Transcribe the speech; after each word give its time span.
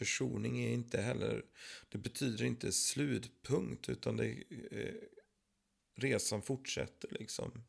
försoning 0.00 0.64
är 0.64 0.70
inte 0.70 1.00
heller, 1.00 1.44
det 1.88 1.98
betyder 1.98 2.44
inte 2.44 2.72
slutpunkt, 2.72 3.88
utan 3.88 4.16
det, 4.16 4.28
eh, 4.70 4.94
resan 5.96 6.42
fortsätter 6.42 7.08
liksom. 7.20 7.64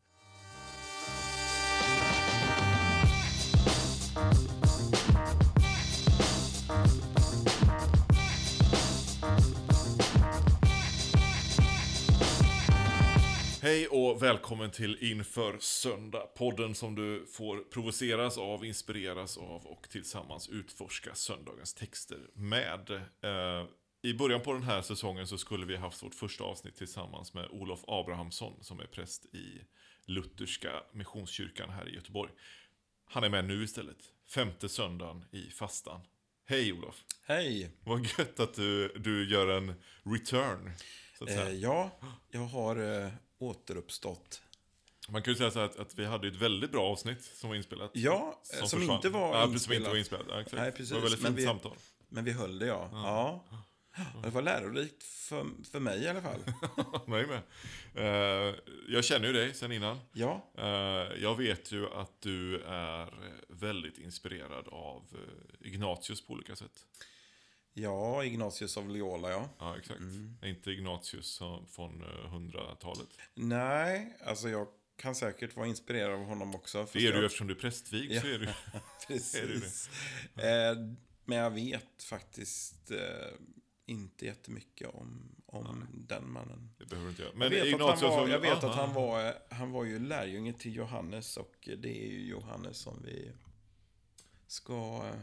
Hej 13.64 13.88
och 13.88 14.24
välkommen 14.24 14.72
till 14.72 14.98
Inför 15.12 15.58
Söndag. 15.60 16.20
Podden 16.36 16.76
som 16.76 16.96
du 16.96 17.26
får 17.26 17.58
provoceras 17.58 18.38
av, 18.38 18.66
inspireras 18.66 19.38
av 19.38 19.66
och 19.66 19.90
tillsammans 19.90 20.50
utforska 20.50 21.16
söndagens 21.16 21.74
texter 21.74 22.20
med. 22.34 22.90
Eh, 23.22 23.66
I 24.02 24.14
början 24.14 24.42
på 24.42 24.54
den 24.54 24.64
här 24.64 24.82
säsongen 24.82 25.28
så 25.28 25.38
skulle 25.38 25.66
vi 25.66 25.76
haft 25.76 26.04
vårt 26.04 26.16
första 26.16 26.44
avsnitt 26.44 26.76
tillsammans 26.76 27.34
med 27.34 27.48
Olof 27.52 27.84
Abrahamsson 27.88 28.64
som 28.64 28.80
är 28.80 28.86
präst 28.86 29.26
i 29.26 29.62
Lutherska 30.06 30.84
Missionskyrkan 30.94 31.70
här 31.70 31.90
i 31.90 31.96
Göteborg. 31.96 32.32
Han 33.06 33.24
är 33.24 33.30
med 33.30 33.46
nu 33.46 33.64
istället, 33.64 33.98
femte 34.28 34.70
söndagen 34.70 35.26
i 35.32 35.50
fastan. 35.50 36.02
Hej 36.46 36.74
Olof! 36.74 37.04
Hej! 37.26 37.72
Vad 37.84 38.06
gött 38.06 38.40
att 38.40 38.54
du, 38.54 38.88
du 38.88 39.32
gör 39.32 39.48
en 39.48 39.74
return. 40.04 40.72
Så 41.18 41.24
att. 41.24 41.30
Eh, 41.30 41.50
ja, 41.50 42.00
jag 42.32 42.42
har 42.42 43.04
eh, 43.04 43.12
återuppstått. 43.42 44.42
Man 45.10 45.22
kan 45.24 45.34
ju 45.34 45.38
säga 45.38 45.52
så 45.52 45.60
här 45.60 45.66
att, 45.66 45.80
att 45.80 46.00
vi 46.00 46.06
hade 46.06 46.28
ett 46.28 46.36
väldigt 46.36 46.72
bra 46.72 46.84
avsnitt 46.92 47.24
som 47.24 47.50
var 47.50 47.58
inspelat. 47.58 47.92
Ja, 47.94 48.40
som 48.44 48.80
försvann. 48.80 48.96
inte 48.96 49.10
var 49.10 49.40
ja, 49.40 49.46
precis, 49.46 49.64
Som 49.64 49.74
inte 49.74 49.76
inspelat. 49.76 49.92
var 49.92 49.98
inspelat. 50.00 50.26
Ja, 50.30 50.42
exakt. 50.42 50.62
Nej, 50.62 50.72
precis. 50.72 50.90
Det 50.90 50.96
var 50.96 51.02
väldigt 51.02 51.22
Men 51.22 51.32
fint 51.32 51.40
vi- 51.40 51.46
samtal. 51.46 51.78
Men 52.10 52.24
vi 52.24 52.32
höll 52.32 52.60
det, 52.60 52.66
ja. 52.66 52.90
ja. 52.94 53.44
Det 54.24 54.30
var 54.30 54.42
lärorikt 54.42 55.04
för, 55.04 55.46
för 55.72 55.80
mig 55.80 56.04
i 56.04 56.08
alla 56.08 56.22
fall. 56.22 56.40
Mig 57.08 57.26
med. 57.28 57.42
Eh, 57.96 58.56
jag 58.88 59.04
känner 59.06 59.28
ju 59.28 59.34
dig 59.34 59.54
sen 59.54 59.72
innan. 59.72 60.00
Ja, 60.14 60.52
Eh, 60.58 60.66
jag 61.22 61.38
vet 61.38 61.72
ju 61.72 61.88
att 61.94 62.22
du 62.22 62.62
är 62.64 63.14
väldigt 63.50 63.98
inspirerad 63.98 64.68
av 64.68 65.04
eh, 65.14 65.68
Ignatius 65.68 66.28
på 66.28 66.34
olika 66.34 66.56
sätt. 66.56 66.86
Ja 67.74 68.26
Ignatius 68.26 68.78
av 68.78 68.90
Loyola, 68.90 69.30
ja. 69.30 69.50
Ja, 69.60 69.78
exakt. 69.78 70.00
Mm. 70.00 70.38
Inte 70.44 70.72
Ignatius 70.72 71.40
från 71.70 72.02
eh, 72.02 72.34
100-talet. 72.34 73.08
Nej, 73.34 74.18
alltså 74.26 74.50
jag 74.50 74.68
kan 74.96 75.16
säkert 75.16 75.56
vara 75.56 75.68
inspirerad 75.68 76.12
av 76.12 76.26
honom 76.26 76.56
också. 76.56 76.88
Det 76.94 77.00
är 77.00 77.12
du 77.12 77.18
jag, 77.18 77.26
eftersom 77.26 77.48
du 77.48 77.54
är 77.54 77.60
prästvigd. 77.60 78.12
Ja. 78.12 78.22
Så 78.22 78.28
är 78.28 78.40
du. 78.40 78.54
Precis. 79.08 79.90
Eh, 80.36 80.76
men 81.26 81.38
jag 81.38 81.52
vet 81.52 82.04
faktiskt 82.04 82.92
eh, 82.92 82.98
inte 83.86 84.26
jättemycket 84.26 84.90
om, 84.90 85.36
om 85.46 85.88
den 85.94 86.32
mannen. 86.32 86.74
Det 86.78 86.86
behöver 86.86 87.06
du 87.06 87.10
inte 87.10 87.22
göra. 87.22 87.32
Jag 87.32 87.40
Men 87.40 87.50
vet, 87.50 87.62
att 87.62 87.68
Ignatius... 87.68 88.02
han, 88.02 88.20
var, 88.20 88.28
jag 88.28 88.40
vet 88.40 88.64
att 88.64 88.76
han 88.76 88.94
var, 88.94 89.34
han 89.50 89.72
var 89.72 89.84
ju 89.84 90.00
lärjunge 90.00 90.54
till 90.54 90.76
Johannes 90.76 91.38
och 91.38 91.70
det 91.78 92.04
är 92.06 92.12
ju 92.12 92.26
Johannes 92.26 92.78
som 92.78 93.04
vi 93.04 93.32
ska 94.48 95.04
eh, 95.14 95.20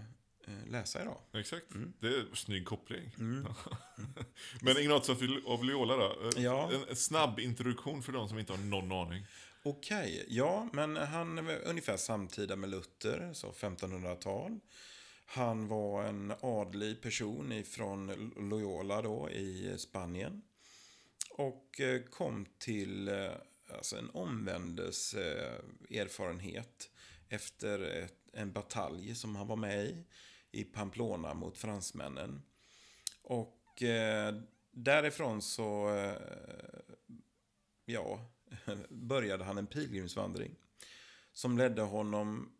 läsa 0.67 1.03
idag. 1.03 1.19
Exakt, 1.35 1.75
Mm. 1.75 1.93
det 2.01 2.07
är 2.07 2.21
en 2.31 2.37
snygg 2.37 2.65
koppling. 2.67 3.11
Men 4.63 4.77
Ignatius 4.79 5.19
av- 5.47 5.65
Loyola 5.65 5.97
då? 5.97 6.29
Eh, 6.37 6.43
Ja. 6.45 6.71
En, 6.89 6.97
snabb 6.97 7.41
introduktion 7.41 8.03
för 8.03 8.13
de 8.13 8.29
som 8.29 8.39
inte 8.39 8.53
har 8.53 8.59
någon 8.61 8.93
aning. 8.93 9.27
Okej, 9.63 10.25
ja, 10.29 10.69
men 10.73 10.97
han 10.97 11.47
var 11.47 11.59
ungefär 11.65 11.97
samtida 11.97 12.57
med 12.57 12.71
Luther, 12.71 13.33
så 13.33 13.53
1500-tal. 13.53 14.59
Han 15.27 15.69
var 15.69 16.05
en 16.05 16.33
adlig 16.41 17.03
person 17.03 17.53
ifrån 17.53 18.33
Loyola 18.51 19.03
då 19.03 19.31
i 19.31 19.75
Spanien. 19.79 20.43
Och 21.31 21.81
eh, 21.81 22.03
kom 22.03 22.47
till 22.59 23.09
eh, 23.09 23.31
alltså 23.75 23.97
en 23.97 24.11
omvändelse 24.11 25.53
eh, 25.91 26.01
erfarenhet 26.01 26.91
efter 27.29 27.79
ett, 27.81 28.15
en 28.33 28.53
batalj 28.53 29.15
som 29.15 29.37
han 29.37 29.47
var 29.47 29.57
med 29.57 29.85
i, 29.85 30.05
i 30.53 30.65
Pamplona 30.65 31.35
mot 31.35 31.59
fransmännen. 31.59 32.43
Och 33.23 33.83
eh, 33.83 34.35
därifrån 34.71 35.43
så 35.43 35.97
eh, 35.97 36.17
ja, 37.85 38.31
började 38.89 39.45
han 39.45 39.59
en 39.59 39.67
pilgrimsvandring. 39.67 40.55
Som 41.33 41.59
ledde 41.59 41.83
honom 41.83 42.53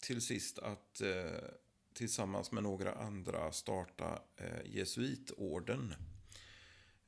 till 0.00 0.20
sist 0.20 0.58
att 0.58 1.00
eh, 1.00 1.48
tillsammans 1.92 2.52
med 2.52 2.62
några 2.62 2.94
andra 2.94 3.52
starta 3.52 4.22
eh, 4.36 4.60
jesuitorden. 4.64 5.94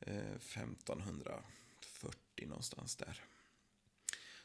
Eh, 0.00 0.34
1540 0.34 2.46
någonstans 2.46 2.96
där. 2.96 3.24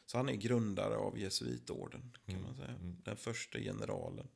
Så 0.06 0.16
han 0.16 0.28
är 0.28 0.36
grundare 0.36 0.96
av 0.96 1.18
jesuitorden 1.18 2.16
kan 2.26 2.42
man 2.42 2.56
säga. 2.56 2.74
Den 2.80 3.16
första 3.16 3.58
generalen. 3.58 4.28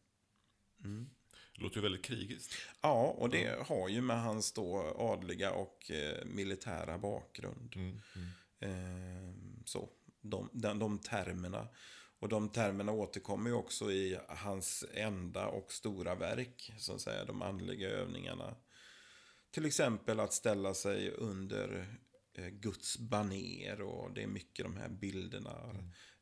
Det 1.60 1.64
låter 1.64 1.76
ju 1.76 1.82
väldigt 1.82 2.04
krigiskt. 2.04 2.54
Ja, 2.80 3.14
och 3.18 3.30
det 3.30 3.66
har 3.66 3.88
ju 3.88 4.00
med 4.00 4.22
hans 4.22 4.52
då 4.52 4.94
adliga 4.98 5.52
och 5.52 5.90
eh, 5.90 6.24
militära 6.24 6.98
bakgrund. 6.98 7.76
Mm, 7.76 8.00
Eh, 8.60 9.34
så, 9.64 9.88
de, 10.20 10.50
de, 10.52 10.78
de 10.78 10.98
termerna. 10.98 11.68
Och 12.18 12.28
de 12.28 12.48
termerna 12.48 12.92
återkommer 12.92 13.50
ju 13.50 13.56
också 13.56 13.92
i 13.92 14.18
hans 14.28 14.84
enda 14.94 15.46
och 15.46 15.72
stora 15.72 16.14
verk, 16.14 16.72
så 16.78 16.94
att 16.94 17.00
säga, 17.00 17.24
de 17.24 17.42
andliga 17.42 17.88
övningarna. 17.88 18.56
Till 19.50 19.66
exempel 19.66 20.20
att 20.20 20.32
ställa 20.32 20.74
sig 20.74 21.10
under 21.10 21.96
eh, 22.34 22.48
Guds 22.48 22.98
baner 22.98 23.82
och 23.82 24.14
det 24.14 24.22
är 24.22 24.26
mycket 24.26 24.64
de 24.64 24.76
här 24.76 24.88
bilderna, 24.88 25.74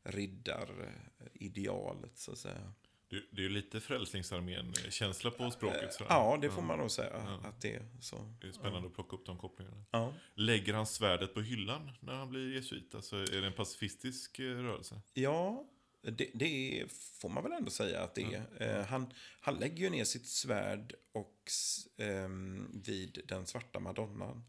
riddaridealet 0.03 2.17
så 2.17 2.31
att 2.31 2.37
säga. 2.37 2.73
Det, 3.09 3.23
det 3.31 3.41
är 3.41 3.43
ju 3.43 3.49
lite 3.49 3.79
Frälsningsarmén-känsla 3.79 5.31
på 5.31 5.51
språket. 5.51 5.93
sådär. 5.93 6.09
Ja, 6.09 6.37
det 6.41 6.49
får 6.49 6.61
man 6.61 6.79
nog 6.79 6.91
säga 6.91 7.39
att 7.43 7.61
det 7.61 7.75
är 7.75 7.85
så. 8.01 8.33
Det 8.41 8.47
är 8.47 8.51
spännande 8.51 8.87
att 8.87 8.93
plocka 8.93 9.15
upp 9.15 9.25
de 9.25 9.37
kopplingarna. 9.37 9.83
Ja. 9.91 10.13
Lägger 10.35 10.73
han 10.73 10.87
svärdet 10.87 11.33
på 11.33 11.41
hyllan 11.41 11.91
när 11.99 12.13
han 12.13 12.29
blir 12.29 12.53
jesuit? 12.55 12.95
Alltså, 12.95 13.15
är 13.15 13.41
det 13.41 13.47
en 13.47 13.53
pacifistisk 13.53 14.39
eh, 14.39 14.43
rörelse? 14.43 15.01
Ja, 15.13 15.65
det, 16.01 16.29
det 16.33 16.85
får 17.21 17.29
man 17.29 17.43
väl 17.43 17.51
ändå 17.51 17.71
säga 17.71 18.03
att 18.03 18.15
det 18.15 18.23
är. 18.23 18.77
Eh, 18.79 18.85
han, 18.85 19.13
han 19.39 19.55
lägger 19.55 19.77
ju 19.77 19.89
ner 19.89 20.03
sitt 20.03 20.27
svärd 20.27 20.93
och, 21.11 21.51
ehm, 21.97 22.81
vid 22.85 23.21
den 23.25 23.45
svarta 23.45 23.79
madonnan. 23.79 24.43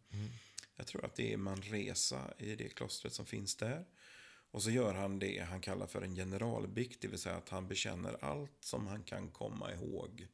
Jag 0.77 0.87
tror 0.87 1.05
att 1.05 1.15
det 1.15 1.33
är 1.33 1.37
Manresa 1.37 2.35
i 2.39 2.57
det 2.57 2.69
klostret 2.69 3.13
som 3.13 3.27
finns 3.27 3.57
där. 3.57 3.85
Och 4.51 4.63
så 4.63 4.71
gör 4.71 4.95
han 4.95 5.19
det 5.19 5.39
han 5.39 5.61
kallar 5.61 5.87
för 5.87 6.03
en 6.03 6.15
generalbikt, 6.15 7.01
det 7.01 7.09
vill 7.09 7.19
säga 7.19 7.37
att 7.37 7.49
han 7.49 7.69
bekänner 7.69 8.25
allt 8.25 8.57
som 8.61 8.87
han 8.87 9.03
kan 9.03 9.31
komma 9.31 9.73
ihåg. 9.73 10.29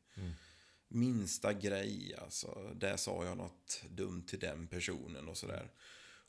Minsta 0.89 1.53
grej, 1.53 2.15
alltså, 2.23 2.73
där 2.75 2.97
sa 2.97 3.25
jag 3.25 3.37
något 3.37 3.83
dumt 3.89 4.23
till 4.27 4.39
den 4.39 4.67
personen 4.67 5.29
och 5.29 5.37
sådär. 5.37 5.71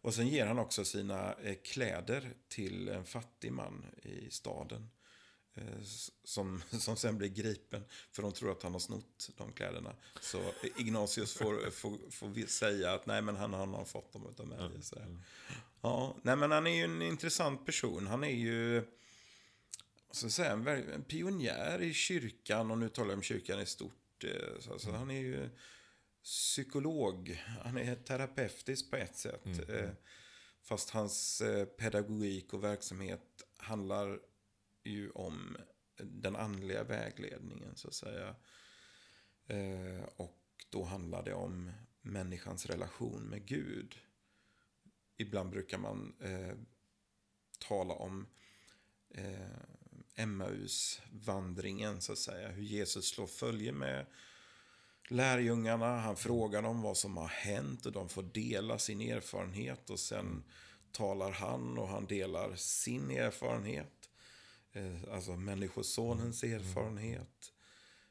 Och 0.02 0.14
sen 0.14 0.28
ger 0.28 0.46
han 0.46 0.60
också 0.60 0.86
sina 0.86 1.34
eh, 1.34 1.56
kläder 1.64 2.34
till 2.48 2.90
en 2.90 3.06
fattig 3.06 3.52
man 3.52 3.86
i 4.04 4.30
staden. 4.30 4.90
Eh, 5.54 5.82
som, 6.24 6.62
som 6.80 6.98
sen 6.98 7.18
blir 7.18 7.30
gripen, 7.30 7.84
för 8.12 8.24
de 8.24 8.32
tror 8.32 8.52
att 8.52 8.64
han 8.64 8.72
har 8.72 8.80
snott 8.80 9.30
de 9.38 9.54
kläderna. 9.54 9.96
Så 10.22 10.42
Ignatius 10.78 11.34
får, 11.34 11.72
får, 11.72 12.12
får 12.12 12.48
säga 12.48 12.94
att 12.94 13.06
nej, 13.06 13.22
men 13.22 13.36
han, 13.36 13.54
han 13.54 13.74
har 13.74 13.86
fått 13.86 14.14
dem 14.14 14.28
utav 14.32 14.48
mig. 14.48 14.60
och 14.60 14.84
sådär. 14.84 15.18
Ja, 15.82 16.16
nej, 16.24 16.36
men 16.36 16.52
han 16.52 16.68
är 16.68 16.76
ju 16.76 16.84
en 16.84 17.02
intressant 17.02 17.66
person. 17.66 18.08
Han 18.08 18.24
är 18.24 18.36
ju 18.36 18.84
så 20.12 20.26
att 20.26 20.32
säga, 20.32 20.52
en, 20.52 21.04
pionjär 21.04 21.82
i 21.82 21.94
kyrkan, 21.94 22.72
och 22.72 22.78
nu 22.78 22.90
talar 22.90 23.10
jag 23.10 23.18
om 23.18 23.22
kyrkan 23.24 23.60
i 23.60 23.66
stort. 23.66 24.24
eh, 24.24 24.60
Så, 24.60 24.80
så 24.80 24.92
han 24.92 25.12
är 25.12 25.20
ju 25.22 25.50
psykolog, 26.24 27.44
han 27.64 27.78
är 27.78 27.96
terapeutisk 27.96 28.90
på 28.92 28.96
ett 28.96 29.16
sätt. 29.18 29.46
eh, 29.70 29.90
Fast 30.62 30.90
hans 30.90 31.42
eh, 31.42 31.66
pedagogik 31.66 32.54
och 32.54 32.64
verksamhet 32.64 33.44
handlar 33.58 34.20
ju 34.84 35.10
om 35.10 35.58
den 35.98 36.36
andliga 36.36 36.84
vägledningen, 36.84 37.76
så 37.76 37.88
att 37.88 37.94
säga. 37.94 38.36
Och 40.16 40.44
då 40.70 40.84
handlar 40.84 41.24
det 41.24 41.34
om 41.34 41.72
människans 42.02 42.66
relation 42.66 43.24
med 43.30 43.46
Gud. 43.46 43.96
Ibland 45.18 45.50
brukar 45.50 45.78
man 45.78 46.16
eh, 46.22 46.58
tala 47.60 47.94
om 47.94 48.28
eh, 49.10 49.58
Emmaus-vandringen, 50.16 52.02
så 52.02 52.12
att 52.12 52.18
säga. 52.18 52.50
Hur 52.50 52.64
Jesus 52.64 53.08
slår 53.10 53.28
följe 53.28 53.72
med 53.72 54.06
lärjungarna. 55.10 56.00
Han 56.00 56.16
frågar 56.16 56.62
dem 56.62 56.82
vad 56.82 56.98
som 56.98 57.18
har 57.18 57.28
hänt 57.28 57.86
och 57.86 57.92
de 57.92 58.10
får 58.10 58.24
dela 58.24 58.80
sin 58.80 59.02
erfarenhet. 59.02 59.90
Och 59.90 60.00
sen 60.00 60.44
talar 60.92 61.32
han 61.32 61.78
och 61.78 61.88
han 61.88 62.06
delar 62.06 62.56
sin 62.56 63.12
erfarenhet. 63.12 64.10
Eh, 64.72 65.14
alltså 65.14 65.36
människosonens 65.36 66.44
erfarenhet. 66.44 67.54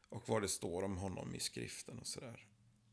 och 0.08 0.28
vad 0.28 0.42
det 0.42 0.48
står 0.48 0.82
om 0.82 0.96
honom 0.96 1.34
i 1.34 1.40
skriften 1.40 1.98
och 1.98 2.06
sådär. 2.06 2.46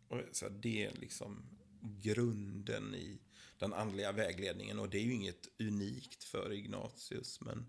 Och 0.08 0.20
så 0.32 0.50
det 0.50 0.86
är 0.86 0.92
liksom 0.92 1.44
grunden 1.82 2.96
i 2.96 3.20
den 3.64 3.74
andliga 3.74 4.12
vägledningen. 4.12 4.80
Och 4.80 4.90
det 4.90 4.98
är 4.98 5.02
ju 5.02 5.14
inget 5.14 5.48
unikt 5.60 6.24
för 6.24 6.54
Ignatius, 6.54 7.42
men... 7.42 7.66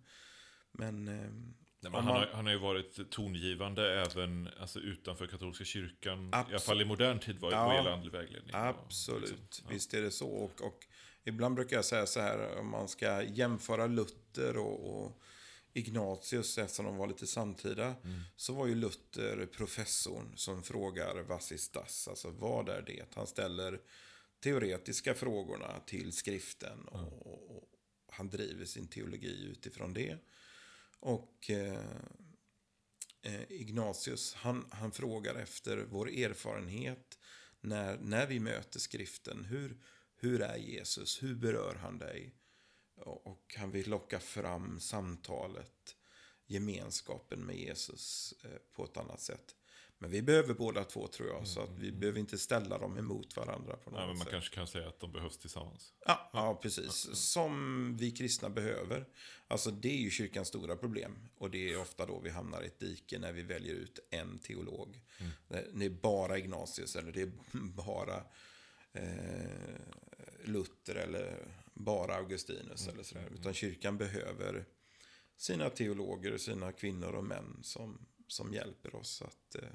men 0.72 1.08
eh, 1.08 1.30
Nej, 1.84 1.92
men 1.92 2.04
han, 2.04 2.16
har, 2.16 2.30
han 2.32 2.44
har 2.44 2.52
ju 2.52 2.58
varit 2.58 3.10
tongivande 3.10 4.02
även 4.02 4.48
alltså, 4.60 4.78
utanför 4.80 5.26
katolska 5.26 5.64
kyrkan. 5.64 6.28
I 6.28 6.30
alla 6.32 6.58
fall 6.58 6.82
i 6.82 6.84
modern 6.84 7.18
tid 7.18 7.38
var 7.38 7.52
ja, 7.52 7.66
vad 7.66 7.76
gäller 7.76 7.90
andlig 7.90 8.12
vägledning. 8.12 8.50
Absolut, 8.54 9.22
och, 9.22 9.38
liksom, 9.38 9.66
ja. 9.68 9.74
visst 9.74 9.94
är 9.94 10.02
det 10.02 10.10
så. 10.10 10.28
Och, 10.28 10.62
och, 10.62 10.86
ibland 11.24 11.54
brukar 11.54 11.76
jag 11.76 11.84
säga 11.84 12.06
så 12.06 12.20
här, 12.20 12.58
om 12.58 12.70
man 12.70 12.88
ska 12.88 13.22
jämföra 13.22 13.86
Luther 13.86 14.56
och, 14.56 15.04
och 15.04 15.22
Ignatius, 15.72 16.58
eftersom 16.58 16.84
de 16.84 16.96
var 16.96 17.06
lite 17.06 17.26
samtida, 17.26 17.84
mm. 17.84 18.20
så 18.36 18.52
var 18.52 18.66
ju 18.66 18.74
Luther 18.74 19.46
professorn 19.46 20.32
som 20.36 20.62
frågar 20.62 21.22
vassistas, 21.22 22.08
alltså 22.08 22.30
vad 22.30 22.68
är 22.68 22.82
det? 22.82 23.14
Han 23.14 23.26
ställer 23.26 23.80
teoretiska 24.44 25.14
frågorna 25.14 25.80
till 25.86 26.12
skriften 26.12 26.84
och, 26.88 26.98
mm. 26.98 27.12
och, 27.12 27.70
han 28.08 28.30
driver 28.30 28.64
sin 28.64 28.88
teologi 28.88 29.44
utifrån 29.44 29.94
det. 29.94 30.18
Och 31.00 31.50
eh, 31.50 31.86
eh, 33.22 33.42
Ignatius, 33.52 34.34
han, 34.34 34.68
han 34.70 34.92
frågar 34.92 35.34
efter 35.34 35.76
vår 35.76 36.08
erfarenhet 36.08 37.18
när, 37.60 37.98
när 37.98 38.26
vi 38.26 38.40
möter 38.40 38.78
skriften. 38.78 39.44
Hur, 39.44 39.76
hur 40.16 40.42
är 40.42 40.56
Jesus? 40.56 41.22
Hur 41.22 41.34
berör 41.34 41.74
han 41.74 41.98
dig? 41.98 42.34
Och 42.96 43.54
han 43.58 43.70
vill 43.70 43.90
locka 43.90 44.20
fram 44.20 44.80
samtalet, 44.80 45.96
gemenskapen 46.46 47.40
med 47.40 47.56
Jesus 47.56 48.34
eh, 48.44 48.58
på 48.72 48.84
ett 48.84 48.96
annat 48.96 49.20
sätt. 49.20 49.54
Men 49.98 50.10
vi 50.10 50.22
behöver 50.22 50.54
båda 50.54 50.84
två 50.84 51.06
tror 51.06 51.28
jag, 51.28 51.46
så 51.46 51.60
att 51.60 51.78
vi 51.78 51.88
mm. 51.88 52.00
behöver 52.00 52.20
inte 52.20 52.38
ställa 52.38 52.78
dem 52.78 52.98
emot 52.98 53.36
varandra 53.36 53.76
på 53.76 53.90
något 53.90 53.98
Nej, 53.98 54.06
men 54.06 54.16
Man 54.16 54.24
sätt. 54.24 54.32
kanske 54.32 54.54
kan 54.54 54.66
säga 54.66 54.88
att 54.88 55.00
de 55.00 55.12
behövs 55.12 55.38
tillsammans. 55.38 55.92
Ja, 56.06 56.30
ja 56.32 56.58
precis. 56.62 56.92
Som 57.12 57.96
vi 57.96 58.10
kristna 58.10 58.50
behöver. 58.50 59.06
Alltså 59.48 59.70
det 59.70 59.88
är 59.88 60.00
ju 60.00 60.10
kyrkans 60.10 60.48
stora 60.48 60.76
problem. 60.76 61.28
Och 61.38 61.50
det 61.50 61.72
är 61.72 61.80
ofta 61.80 62.06
då 62.06 62.20
vi 62.20 62.30
hamnar 62.30 62.62
i 62.62 62.66
ett 62.66 62.78
dike 62.78 63.18
när 63.18 63.32
vi 63.32 63.42
väljer 63.42 63.74
ut 63.74 63.98
en 64.10 64.38
teolog. 64.38 65.00
Mm. 65.18 65.32
Det 65.78 65.84
är 65.84 65.90
bara 65.90 66.38
Ignatius 66.38 66.96
eller 66.96 67.12
det 67.12 67.22
är 67.22 67.32
bara 67.52 68.24
eh, 68.92 69.04
Luther 70.44 70.94
eller 70.94 71.48
bara 71.74 72.14
Augustinus 72.14 72.82
mm. 72.82 72.94
eller 72.94 73.04
sådär. 73.04 73.28
Utan 73.34 73.54
kyrkan 73.54 73.98
behöver 73.98 74.64
sina 75.36 75.70
teologer, 75.70 76.38
sina 76.38 76.72
kvinnor 76.72 77.12
och 77.12 77.24
män 77.24 77.58
som, 77.62 78.06
som 78.26 78.52
hjälper 78.52 78.94
oss 78.94 79.22
att 79.22 79.54
eh, 79.54 79.68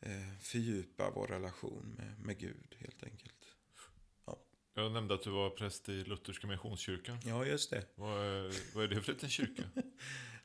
eh, 0.00 0.38
fördjupa 0.40 1.10
vår 1.10 1.26
relation 1.26 1.94
med, 1.98 2.18
med 2.18 2.38
Gud 2.38 2.76
helt 2.78 3.02
enkelt. 3.02 3.54
Ja. 4.26 4.38
Jag 4.74 4.92
nämnde 4.92 5.14
att 5.14 5.22
du 5.22 5.30
var 5.30 5.50
präst 5.50 5.88
i 5.88 6.04
Lutherska 6.04 6.46
Missionskyrkan. 6.46 7.18
Ja, 7.24 7.46
just 7.46 7.70
det. 7.70 7.84
Vad 7.94 8.24
är, 8.24 8.74
vad 8.74 8.84
är 8.84 8.88
det 8.88 9.02
för 9.02 9.12
liten 9.12 9.30
kyrka? 9.30 9.62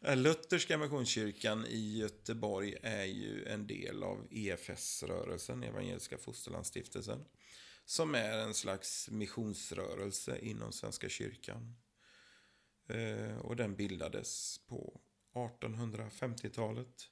Lutherska 0.16 0.78
Missionskyrkan 0.78 1.66
i 1.66 1.98
Göteborg 1.98 2.76
är 2.82 3.06
ju 3.06 3.46
en 3.46 3.68
del 3.68 4.04
av 4.04 4.28
EFS-rörelsen, 4.32 5.64
Evangeliska 5.64 6.18
Fosterlandsstiftelsen. 6.18 7.26
Som 7.86 8.16
är 8.16 8.38
en 8.38 8.54
slags 8.54 9.10
missionsrörelse 9.10 10.40
inom 10.40 10.72
Svenska 10.72 11.10
kyrkan. 11.10 11.76
Eh, 12.90 13.38
och 13.38 13.56
den 13.56 13.76
bildades 13.76 14.60
på 14.68 15.02
1850-talet. 15.34 17.10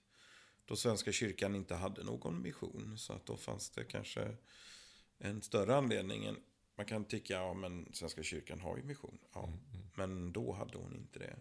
Då 0.65 0.75
Svenska 0.75 1.11
kyrkan 1.11 1.55
inte 1.55 1.75
hade 1.75 2.03
någon 2.03 2.41
mission. 2.41 2.97
Så 2.97 3.13
att 3.13 3.25
då 3.25 3.37
fanns 3.37 3.69
det 3.69 3.83
kanske 3.83 4.37
en 5.17 5.41
större 5.41 5.75
anledning. 5.75 6.25
Än, 6.25 6.37
man 6.75 6.85
kan 6.85 7.05
tycka, 7.05 7.33
ja 7.33 7.53
men 7.53 7.93
Svenska 7.93 8.23
kyrkan 8.23 8.59
har 8.59 8.77
ju 8.77 8.83
mission. 8.83 9.17
Ja, 9.33 9.43
mm, 9.43 9.59
mm. 9.73 9.87
Men 9.95 10.33
då 10.33 10.51
hade 10.53 10.77
hon 10.77 10.95
inte 10.95 11.19
det. 11.19 11.37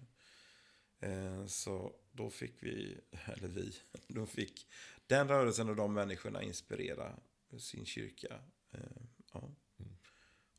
Eh, 1.01 1.47
så 1.47 1.95
då 2.13 2.31
fick 2.31 2.63
vi, 2.63 3.01
eller 3.27 3.49
vi, 3.49 3.75
då 4.09 4.27
fick 4.27 4.67
den 5.07 5.29
rörelsen 5.29 5.69
och 5.69 5.77
de 5.77 5.95
människorna 5.95 6.43
inspirera 6.43 7.17
sin 7.59 7.87
kyrka. 7.87 8.41
Eh, 8.71 8.81
ja. 9.33 9.51
Mm. 9.79 9.93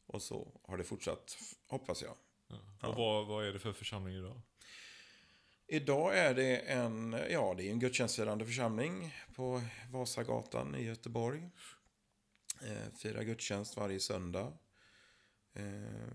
Och 0.05 0.21
så 0.21 0.61
har 0.63 0.77
det 0.77 0.83
fortsatt, 0.83 1.37
hoppas 1.65 2.01
jag. 2.01 2.15
Ja. 2.47 2.87
Och 2.87 2.95
vad, 2.95 3.27
vad 3.27 3.45
är 3.45 3.53
det 3.53 3.59
för 3.59 3.73
församling 3.73 4.15
idag? 4.15 4.41
Idag 5.73 6.17
är 6.17 6.33
det 6.33 6.57
en, 6.57 7.15
ja, 7.29 7.53
det 7.57 7.67
är 7.67 7.71
en 7.71 7.79
gudstjänstfirande 7.79 8.45
församling 8.45 9.15
på 9.35 9.61
Vasagatan 9.91 10.75
i 10.75 10.83
Göteborg. 10.83 11.49
Eh, 12.61 12.93
firar 12.97 13.23
gudstjänst 13.23 13.77
varje 13.77 13.99
söndag. 13.99 14.53
Eh, 15.53 16.13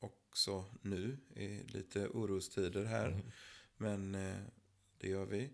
också 0.00 0.64
nu 0.82 1.18
i 1.36 1.48
lite 1.48 2.08
orostider 2.08 2.84
här. 2.84 3.08
Mm. 3.08 3.30
Men 3.76 4.14
eh, 4.14 4.40
det 4.98 5.08
gör 5.08 5.26
vi. 5.26 5.50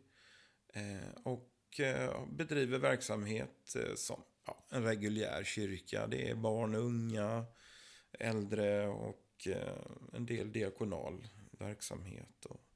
Eh, 0.74 1.22
och 1.24 1.80
eh, 1.80 2.26
bedriver 2.26 2.78
verksamhet 2.78 3.76
eh, 3.76 3.94
som 3.94 4.22
ja, 4.46 4.66
en 4.70 4.82
reguljär 4.82 5.44
kyrka. 5.44 6.06
Det 6.06 6.30
är 6.30 6.34
barn 6.34 6.74
och 6.74 6.84
unga, 6.84 7.44
äldre 8.12 8.88
och 8.88 9.48
en 10.12 10.26
del 10.26 10.52
diakonal 10.52 11.26
verksamhet. 11.50 12.46
Och 12.46 12.69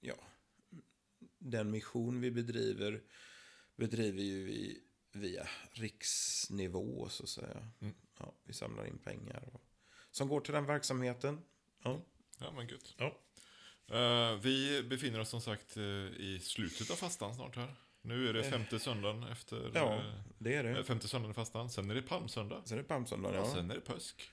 ja, 0.00 0.14
den 1.38 1.70
mission 1.70 2.20
vi 2.20 2.30
bedriver 2.30 3.02
bedriver 3.76 4.22
ju 4.22 4.44
vi 4.44 4.82
via 5.12 5.48
riksnivå 5.72 7.08
så 7.08 7.22
att 7.22 7.28
säga. 7.28 7.68
Mm. 7.80 7.94
Ja, 8.18 8.34
vi 8.44 8.52
samlar 8.52 8.86
in 8.86 8.98
pengar 8.98 9.48
och, 9.52 9.62
som 10.10 10.28
går 10.28 10.40
till 10.40 10.54
den 10.54 10.66
verksamheten. 10.66 11.40
Ja, 11.82 12.00
ja 12.38 12.52
men 12.52 12.66
gud. 12.66 12.94
Ja. 12.96 13.16
Uh, 13.92 14.40
vi 14.40 14.82
befinner 14.82 15.20
oss 15.20 15.28
som 15.28 15.40
sagt 15.40 15.76
uh, 15.76 16.06
i 16.06 16.40
slutet 16.42 16.90
av 16.90 16.94
fastan 16.94 17.34
snart 17.34 17.56
här. 17.56 17.74
Nu 18.02 18.28
är 18.28 18.32
det 18.32 18.40
eh. 18.40 18.50
femte 18.50 18.78
söndagen 18.78 19.22
efter... 19.22 19.70
Ja, 19.74 20.02
det 20.38 20.54
är 20.54 20.64
det. 20.64 20.84
Femte 20.84 21.08
söndagen 21.08 21.34
fastan. 21.34 21.70
Sen 21.70 21.90
är 21.90 21.94
det 21.94 22.02
palmsöndag. 22.02 22.62
Sen 22.64 22.78
är 22.78 22.82
det 22.82 22.88
palmsöndag, 22.88 23.34
ja. 23.34 23.40
Och 23.40 23.48
sen 23.48 23.70
är 23.70 23.74
det 23.74 23.80
påsk. 23.80 24.30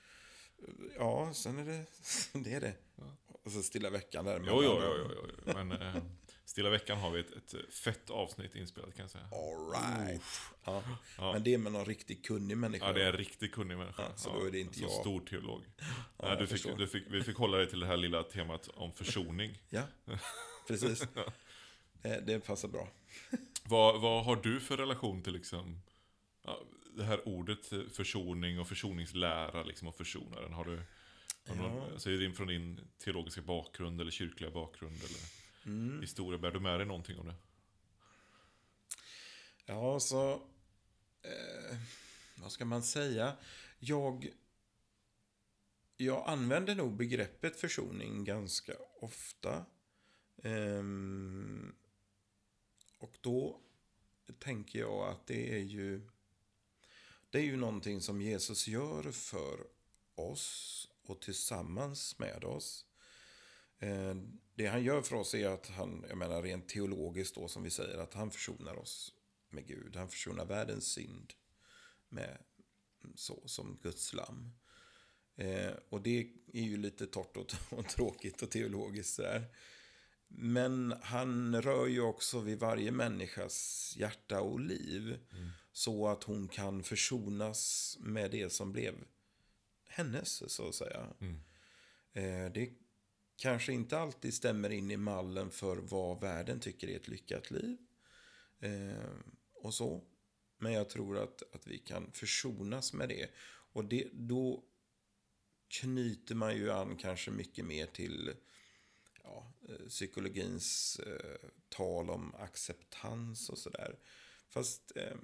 Ja, 0.96 1.32
sen 1.34 1.58
är 1.58 1.64
det... 1.64 1.86
Det 2.44 2.52
är 2.52 2.60
det. 2.60 2.74
Ja. 2.96 3.27
Och 3.48 3.52
så 3.52 3.62
stilla 3.62 3.90
veckan 3.90 4.24
där. 4.24 4.42
Jo, 4.46 4.62
jo, 4.62 4.80
jo, 4.82 5.10
jo, 5.14 5.26
jo. 5.46 5.52
Men 5.54 5.72
eh, 5.72 5.96
stilla 6.44 6.70
veckan 6.70 6.98
har 6.98 7.10
vi 7.10 7.20
ett, 7.20 7.32
ett 7.32 7.74
fett 7.74 8.10
avsnitt 8.10 8.54
inspelat 8.54 8.94
kan 8.94 9.02
jag 9.02 9.10
säga. 9.10 9.24
All 9.24 9.70
right. 9.72 10.22
Ja. 10.64 10.82
ja. 11.18 11.32
Men 11.32 11.42
det 11.42 11.54
är 11.54 11.58
med 11.58 11.72
någon 11.72 11.84
riktigt 11.84 12.26
kunnig 12.26 12.56
människa. 12.56 12.86
Ja, 12.86 12.92
det 12.92 13.02
är 13.02 13.06
en 13.06 13.16
riktigt 13.16 13.52
kunnig 13.52 13.78
människa. 13.78 14.02
Ja, 14.02 14.16
så 14.16 14.32
då 14.32 14.46
är 14.46 14.50
det 14.50 14.60
inte 14.60 14.80
jag. 14.80 14.90
stor 14.90 15.20
teolog. 15.20 15.64
Ja, 16.16 16.34
du 16.34 16.46
fick, 16.46 16.76
du 16.78 16.86
fick, 16.86 17.04
vi 17.10 17.22
fick 17.22 17.36
hålla 17.36 17.56
dig 17.56 17.68
till 17.68 17.80
det 17.80 17.86
här 17.86 17.96
lilla 17.96 18.22
temat 18.22 18.68
om 18.74 18.92
försoning. 18.92 19.58
Ja, 19.68 19.82
precis. 20.66 21.08
det, 22.02 22.20
det 22.26 22.40
passar 22.40 22.68
bra. 22.68 22.88
vad, 23.64 24.00
vad 24.00 24.24
har 24.24 24.36
du 24.36 24.60
för 24.60 24.76
relation 24.76 25.22
till 25.22 25.32
liksom, 25.32 25.80
det 26.96 27.04
här 27.04 27.28
ordet 27.28 27.66
försoning 27.92 28.60
och 28.60 28.68
försoningslära 28.68 29.62
liksom, 29.62 29.88
och 29.88 29.96
försonaren? 29.96 30.52
Har 30.52 30.64
du... 30.64 30.82
Ja. 31.48 31.88
Alltså, 31.92 32.10
är 32.10 32.18
det 32.18 32.32
från 32.32 32.46
din 32.46 32.80
teologiska 32.98 33.42
bakgrund 33.42 34.00
eller 34.00 34.10
kyrkliga 34.10 34.50
bakgrund 34.50 34.96
eller 34.96 35.20
mm. 35.64 36.00
historia? 36.00 36.38
Bär 36.38 36.50
du 36.50 36.60
med 36.60 36.78
dig 36.80 36.86
någonting 36.86 37.18
om 37.18 37.26
det? 37.26 37.34
Ja, 39.66 40.00
så... 40.00 40.32
Eh, 41.22 41.76
vad 42.36 42.52
ska 42.52 42.64
man 42.64 42.82
säga? 42.82 43.36
Jag... 43.78 44.28
Jag 45.96 46.28
använder 46.28 46.74
nog 46.74 46.96
begreppet 46.96 47.60
försoning 47.60 48.24
ganska 48.24 48.72
ofta. 49.00 49.64
Ehm, 50.42 51.74
och 52.98 53.18
då 53.20 53.60
tänker 54.38 54.78
jag 54.78 55.08
att 55.08 55.26
det 55.26 55.54
är 55.54 55.62
ju... 55.62 56.08
Det 57.30 57.38
är 57.38 57.42
ju 57.42 57.56
någonting 57.56 58.00
som 58.00 58.22
Jesus 58.22 58.68
gör 58.68 59.12
för 59.12 59.66
oss 60.14 60.87
och 61.10 61.20
tillsammans 61.20 62.18
med 62.18 62.44
oss. 62.44 62.86
Eh, 63.78 64.14
det 64.54 64.66
han 64.66 64.82
gör 64.82 65.02
för 65.02 65.16
oss 65.16 65.34
är 65.34 65.48
att 65.48 65.66
han, 65.66 66.04
jag 66.08 66.18
menar 66.18 66.42
rent 66.42 66.68
teologiskt 66.68 67.34
då 67.34 67.48
som 67.48 67.62
vi 67.62 67.70
säger, 67.70 67.98
att 67.98 68.14
han 68.14 68.30
försonar 68.30 68.78
oss 68.78 69.12
med 69.50 69.66
Gud. 69.66 69.96
Han 69.96 70.08
försonar 70.08 70.46
världens 70.46 70.92
synd 70.92 71.32
med 72.08 72.38
så 73.14 73.42
som 73.46 73.78
Guds 73.82 74.12
lam. 74.12 74.52
Eh, 75.36 75.72
och 75.88 76.02
det 76.02 76.30
är 76.52 76.62
ju 76.62 76.76
lite 76.76 77.06
torrt 77.06 77.36
och, 77.36 77.54
och 77.78 77.88
tråkigt 77.88 78.42
och 78.42 78.50
teologiskt 78.50 79.14
sådär. 79.14 79.44
Men 80.28 80.94
han 81.02 81.62
rör 81.62 81.86
ju 81.86 82.00
också 82.00 82.40
vid 82.40 82.58
varje 82.58 82.90
människas 82.90 83.94
hjärta 83.96 84.40
och 84.40 84.60
liv. 84.60 85.18
Mm. 85.32 85.48
Så 85.72 86.08
att 86.08 86.24
hon 86.24 86.48
kan 86.48 86.82
försonas 86.82 87.96
med 88.00 88.30
det 88.30 88.52
som 88.52 88.72
blev 88.72 88.94
hennes, 89.98 90.52
så 90.52 90.68
att 90.68 90.74
säga. 90.74 91.06
Mm. 91.20 91.40
Eh, 92.12 92.52
det 92.52 92.70
kanske 93.36 93.72
inte 93.72 93.98
alltid 93.98 94.34
stämmer 94.34 94.70
in 94.70 94.90
i 94.90 94.96
mallen 94.96 95.50
för 95.50 95.76
vad 95.76 96.20
världen 96.20 96.60
tycker 96.60 96.88
är 96.88 96.96
ett 96.96 97.08
lyckat 97.08 97.50
liv. 97.50 97.76
Eh, 98.60 99.10
och 99.54 99.74
så. 99.74 100.04
Men 100.58 100.72
jag 100.72 100.90
tror 100.90 101.18
att, 101.18 101.42
att 101.54 101.66
vi 101.66 101.78
kan 101.78 102.12
försonas 102.12 102.92
med 102.92 103.08
det. 103.08 103.30
Och 103.72 103.84
det, 103.84 104.08
då 104.12 104.64
knyter 105.68 106.34
man 106.34 106.56
ju 106.56 106.72
an 106.72 106.96
kanske 106.96 107.30
mycket 107.30 107.64
mer 107.64 107.86
till 107.86 108.34
ja, 109.22 109.52
eh, 109.68 109.86
psykologins 109.88 111.00
eh, 111.06 111.50
tal 111.68 112.10
om 112.10 112.34
acceptans 112.34 113.48
och 113.48 113.58
sådär. 113.58 113.98
Fast 114.48 114.92
eh, 114.96 115.16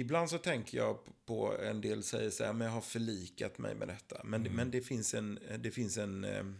ibland 0.00 0.30
så 0.30 0.38
tänker 0.38 0.78
jag 0.78 0.98
på 1.26 1.58
en 1.58 1.80
del 1.80 2.02
säger 2.02 2.30
så 2.30 2.44
här, 2.44 2.52
men 2.52 2.66
jag 2.66 2.74
har 2.74 2.80
förlikat 2.80 3.58
mig 3.58 3.74
med 3.74 3.88
detta. 3.88 4.20
Men, 4.24 4.40
mm. 4.40 4.52
men 4.56 4.70
det 4.70 4.80
finns 4.80 5.14
en, 5.14 5.38
det 5.58 5.70
finns 5.70 5.98
en, 5.98 6.24
ehm, 6.24 6.58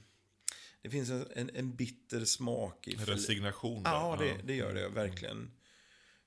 det 0.82 0.90
finns 0.90 1.10
en, 1.10 1.26
en, 1.34 1.50
en 1.54 1.76
bitter 1.76 2.24
smak 2.24 2.88
i 2.88 2.96
Resignation. 2.96 3.82
Ja, 3.84 4.16
det, 4.20 4.46
det 4.46 4.54
gör 4.54 4.74
det 4.74 4.80
mm. 4.80 4.94
verkligen. 4.94 5.50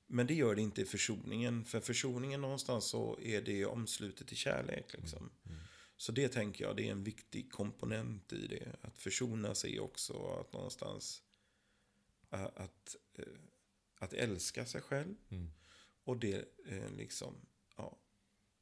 Men 0.07 0.27
det 0.27 0.33
gör 0.33 0.55
det 0.55 0.61
inte 0.61 0.81
i 0.81 0.85
försoningen. 0.85 1.65
För 1.65 1.79
försoningen 1.79 2.41
någonstans 2.41 2.85
så 2.85 3.19
är 3.21 3.41
det 3.41 3.65
omslutet 3.65 4.31
i 4.31 4.35
kärlek. 4.35 4.93
Liksom. 4.93 5.19
Mm. 5.19 5.31
Mm. 5.45 5.67
Så 5.97 6.11
det 6.11 6.27
tänker 6.27 6.63
jag, 6.63 6.77
det 6.77 6.87
är 6.87 6.91
en 6.91 7.03
viktig 7.03 7.51
komponent 7.51 8.33
i 8.33 8.47
det. 8.47 8.75
Att 8.81 8.97
försona 8.97 9.55
sig 9.55 9.79
också 9.79 10.37
att 10.39 10.53
någonstans 10.53 11.21
att, 12.29 12.57
att, 12.57 12.95
eh, 13.17 13.25
att 13.99 14.13
älska 14.13 14.65
sig 14.65 14.81
själv. 14.81 15.15
Mm. 15.29 15.51
Och 16.03 16.17
det 16.17 16.45
eh, 16.65 16.91
liksom, 16.91 17.35
ja, 17.77 17.97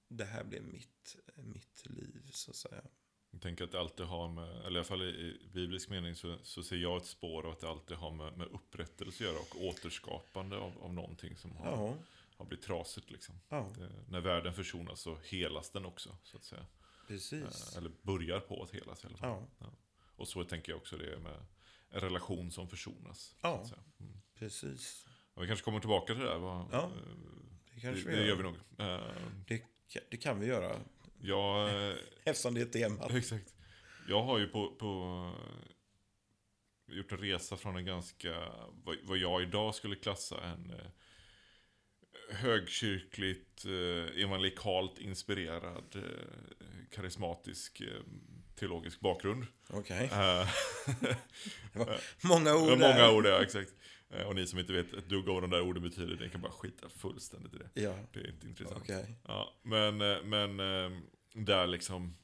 det 0.07 0.25
här 0.25 0.43
blev 0.43 0.63
mitt, 0.63 1.15
mitt 1.35 1.85
liv 1.85 2.29
så 2.31 2.51
att 2.51 2.57
säga. 2.57 2.83
Jag 3.31 3.41
tänker 3.41 3.63
att 3.63 3.71
det 3.71 3.79
alltid 3.79 4.05
har 4.05 4.27
med, 4.27 4.49
eller 4.49 4.71
i 4.71 4.77
alla 4.77 4.83
fall 4.83 5.01
i 5.01 5.49
biblisk 5.53 5.89
mening 5.89 6.15
så, 6.15 6.37
så 6.43 6.63
ser 6.63 6.75
jag 6.75 6.97
ett 6.97 7.05
spår 7.05 7.45
av 7.45 7.51
att 7.51 7.59
det 7.59 7.69
alltid 7.69 7.97
har 7.97 8.11
med, 8.11 8.37
med 8.37 8.47
upprättelse 8.47 9.23
att 9.23 9.29
göra 9.29 9.39
och 9.39 9.65
återskapande 9.65 10.57
av, 10.57 10.83
av 10.83 10.93
någonting 10.93 11.37
som 11.37 11.51
har, 11.51 11.71
ja. 11.71 11.95
har 12.37 12.45
blivit 12.45 12.65
trasigt. 12.65 13.11
Liksom. 13.11 13.35
Ja. 13.49 13.71
Det, 13.77 13.89
när 14.09 14.21
världen 14.21 14.53
försonas 14.53 15.01
så 15.01 15.17
helas 15.23 15.69
den 15.69 15.85
också, 15.85 16.17
så 16.23 16.37
att 16.37 16.43
säga. 16.43 16.65
Precis. 17.07 17.71
Eh, 17.71 17.77
eller 17.77 17.91
börjar 18.01 18.39
på 18.39 18.63
att 18.63 18.71
helas 18.71 19.03
i 19.03 19.07
alla 19.07 19.17
fall. 19.17 19.43
Ja. 19.59 19.71
Och 20.15 20.27
så 20.27 20.43
tänker 20.43 20.71
jag 20.71 20.77
också 20.77 20.97
det 20.97 21.19
med 21.19 21.45
en 21.89 22.01
relation 22.01 22.51
som 22.51 22.69
försonas. 22.69 23.35
Ja, 23.41 23.69
mm. 23.99 24.21
precis. 24.35 25.07
Vi 25.39 25.47
kanske 25.47 25.65
kommer 25.65 25.79
tillbaka 25.79 26.13
till 26.13 26.23
det 26.23 26.29
där. 26.29 26.39
Ja, 26.71 26.91
det 27.75 27.81
kanske 27.81 28.09
det, 28.09 28.15
vi 28.15 28.15
gör. 28.15 28.23
Det 28.23 28.27
gör 28.27 28.35
vi 28.35 28.43
nog. 28.43 28.55
Eh, 28.77 29.01
det, 29.47 29.63
det 30.09 30.17
kan 30.17 30.39
vi 30.39 30.47
göra. 30.47 30.75
Jag, 31.21 31.69
Eftersom 32.23 32.53
det 32.53 32.61
är 32.61 32.65
temat. 32.65 33.11
Exakt. 33.15 33.53
Jag 34.07 34.23
har 34.23 34.39
ju 34.39 34.47
på, 34.47 34.75
på 34.75 35.31
gjort 36.87 37.11
en 37.11 37.17
resa 37.17 37.57
från 37.57 37.77
en 37.77 37.85
ganska, 37.85 38.33
vad, 38.83 38.97
vad 39.03 39.17
jag 39.17 39.41
idag 39.41 39.75
skulle 39.75 39.95
klassa 39.95 40.43
en 40.43 40.71
eh, 40.71 40.85
högkyrkligt, 42.29 43.65
eh, 43.65 44.23
evangelikalt 44.23 44.99
inspirerad, 44.99 45.95
eh, 45.95 46.01
karismatisk 46.91 47.81
eh, 47.81 48.01
teologisk 48.55 48.99
bakgrund. 48.99 49.45
Okej. 49.69 50.11
Okay. 51.75 51.97
många 52.23 52.55
ord. 52.55 52.79
Många 52.79 53.11
ord, 53.11 53.25
ja, 53.25 53.43
exakt. 53.43 53.73
Eh, 54.09 54.27
och 54.27 54.35
ni 54.35 54.47
som 54.47 54.59
inte 54.59 54.73
vet 54.73 54.93
ett 54.93 55.09
dugg 55.09 55.25
vad 55.25 55.43
de 55.43 55.49
där 55.49 55.61
orden 55.61 55.83
betyder, 55.83 56.17
ni 56.17 56.29
kan 56.29 56.41
bara 56.41 56.51
skita 56.51 56.89
fullständigt 56.89 57.53
i 57.53 57.57
det. 57.57 57.81
Ja. 57.81 57.95
Det 58.13 58.19
är 58.19 58.29
inte 58.29 58.47
intressant. 58.47 58.81
Okay. 58.81 59.05
Ja, 59.27 59.53
men, 59.63 60.01
eh, 60.01 60.23
men 60.23 60.59
eh, 60.59 60.99
där 61.33 61.67
liksom, 61.67 62.15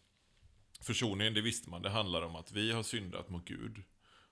försoningen, 0.82 1.34
det 1.34 1.42
visste 1.42 1.70
man, 1.70 1.82
det 1.82 1.89
handlar 1.89 2.22
om 2.22 2.36
att 2.36 2.51
vi 2.51 2.72
har 2.72 2.84
syndat 2.84 3.30
mot 3.30 3.46
Gud. 3.46 3.84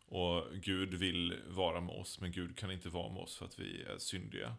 Och 0.06 0.44
Gud 0.54 0.94
vill 0.94 1.38
vara 1.48 1.82
med 1.82 1.96
oss, 1.96 2.20
men 2.20 2.32
Gud 2.32 2.58
kan 2.58 2.72
inte 2.72 2.90
vara 2.90 3.14
med 3.14 3.22
oss 3.22 3.38
för 3.38 3.46
att 3.46 3.60
vi 3.60 3.84
är 3.84 3.98
syndiga. 3.98 4.56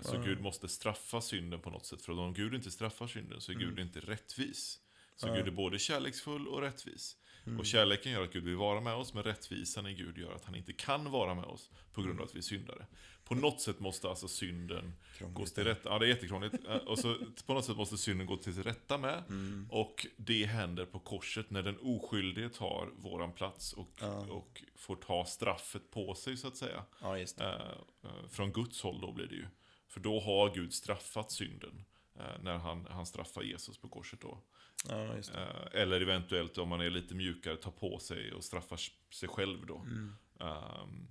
Så 0.00 0.14
mm. 0.14 0.26
Gud 0.26 0.40
måste 0.40 0.68
straffa 0.68 1.20
synden 1.20 1.60
på 1.60 1.70
något 1.70 1.86
sätt. 1.86 2.02
För 2.02 2.18
om 2.18 2.34
Gud 2.34 2.54
inte 2.54 2.70
straffar 2.70 3.06
synden 3.06 3.40
så 3.40 3.52
är 3.52 3.56
Gud 3.56 3.68
mm. 3.68 3.86
inte 3.86 4.00
rättvis. 4.00 4.80
Så 5.16 5.26
mm. 5.26 5.38
Gud 5.38 5.48
är 5.48 5.56
både 5.56 5.78
kärleksfull 5.78 6.48
och 6.48 6.60
rättvis. 6.60 7.16
Mm. 7.48 7.60
Och 7.60 7.66
kärleken 7.66 8.12
gör 8.12 8.24
att 8.24 8.32
Gud 8.32 8.44
vill 8.44 8.56
vara 8.56 8.80
med 8.80 8.94
oss, 8.94 9.14
men 9.14 9.22
rättvisan 9.22 9.86
i 9.86 9.94
Gud 9.94 10.18
gör 10.18 10.32
att 10.32 10.44
han 10.44 10.54
inte 10.54 10.72
kan 10.72 11.10
vara 11.10 11.34
med 11.34 11.44
oss 11.44 11.70
på 11.92 12.02
grund 12.02 12.20
av 12.20 12.26
att 12.26 12.34
vi 12.34 12.38
är 12.38 12.42
syndare. 12.42 12.86
På 13.24 13.34
något 13.34 13.60
sätt 13.60 13.80
måste 13.80 14.08
alltså 14.08 14.28
synden 14.28 14.92
Krångligt. 15.18 15.38
gå 15.38 15.46
till 15.46 15.64
rätta. 15.64 15.88
Ja, 15.88 15.98
det 15.98 16.06
är 16.06 16.08
jättekrångligt. 16.08 16.54
och 16.86 16.98
så 16.98 17.16
på 17.46 17.54
något 17.54 17.64
sätt 17.64 17.76
måste 17.76 17.98
synden 17.98 18.26
gå 18.26 18.36
till 18.36 18.62
rätta 18.62 18.98
med. 18.98 19.24
Mm. 19.28 19.66
Och 19.70 20.06
det 20.16 20.44
händer 20.44 20.84
på 20.84 20.98
korset 20.98 21.50
när 21.50 21.62
den 21.62 21.78
oskyldige 21.80 22.48
tar 22.48 22.88
våran 22.96 23.32
plats 23.32 23.72
och, 23.72 23.90
ja. 24.00 24.26
och 24.30 24.62
får 24.76 24.96
ta 24.96 25.24
straffet 25.24 25.90
på 25.90 26.14
sig, 26.14 26.36
så 26.36 26.48
att 26.48 26.56
säga. 26.56 26.84
Ja, 27.00 27.18
just 27.18 27.38
det. 27.38 27.76
Eh, 28.04 28.28
från 28.30 28.52
Guds 28.52 28.82
håll 28.82 29.00
då 29.00 29.12
blir 29.12 29.26
det 29.26 29.34
ju. 29.34 29.46
För 29.88 30.00
då 30.00 30.20
har 30.20 30.54
Gud 30.54 30.74
straffat 30.74 31.30
synden. 31.30 31.84
Eh, 32.18 32.42
när 32.42 32.58
han, 32.58 32.86
han 32.90 33.06
straffar 33.06 33.42
Jesus 33.42 33.78
på 33.78 33.88
korset 33.88 34.20
då. 34.20 34.42
Ja, 34.88 35.16
eh, 35.16 35.80
Eller 35.82 36.00
eventuellt 36.00 36.58
om 36.58 36.68
man 36.68 36.80
är 36.80 36.90
lite 36.90 37.14
mjukare, 37.14 37.56
tar 37.56 37.70
på 37.70 37.98
sig 37.98 38.32
och 38.32 38.44
straffar 38.44 38.80
sig 39.10 39.28
själv 39.28 39.66
då. 39.66 39.76
Mm. 39.76 40.14
Um, 40.38 41.08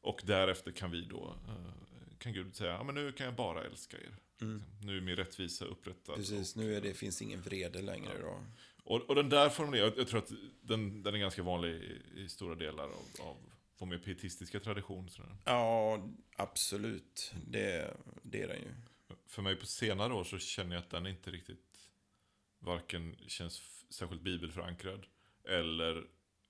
och 0.00 0.20
därefter 0.24 0.72
kan 0.72 0.90
vi 0.90 1.04
då, 1.04 1.36
uh, 1.48 2.18
kan 2.18 2.32
Gud 2.32 2.56
säga, 2.56 2.72
ja 2.72 2.82
men 2.82 2.94
nu 2.94 3.12
kan 3.12 3.26
jag 3.26 3.34
bara 3.34 3.64
älska 3.64 3.96
er. 3.96 4.16
Mm. 4.40 4.62
Liksom. 4.70 4.86
Nu 4.86 4.96
är 4.96 5.00
min 5.00 5.16
rättvisa 5.16 5.64
upprättad. 5.64 6.16
Precis, 6.16 6.56
och, 6.56 6.62
nu 6.62 6.74
är 6.74 6.80
det, 6.80 6.94
finns 6.94 7.22
ingen 7.22 7.42
vrede 7.42 7.82
längre 7.82 8.12
ja. 8.20 8.26
då. 8.26 8.44
Och, 8.84 9.00
och 9.02 9.14
den 9.14 9.28
där 9.28 9.48
formuleringen, 9.48 9.92
jag, 9.92 10.02
jag 10.02 10.08
tror 10.08 10.18
att 10.18 10.32
den, 10.60 11.02
den 11.02 11.14
är 11.14 11.18
ganska 11.18 11.42
vanlig 11.42 11.70
i, 11.70 12.02
i 12.16 12.28
stora 12.28 12.54
delar 12.54 12.84
av, 12.84 13.06
av 13.20 13.36
vår 13.78 13.86
mer 13.86 13.98
pietistiska 13.98 14.60
tradition. 14.60 15.08
Sådär. 15.08 15.36
Ja, 15.44 16.08
absolut. 16.36 17.32
Det, 17.46 17.96
det 18.22 18.42
är 18.42 18.48
den 18.48 18.56
ju. 18.56 18.74
För 19.26 19.42
mig 19.42 19.56
på 19.56 19.66
senare 19.66 20.12
år 20.14 20.24
så 20.24 20.38
känner 20.38 20.74
jag 20.74 20.82
att 20.82 20.90
den 20.90 21.06
inte 21.06 21.30
riktigt 21.30 21.69
varken 22.60 23.16
känns 23.26 23.62
särskilt 23.90 24.22
bibelförankrad 24.22 25.06
eller 25.48 26.06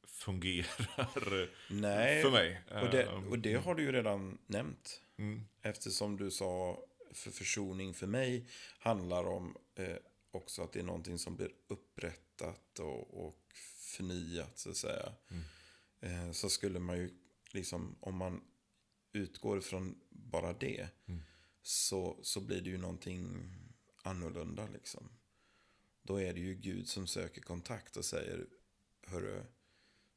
fungerar 0.06 1.50
Nej, 1.70 2.22
för 2.22 2.30
mig. 2.30 2.62
Och 2.82 2.90
det, 2.90 3.08
och 3.08 3.38
det 3.38 3.54
har 3.54 3.74
du 3.74 3.82
ju 3.82 3.92
redan 3.92 4.38
nämnt. 4.46 5.02
Mm. 5.18 5.46
Eftersom 5.62 6.16
du 6.16 6.30
sa 6.30 6.84
för 7.12 7.30
försoning 7.30 7.94
för 7.94 8.06
mig 8.06 8.46
handlar 8.78 9.24
om 9.24 9.56
eh, 9.74 9.96
också 10.30 10.62
att 10.62 10.72
det 10.72 10.80
är 10.80 10.84
någonting 10.84 11.18
som 11.18 11.36
blir 11.36 11.50
upprättat 11.68 12.78
och, 12.78 13.26
och 13.26 13.52
förnyat 13.96 14.58
så 14.58 14.70
att 14.70 14.76
säga. 14.76 15.12
Mm. 15.30 15.42
Eh, 16.00 16.32
så 16.32 16.48
skulle 16.48 16.78
man 16.78 16.96
ju 16.96 17.10
liksom, 17.52 17.96
om 18.00 18.16
man 18.16 18.40
utgår 19.12 19.60
från 19.60 20.00
bara 20.10 20.52
det, 20.52 20.88
mm. 21.06 21.22
så, 21.62 22.18
så 22.22 22.40
blir 22.40 22.60
det 22.60 22.70
ju 22.70 22.78
någonting 22.78 23.50
annorlunda 24.02 24.68
liksom. 24.72 25.10
Då 26.10 26.20
är 26.20 26.32
det 26.32 26.40
ju 26.40 26.54
Gud 26.54 26.88
som 26.88 27.06
söker 27.06 27.40
kontakt 27.40 27.96
och 27.96 28.04
säger, 28.04 28.46
hörru, 29.06 29.42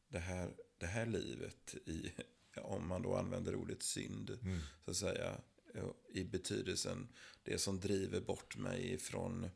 det 0.07 0.19
här, 0.19 0.53
det 0.77 0.85
här 0.85 1.05
livet 1.05 1.75
i, 1.85 2.11
om 2.55 2.87
man 2.87 3.01
då 3.01 3.15
använder 3.15 3.55
ordet 3.55 3.83
synd, 3.83 4.29
mm. 4.41 4.59
så 4.85 4.91
att 4.91 4.97
säga, 4.97 5.41
i 6.09 6.23
betydelsen 6.23 7.07
det 7.43 7.57
som 7.57 7.79
driver 7.79 8.21
bort 8.21 8.57
mig 8.57 8.97
från 8.97 9.49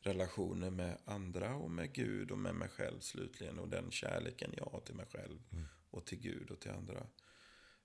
relationer 0.00 0.70
med 0.70 0.98
andra 1.04 1.54
och 1.54 1.70
med 1.70 1.92
Gud 1.92 2.30
och 2.30 2.38
med 2.38 2.54
mig 2.54 2.68
själv 2.68 3.00
slutligen 3.00 3.58
och 3.58 3.68
den 3.68 3.90
kärleken 3.90 4.54
jag 4.56 4.64
har 4.64 4.80
till 4.80 4.94
mig 4.94 5.06
själv 5.06 5.38
mm. 5.52 5.64
och 5.90 6.06
till 6.06 6.20
Gud 6.20 6.50
och 6.50 6.60
till 6.60 6.70
andra. 6.70 7.06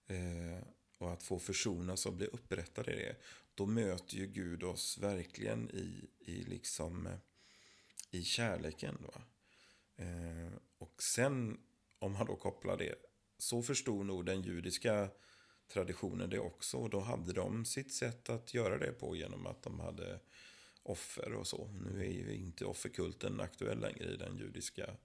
Eh, 0.08 0.68
och 0.98 1.14
att 1.14 1.24
få 1.24 1.40
försonas 1.40 2.06
och 2.06 2.14
bli 2.14 2.28
upprättad 2.28 2.90
i 2.90 2.96
det, 2.96 3.16
då 3.54 3.66
möter 3.66 4.16
ju 4.16 4.28
Gud 4.28 4.64
oss 4.64 4.98
verkligen 4.98 5.70
i, 5.70 6.10
i 6.20 6.44
liksom 6.44 7.10
i 8.16 8.24
kärleken. 8.24 8.98
Va? 9.02 9.22
Eh, 9.96 10.54
och 10.78 11.04
sen, 11.04 11.58
om 12.00 12.12
man 12.12 12.26
då 12.26 12.36
kopplar 12.36 12.78
det, 12.78 12.96
så 13.38 13.62
förstod 13.62 14.06
nog 14.06 14.26
den 14.26 14.42
judiska 14.42 15.10
traditionen 15.74 16.30
det 16.30 16.40
också. 16.40 16.78
Och 16.78 16.90
då 16.90 17.00
hade 17.00 17.34
de 17.34 17.66
sitt 17.66 17.94
sätt 17.94 18.30
att 18.30 18.54
göra 18.54 18.78
det 18.78 18.92
på 18.92 19.16
genom 19.16 19.46
att 19.48 19.64
de 19.64 19.80
hade 19.80 20.20
offer 20.84 21.34
och 21.34 21.48
så. 21.48 21.68
Nu 21.68 22.00
är 22.00 22.12
ju 22.12 22.36
inte 22.36 22.66
offerkulten 22.66 23.40
aktuell 23.40 23.80
längre 23.80 24.14
i 24.14 24.18
den 24.18 24.38
judiska 24.38 24.98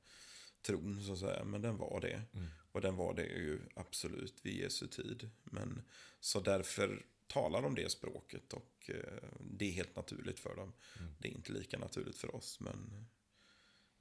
tron 0.62 1.02
så 1.05 1.12
att 1.12 1.19
säga. 1.19 1.45
Men 1.45 1.62
den 1.62 1.76
var 1.76 2.00
det. 2.00 2.23
Mm. 2.35 2.47
Och 2.73 2.81
den 2.81 2.97
var 2.97 3.14
det 3.14 3.26
ju 3.26 3.61
absolut 3.75 4.40
vid 4.43 4.55
Jesu 4.55 4.87
tid. 4.87 5.31
Men 5.45 5.83
så 6.21 6.40
därför 6.40 7.07
talar 7.31 7.63
de 7.63 7.75
det 7.75 7.91
språket 7.91 8.53
och 8.53 8.91
eh, 8.91 9.29
det 9.41 9.65
är 9.65 9.73
helt 9.73 9.97
naturligt 9.97 10.41
för 10.41 10.57
dem. 10.57 10.73
Mm. 10.99 11.15
Det 11.19 11.29
är 11.29 11.33
inte 11.33 11.53
lika 11.53 11.79
naturligt 11.79 12.17
för 12.17 12.35
oss, 12.35 12.61
men 12.61 13.07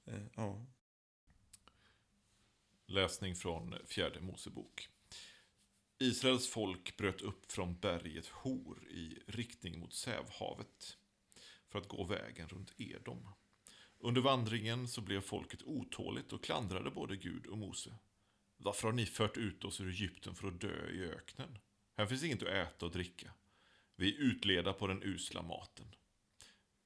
eh, 0.06 0.24
ja. 0.36 0.66
Läsning 2.86 3.36
från 3.36 3.76
fjärde 3.86 4.22
Mosebok. 4.22 4.90
Israels 6.00 6.48
folk 6.48 6.98
bröt 6.98 7.22
upp 7.22 7.52
från 7.52 7.80
berget 7.80 8.28
Hor 8.28 8.88
i 8.90 9.20
riktning 9.28 9.80
mot 9.80 9.94
Sävhavet 9.94 10.98
för 11.68 11.80
att 11.80 11.88
gå 11.88 12.04
vägen 12.04 12.50
runt 12.50 12.74
Edom. 12.78 13.30
Under 14.00 14.22
vandringen 14.22 14.88
så 14.88 15.02
blev 15.02 15.22
folket 15.22 15.64
otåligt 15.64 16.34
och 16.34 16.44
klandrade 16.44 16.92
både 16.92 17.16
Gud 17.16 17.46
och 17.46 17.58
Mose. 17.58 17.96
Varför 18.58 18.88
har 18.88 18.94
ni 18.94 19.06
fört 19.06 19.38
ut 19.38 19.66
oss 19.66 19.82
ur 19.82 19.90
Egypten 19.90 20.36
för 20.36 20.48
att 20.48 20.62
dö 20.62 20.90
i 20.90 21.04
öknen? 21.04 21.58
Här 22.00 22.06
finns 22.06 22.24
inget 22.24 22.44
att 22.44 22.50
äta 22.50 22.86
och 22.86 22.92
dricka. 22.92 23.32
Vi 23.96 24.16
är 24.16 24.20
utleda 24.20 24.74
på 24.74 24.88
den 24.88 25.04
usla 25.04 25.42
maten. 25.42 25.96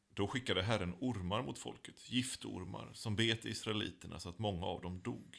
Då 0.10 0.28
skickade 0.28 0.64
Herren 0.64 0.96
ormar 1.00 1.42
mot 1.42 1.60
folket, 1.60 2.12
giftormar, 2.12 2.90
som 2.94 3.16
bet 3.16 3.46
israeliterna 3.46 4.20
så 4.20 4.30
att 4.30 4.40
många 4.40 4.66
av 4.66 4.82
dem 4.82 5.02
dog. 5.02 5.38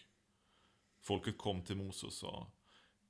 Folket 1.00 1.38
kom 1.38 1.62
till 1.62 1.76
Mose 1.76 2.06
och 2.06 2.12
sa, 2.12 2.52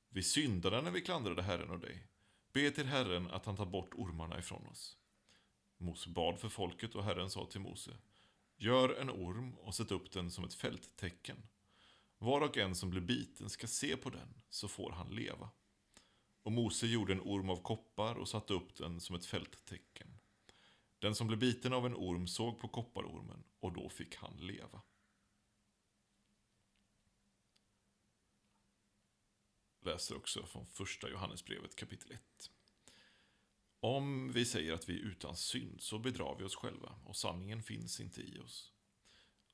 vi 0.08 0.22
syndade 0.22 0.82
när 0.82 0.90
vi 0.90 1.00
klandrade 1.00 1.42
Herren 1.42 1.70
och 1.70 1.78
dig. 1.78 2.06
Be 2.52 2.70
till 2.70 2.86
Herren 2.86 3.30
att 3.30 3.46
han 3.46 3.56
tar 3.56 3.66
bort 3.66 3.94
ormarna 3.94 4.38
ifrån 4.38 4.66
oss. 4.66 4.96
Mose 5.76 6.08
bad 6.08 6.38
för 6.38 6.48
folket 6.48 6.94
och 6.94 7.04
Herren 7.04 7.30
sa 7.30 7.46
till 7.46 7.60
Mose, 7.60 7.96
gör 8.56 9.00
en 9.00 9.10
orm 9.10 9.54
och 9.54 9.74
sätt 9.74 9.90
upp 9.90 10.12
den 10.12 10.30
som 10.30 10.44
ett 10.44 10.54
fälttecken. 10.54 11.42
Var 12.18 12.40
och 12.40 12.56
en 12.56 12.74
som 12.74 12.90
blir 12.90 13.00
biten 13.00 13.50
ska 13.50 13.66
se 13.66 13.96
på 13.96 14.10
den, 14.10 14.34
så 14.48 14.68
får 14.68 14.90
han 14.90 15.14
leva. 15.14 15.50
Och 16.44 16.52
Mose 16.52 16.86
gjorde 16.86 17.12
en 17.12 17.20
orm 17.20 17.50
av 17.50 17.62
koppar 17.62 18.14
och 18.14 18.28
satte 18.28 18.54
upp 18.54 18.76
den 18.76 19.00
som 19.00 19.16
ett 19.16 19.26
fälttecken. 19.26 20.08
Den 20.98 21.14
som 21.14 21.26
blev 21.26 21.38
biten 21.38 21.72
av 21.72 21.86
en 21.86 21.94
orm 21.94 22.26
såg 22.26 22.60
på 22.60 22.68
kopparormen 22.68 23.44
och 23.60 23.72
då 23.72 23.88
fick 23.88 24.16
han 24.16 24.36
leva. 24.36 24.82
Läser 29.84 30.16
också 30.16 30.46
från 30.46 30.66
första 30.66 31.08
Johannesbrevet 31.10 31.76
kapitel 31.76 32.12
1. 32.12 32.20
Om 33.80 34.32
vi 34.32 34.44
säger 34.44 34.72
att 34.72 34.88
vi 34.88 35.00
är 35.00 35.04
utan 35.04 35.36
synd 35.36 35.82
så 35.82 35.98
bedrar 35.98 36.36
vi 36.38 36.44
oss 36.44 36.56
själva 36.56 36.94
och 37.04 37.16
sanningen 37.16 37.62
finns 37.62 38.00
inte 38.00 38.20
i 38.20 38.38
oss. 38.38 38.72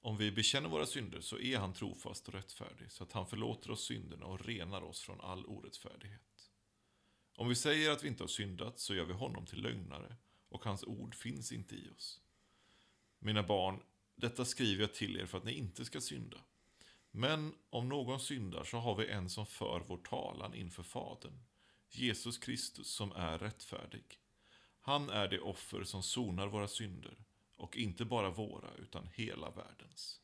Om 0.01 0.17
vi 0.17 0.33
bekänner 0.33 0.69
våra 0.69 0.87
synder 0.87 1.21
så 1.21 1.39
är 1.39 1.59
han 1.59 1.73
trofast 1.73 2.29
och 2.29 2.35
rättfärdig 2.35 2.93
så 2.93 3.05
att 3.05 3.13
han 3.13 3.27
förlåter 3.27 3.71
oss 3.71 3.85
synderna 3.85 4.27
och 4.27 4.45
renar 4.47 4.83
oss 4.83 5.01
från 5.01 5.21
all 5.21 5.47
orättfärdighet. 5.47 6.30
Om 7.41 7.49
vi 7.49 7.55
säger 7.55 7.91
att 7.91 8.05
vi 8.05 8.09
inte 8.09 8.23
har 8.23 8.29
syndat 8.29 8.79
så 8.79 8.95
gör 8.95 9.05
vi 9.05 9.13
honom 9.13 9.47
till 9.47 9.63
lögnare 9.63 10.17
och 10.49 10.65
hans 10.65 10.85
ord 10.85 11.15
finns 11.15 11.53
inte 11.53 11.75
i 11.75 11.91
oss. 11.97 12.21
Mina 13.19 13.43
barn, 13.43 13.83
detta 14.15 14.45
skriver 14.45 14.83
jag 14.83 14.95
till 14.95 15.17
er 15.17 15.27
för 15.27 15.39
att 15.39 15.45
ni 15.45 15.53
inte 15.53 15.85
ska 15.85 16.01
synda. 16.01 16.37
Men 17.11 17.55
om 17.71 17.89
någon 17.89 18.21
syndar 18.21 18.65
så 18.65 18.77
har 18.79 18.95
vi 18.95 19.09
en 19.09 19.31
som 19.31 19.47
för 19.47 19.85
vår 19.89 19.97
talan 19.97 20.55
inför 20.55 20.83
Fadern, 20.83 21.43
Jesus 21.89 22.39
Kristus 22.39 22.87
som 22.87 23.13
är 23.13 23.39
rättfärdig. 23.39 24.21
Han 24.81 25.11
är 25.11 25.29
det 25.29 25.41
offer 25.41 25.85
som 25.85 26.03
sonar 26.03 26.47
våra 26.47 26.69
synder, 26.69 27.19
och 27.57 27.77
inte 27.77 28.05
bara 28.05 28.31
våra, 28.31 28.75
utan 28.75 29.09
hela 29.15 29.51
världens. 29.51 30.21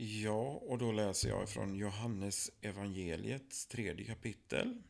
Ja, 0.00 0.62
och 0.66 0.78
då 0.78 0.92
läser 0.92 1.28
jag 1.28 1.48
från 1.48 1.74
Johannes 1.74 2.50
evangeliets 2.60 3.66
tredje 3.66 4.06
kapitel. 4.06 4.82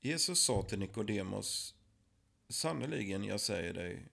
Jesus 0.00 0.40
sa 0.40 0.62
till 0.62 0.78
Nikodemos, 0.78 1.74
sannerligen 2.48 3.24
jag 3.24 3.40
säger 3.40 3.74
dig, 3.74 4.08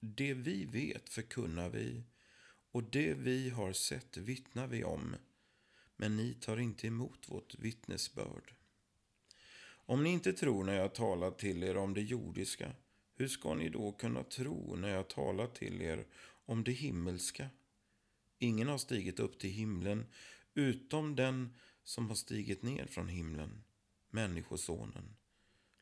det 0.00 0.34
vi 0.34 0.64
vet 0.64 1.08
förkunnar 1.08 1.68
vi, 1.68 2.02
och 2.70 2.84
det 2.84 3.14
vi 3.14 3.50
har 3.50 3.72
sett 3.72 4.16
vittnar 4.16 4.66
vi 4.66 4.84
om, 4.84 5.16
men 5.96 6.16
ni 6.16 6.34
tar 6.34 6.56
inte 6.56 6.86
emot 6.86 7.28
vårt 7.28 7.54
vittnesbörd. 7.58 8.54
Om 9.66 10.02
ni 10.02 10.10
inte 10.10 10.32
tror 10.32 10.64
när 10.64 10.74
jag 10.74 10.94
talar 10.94 11.30
till 11.30 11.62
er 11.62 11.76
om 11.76 11.94
det 11.94 12.02
jordiska, 12.02 12.72
hur 13.14 13.28
ska 13.28 13.54
ni 13.54 13.68
då 13.68 13.92
kunna 13.92 14.24
tro 14.24 14.76
när 14.76 14.88
jag 14.88 15.08
talar 15.08 15.46
till 15.46 15.82
er 15.82 16.06
om 16.46 16.64
det 16.64 16.72
himmelska? 16.72 17.50
Ingen 18.42 18.68
har 18.68 18.78
stigit 18.78 19.20
upp 19.20 19.38
till 19.38 19.50
himlen 19.50 20.06
utom 20.54 21.16
den 21.16 21.54
som 21.84 22.08
har 22.08 22.14
stigit 22.14 22.62
ner 22.62 22.86
från 22.86 23.08
himlen, 23.08 23.64
Människosonen. 24.10 25.16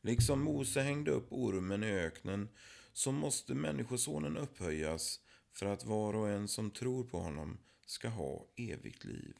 Liksom 0.01 0.43
Mose 0.43 0.81
hängde 0.81 1.11
upp 1.11 1.27
ormen 1.29 1.83
i 1.83 1.91
öknen 1.91 2.49
så 2.93 3.11
måste 3.11 3.53
Människosonen 3.53 4.37
upphöjas 4.37 5.19
för 5.51 5.65
att 5.65 5.85
var 5.85 6.15
och 6.15 6.29
en 6.29 6.47
som 6.47 6.71
tror 6.71 7.03
på 7.03 7.19
honom 7.19 7.57
ska 7.85 8.07
ha 8.09 8.47
evigt 8.55 9.03
liv. 9.03 9.35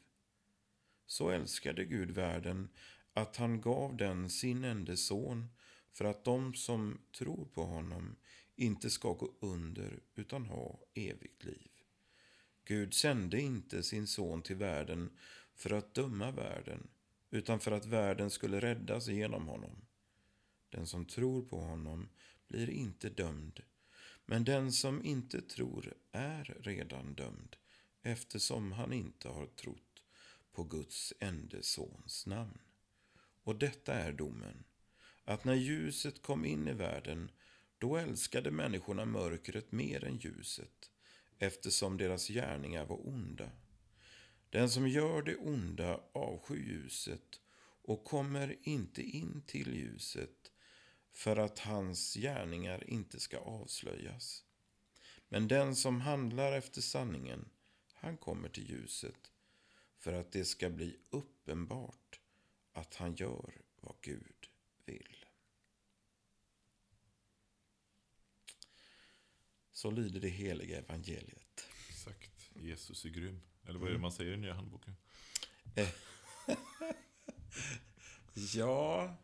Så 1.06 1.30
älskade 1.30 1.84
Gud 1.84 2.10
världen 2.10 2.68
att 3.12 3.36
han 3.36 3.60
gav 3.60 3.96
den 3.96 4.30
sin 4.30 4.64
enda 4.64 4.96
son 4.96 5.46
för 5.92 6.04
att 6.04 6.24
de 6.24 6.54
som 6.54 7.00
tror 7.18 7.44
på 7.44 7.62
honom 7.62 8.16
inte 8.56 8.90
ska 8.90 9.12
gå 9.12 9.34
under 9.40 10.00
utan 10.14 10.46
ha 10.46 10.80
evigt 10.94 11.44
liv. 11.44 11.69
Gud 12.70 12.94
sände 12.94 13.40
inte 13.40 13.82
sin 13.82 14.06
son 14.06 14.42
till 14.42 14.56
världen 14.56 15.10
för 15.54 15.72
att 15.72 15.94
döma 15.94 16.30
världen 16.30 16.88
utan 17.30 17.60
för 17.60 17.72
att 17.72 17.86
världen 17.86 18.30
skulle 18.30 18.60
räddas 18.60 19.08
genom 19.08 19.46
honom. 19.46 19.86
Den 20.68 20.86
som 20.86 21.04
tror 21.04 21.42
på 21.42 21.60
honom 21.60 22.08
blir 22.48 22.70
inte 22.70 23.08
dömd, 23.08 23.60
men 24.26 24.44
den 24.44 24.72
som 24.72 25.04
inte 25.04 25.40
tror 25.40 25.94
är 26.12 26.56
redan 26.60 27.14
dömd 27.14 27.56
eftersom 28.02 28.72
han 28.72 28.92
inte 28.92 29.28
har 29.28 29.46
trott 29.46 30.02
på 30.52 30.64
Guds 30.64 31.12
enda 31.20 31.62
sons 31.62 32.26
namn. 32.26 32.58
Och 33.42 33.56
detta 33.56 33.94
är 33.94 34.12
domen, 34.12 34.64
att 35.24 35.44
när 35.44 35.54
ljuset 35.54 36.22
kom 36.22 36.44
in 36.44 36.68
i 36.68 36.72
världen, 36.72 37.30
då 37.78 37.96
älskade 37.96 38.50
människorna 38.50 39.04
mörkret 39.04 39.72
mer 39.72 40.04
än 40.04 40.16
ljuset, 40.16 40.89
eftersom 41.42 41.96
deras 41.96 42.28
gärningar 42.28 42.86
var 42.86 43.08
onda. 43.08 43.50
Den 44.50 44.70
som 44.70 44.88
gör 44.88 45.22
det 45.22 45.36
onda 45.36 46.00
avskyr 46.12 46.56
ljuset 46.56 47.40
och 47.82 48.04
kommer 48.04 48.56
inte 48.62 49.02
in 49.02 49.42
till 49.46 49.74
ljuset 49.74 50.52
för 51.12 51.36
att 51.36 51.58
hans 51.58 52.14
gärningar 52.14 52.90
inte 52.90 53.20
ska 53.20 53.38
avslöjas. 53.38 54.44
Men 55.28 55.48
den 55.48 55.76
som 55.76 56.00
handlar 56.00 56.52
efter 56.52 56.80
sanningen, 56.80 57.48
han 57.94 58.16
kommer 58.16 58.48
till 58.48 58.70
ljuset 58.70 59.32
för 59.98 60.12
att 60.12 60.32
det 60.32 60.44
ska 60.44 60.70
bli 60.70 60.96
uppenbart 61.10 62.20
att 62.72 62.94
han 62.94 63.14
gör 63.14 63.62
vad 63.80 63.96
Gud 64.00 64.46
vill. 64.84 65.19
Så 69.80 69.90
lyder 69.90 70.20
det 70.20 70.28
heliga 70.28 70.78
evangeliet. 70.78 71.66
Exakt. 71.88 72.50
Jesus 72.54 73.04
är 73.04 73.08
grym. 73.08 73.40
Eller 73.68 73.78
vad 73.78 73.88
är 73.88 73.92
det 73.92 73.98
man 73.98 74.12
säger 74.12 74.32
i 74.32 74.36
nya 74.36 74.54
handboken? 74.54 74.96
Ja, 78.54 79.16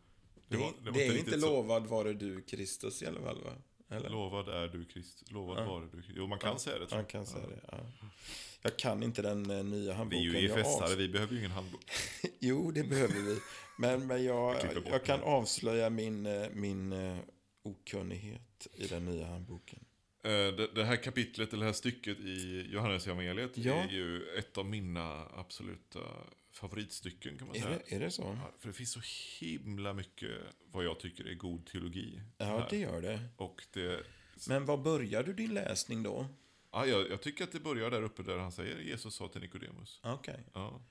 det, 0.47 0.57
var- 0.57 0.73
det 0.83 0.91
var 0.91 0.97
det 0.97 1.05
är 1.07 1.17
inte 1.17 1.39
så. 1.39 1.47
lovad 1.49 1.87
vare 1.87 2.13
du 2.13 2.41
Kristus 2.41 3.01
i 3.03 3.05
alla 3.05 3.21
fall 3.21 3.43
va? 3.43 3.53
Eller? 3.89 4.09
Lovad 4.09 4.49
är 4.49 4.67
du 4.67 4.85
Kristus. 4.85 5.31
Lovad 5.31 5.57
Ja. 5.57 5.65
vare 5.73 5.85
du 5.85 5.91
Kristus. 5.91 6.13
Jo, 6.17 6.27
man 6.27 6.39
kan 6.39 6.51
Ja, 6.51 6.57
säga 6.59 6.79
det. 6.79 6.87
tror 6.87 6.97
Man 6.97 7.03
jag. 7.03 7.09
kan 7.09 7.25
säga 7.25 7.43
Ja. 7.43 7.49
det, 7.49 7.61
ja. 7.71 8.07
Jag 8.61 8.79
kan 8.79 9.03
inte 9.03 9.21
den 9.21 9.49
eh, 9.51 9.63
nya 9.63 9.79
Vi 9.83 9.89
är 9.89 9.93
handboken. 9.93 10.23
ju 10.23 10.47
Jag 10.47 10.59
EFS-are, 10.59 10.95
vi 10.95 11.09
behöver 11.09 11.33
ju 11.33 11.39
ingen 11.39 11.51
handbok. 11.51 11.91
Jo, 12.39 12.71
det 12.71 12.83
behöver 12.83 13.13
vi. 13.21 13.39
Men, 13.77 14.07
men 14.07 14.23
jag, 14.23 14.55
bort 14.75 14.83
jag 14.87 15.05
kan 15.05 15.21
avslöja 15.21 15.89
min, 15.89 16.25
eh, 16.25 16.49
min 16.53 16.93
eh, 16.93 17.17
okunnighet 17.63 18.67
i 18.73 18.87
den 18.87 19.05
nya 19.05 19.25
handboken. 19.27 19.79
Eh, 20.23 20.29
Det, 20.31 20.67
det 20.75 20.83
här 20.85 21.03
kapitlet, 21.03 21.53
eller 21.53 21.59
det 21.59 21.65
här 21.65 21.73
stycket 21.73 22.19
i 22.19 22.67
Johannes 22.71 23.07
evangeliet 23.07 23.57
Ja. 23.57 23.73
är 23.83 23.87
ju 23.89 24.27
ett 24.37 24.57
av 24.57 24.65
mina 24.65 25.25
absoluta 25.33 25.99
favoritstycken 26.51 27.37
kan 27.37 27.47
man 27.47 27.55
Är 27.55 27.61
säga. 27.61 27.79
det, 27.89 27.95
är 27.95 27.99
det 27.99 28.11
så? 28.11 28.21
Ja, 28.21 28.51
för 28.59 28.67
det 28.67 28.73
finns 28.73 28.91
så 28.91 29.01
himla 29.45 29.93
mycket 29.93 30.31
vad 30.71 30.85
jag 30.85 30.99
tycker 30.99 31.25
är 31.27 31.33
god 31.33 31.65
teologi. 31.65 32.21
Ja, 32.37 32.45
här. 32.45 32.67
det 32.69 32.77
gör 32.77 33.01
det. 33.01 33.19
Och 33.37 33.63
det, 33.73 34.03
Men 34.47 34.65
var 34.65 34.77
börjar 34.77 35.23
du 35.23 35.33
din 35.33 35.53
läsning 35.53 36.03
då? 36.03 36.27
ja, 36.71 36.85
jag, 36.85 37.09
jag 37.09 37.21
tycker 37.21 37.43
att 37.43 37.51
det 37.51 37.59
börjar 37.59 37.91
där 37.91 38.01
uppe 38.01 38.23
där 38.23 38.37
han 38.37 38.51
säger 38.51 38.79
Jesus 38.79 39.15
sa 39.15 39.27
till 39.27 39.41
Nikodemus. 39.41 39.99
Okej. 40.03 40.43
Ja. 40.53 40.81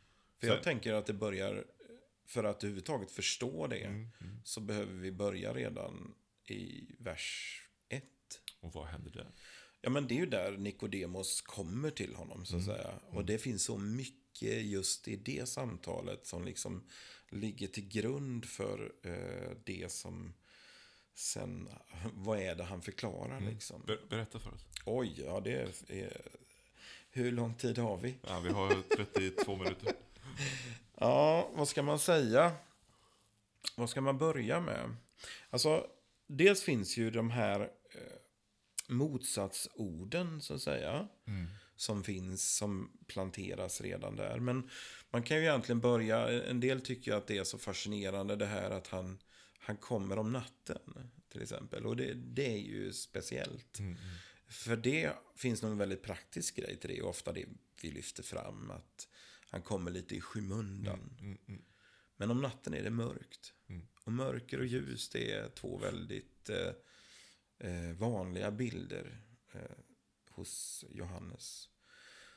För 0.41 0.47
Sen- 0.47 0.55
jag 0.55 0.63
tänker 0.65 0.93
att 0.95 1.07
det 1.07 1.13
börjar, 1.15 1.65
för 2.27 2.45
att 2.45 2.57
överhuvudtaget 2.65 3.11
förstå 3.11 3.67
det, 3.67 3.77
Mm, 3.85 4.09
mm. 4.21 4.41
så 4.45 4.61
behöver 4.61 4.93
vi 4.95 5.13
börja 5.13 5.55
redan 5.55 6.15
i 6.49 6.85
vers 6.99 7.63
1. 7.63 7.66
Och 8.67 8.73
vad 8.73 8.87
händer 8.87 9.11
där? 9.11 9.31
Ja, 9.81 9.91
men 9.91 10.09
det 10.09 10.15
är 10.15 10.17
ju 10.17 10.27
där 10.27 10.57
Nikodemos 10.57 11.41
kommer 11.41 11.91
till 11.91 12.15
honom, 12.15 12.45
så 12.45 12.57
att 12.57 12.65
säga. 12.65 12.91
Och 13.11 13.25
det 13.25 13.39
finns 13.39 13.65
så 13.65 13.79
mycket 13.79 14.65
just 14.65 15.09
i 15.09 15.17
det 15.17 15.49
samtalet 15.49 16.27
som 16.27 16.45
liksom 16.45 16.89
ligger 17.29 17.67
till 17.67 17.89
grund 17.89 18.45
för 18.45 18.93
eh, 19.03 19.57
det 19.65 19.93
som 19.93 20.35
sen, 21.15 21.69
vad 22.15 22.39
är 22.39 22.55
det 22.55 22.65
han 22.65 22.83
förklarar 22.83 23.41
liksom? 23.41 23.83
Ber, 23.87 24.01
berätta 24.09 24.39
för 24.39 24.55
oss. 24.55 24.67
Oj, 24.85 25.23
ja 25.27 25.41
det 25.41 25.53
är, 25.89 26.13
hur 27.11 27.33
lång 27.33 27.55
tid 27.55 27.79
har 27.79 27.97
vi? 27.97 28.15
Ja, 28.29 28.41
vi 28.41 28.49
har 28.49 28.83
32 28.97 29.57
minuter. 29.57 29.93
Ja, 30.95 31.51
vad 31.55 31.69
ska 31.69 31.83
man 31.83 31.99
säga? 31.99 32.53
Vad 33.77 33.91
ska 33.91 34.01
man 34.01 34.19
börja 34.19 34.61
med? 34.61 34.97
Alltså, 35.51 35.87
dels 36.27 36.63
finns 36.63 36.97
ju 36.97 37.11
de 37.11 37.31
här 37.31 37.61
eh, 37.61 37.69
motsatsorden, 38.89 40.41
så 40.41 40.55
att 40.55 40.63
säga. 40.63 41.09
Som 41.77 42.05
finns, 42.05 42.57
som 42.57 42.99
planteras 43.07 43.81
redan 43.81 44.17
där. 44.17 44.41
Men 44.41 44.71
man 45.11 45.23
kan 45.23 45.37
ju 45.37 45.43
egentligen 45.43 45.81
börja, 45.81 46.45
en 46.45 46.61
del 46.61 46.81
tycker 46.81 47.13
att 47.13 47.27
det 47.27 47.39
är 47.39 47.45
så 47.45 47.59
fascinerande 47.59 48.37
det 48.37 48.47
här 48.47 48.71
att 48.71 48.87
han, 48.87 49.19
han 49.59 49.77
kommer 49.77 50.19
om 50.19 50.33
natten, 50.33 51.11
till 51.33 51.43
exempel. 51.43 51.87
Och 51.87 51.97
det, 51.97 52.15
det 52.15 52.47
är 52.53 52.59
ju 52.59 52.93
speciellt. 52.93 53.79
För 54.49 54.77
det 54.77 55.13
finns 55.37 55.63
någon 55.63 55.79
väldigt 55.79 56.03
praktisk 56.03 56.57
grej 56.57 56.77
till 56.77 56.91
det, 56.91 57.03
och 57.03 57.11
ofta 57.11 57.33
det 57.33 57.47
vi 57.83 57.91
lyfter 57.91 58.23
fram, 58.23 58.71
att 58.71 59.09
han 59.51 59.63
kommer 59.63 59.91
lite 59.91 60.15
i 60.17 60.21
skymundan. 60.21 60.99
Men 62.17 62.31
om 62.31 62.41
natten 62.41 62.75
är 62.75 62.83
det 62.83 62.91
mörkt. 62.91 63.53
Och 64.05 64.13
mörker 64.13 64.59
och 64.59 64.67
ljus, 64.67 65.09
det 65.09 65.33
är 65.33 65.49
två 65.49 65.79
väldigt 65.79 66.49
eh, 66.49 66.73
eh, 67.59 67.93
vanliga 67.99 68.51
bilder 68.51 69.21
eh, 69.53 69.61
hos 70.31 70.85
Johannes. 70.91 71.69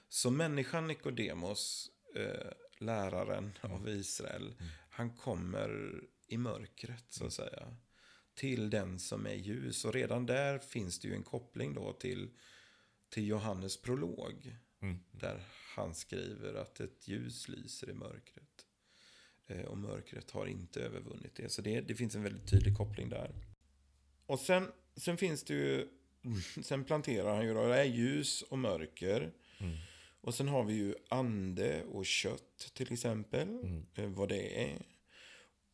Så 0.08 0.32
människan 0.32 0.88
Nikodemos, 0.88 1.92
eh, 2.16 2.52
läraren 2.80 3.52
av 3.62 3.90
Israel, 3.90 4.54
han 4.90 5.16
kommer 5.16 6.02
i 6.28 6.38
mörkret 6.38 7.06
så 7.10 7.26
att 7.26 7.34
säga. 7.34 7.76
Till 8.34 8.70
den 8.70 9.00
som 9.00 9.26
är 9.26 9.34
ljus. 9.36 9.86
Och 9.86 9.94
redan 9.94 10.26
där 10.26 10.60
finns 10.60 11.00
det 11.00 11.08
ju 11.08 11.14
en 11.14 11.24
koppling 11.24 11.74
då 11.74 11.94
till, 11.94 12.30
till 13.10 13.28
Johannes 13.28 13.82
prolog. 13.82 14.56
Där 15.12 15.44
han 15.76 15.96
skriver 15.96 16.54
att 16.54 16.80
ett 16.80 17.08
ljus 17.08 17.48
lyser 17.48 17.90
i 17.90 17.94
mörkret. 17.94 18.66
Eh, 19.48 19.66
och 19.66 19.78
mörkret 19.78 20.32
har 20.32 20.46
inte 20.46 20.82
övervunnit 20.82 21.36
det. 21.36 21.50
Så 21.50 21.62
det, 21.62 21.82
det 21.82 21.96
finns 21.96 22.16
en 22.16 22.24
väldigt 22.24 22.50
tydlig 22.50 22.78
koppling 22.78 23.10
där. 23.10 23.36
Och 24.26 24.40
sen, 24.40 24.72
sen 25.00 25.18
finns 25.18 25.44
det 25.44 25.54
ju, 25.54 25.88
sen 26.64 26.84
planterar 26.84 27.36
han 27.36 27.46
ju 27.46 27.54
då, 27.54 27.68
det 27.68 27.80
är 27.80 27.84
ljus 27.84 28.42
och 28.42 28.60
mörker. 28.60 29.32
Och 30.22 30.34
sen 30.34 30.48
har 30.48 30.64
vi 30.64 30.74
ju 30.74 30.96
ande 31.10 31.84
och 31.84 32.06
kött 32.06 32.72
till 32.74 32.94
exempel, 32.94 33.48
eh, 33.96 34.06
vad 34.10 34.30
det 34.30 34.64
är. 34.64 34.82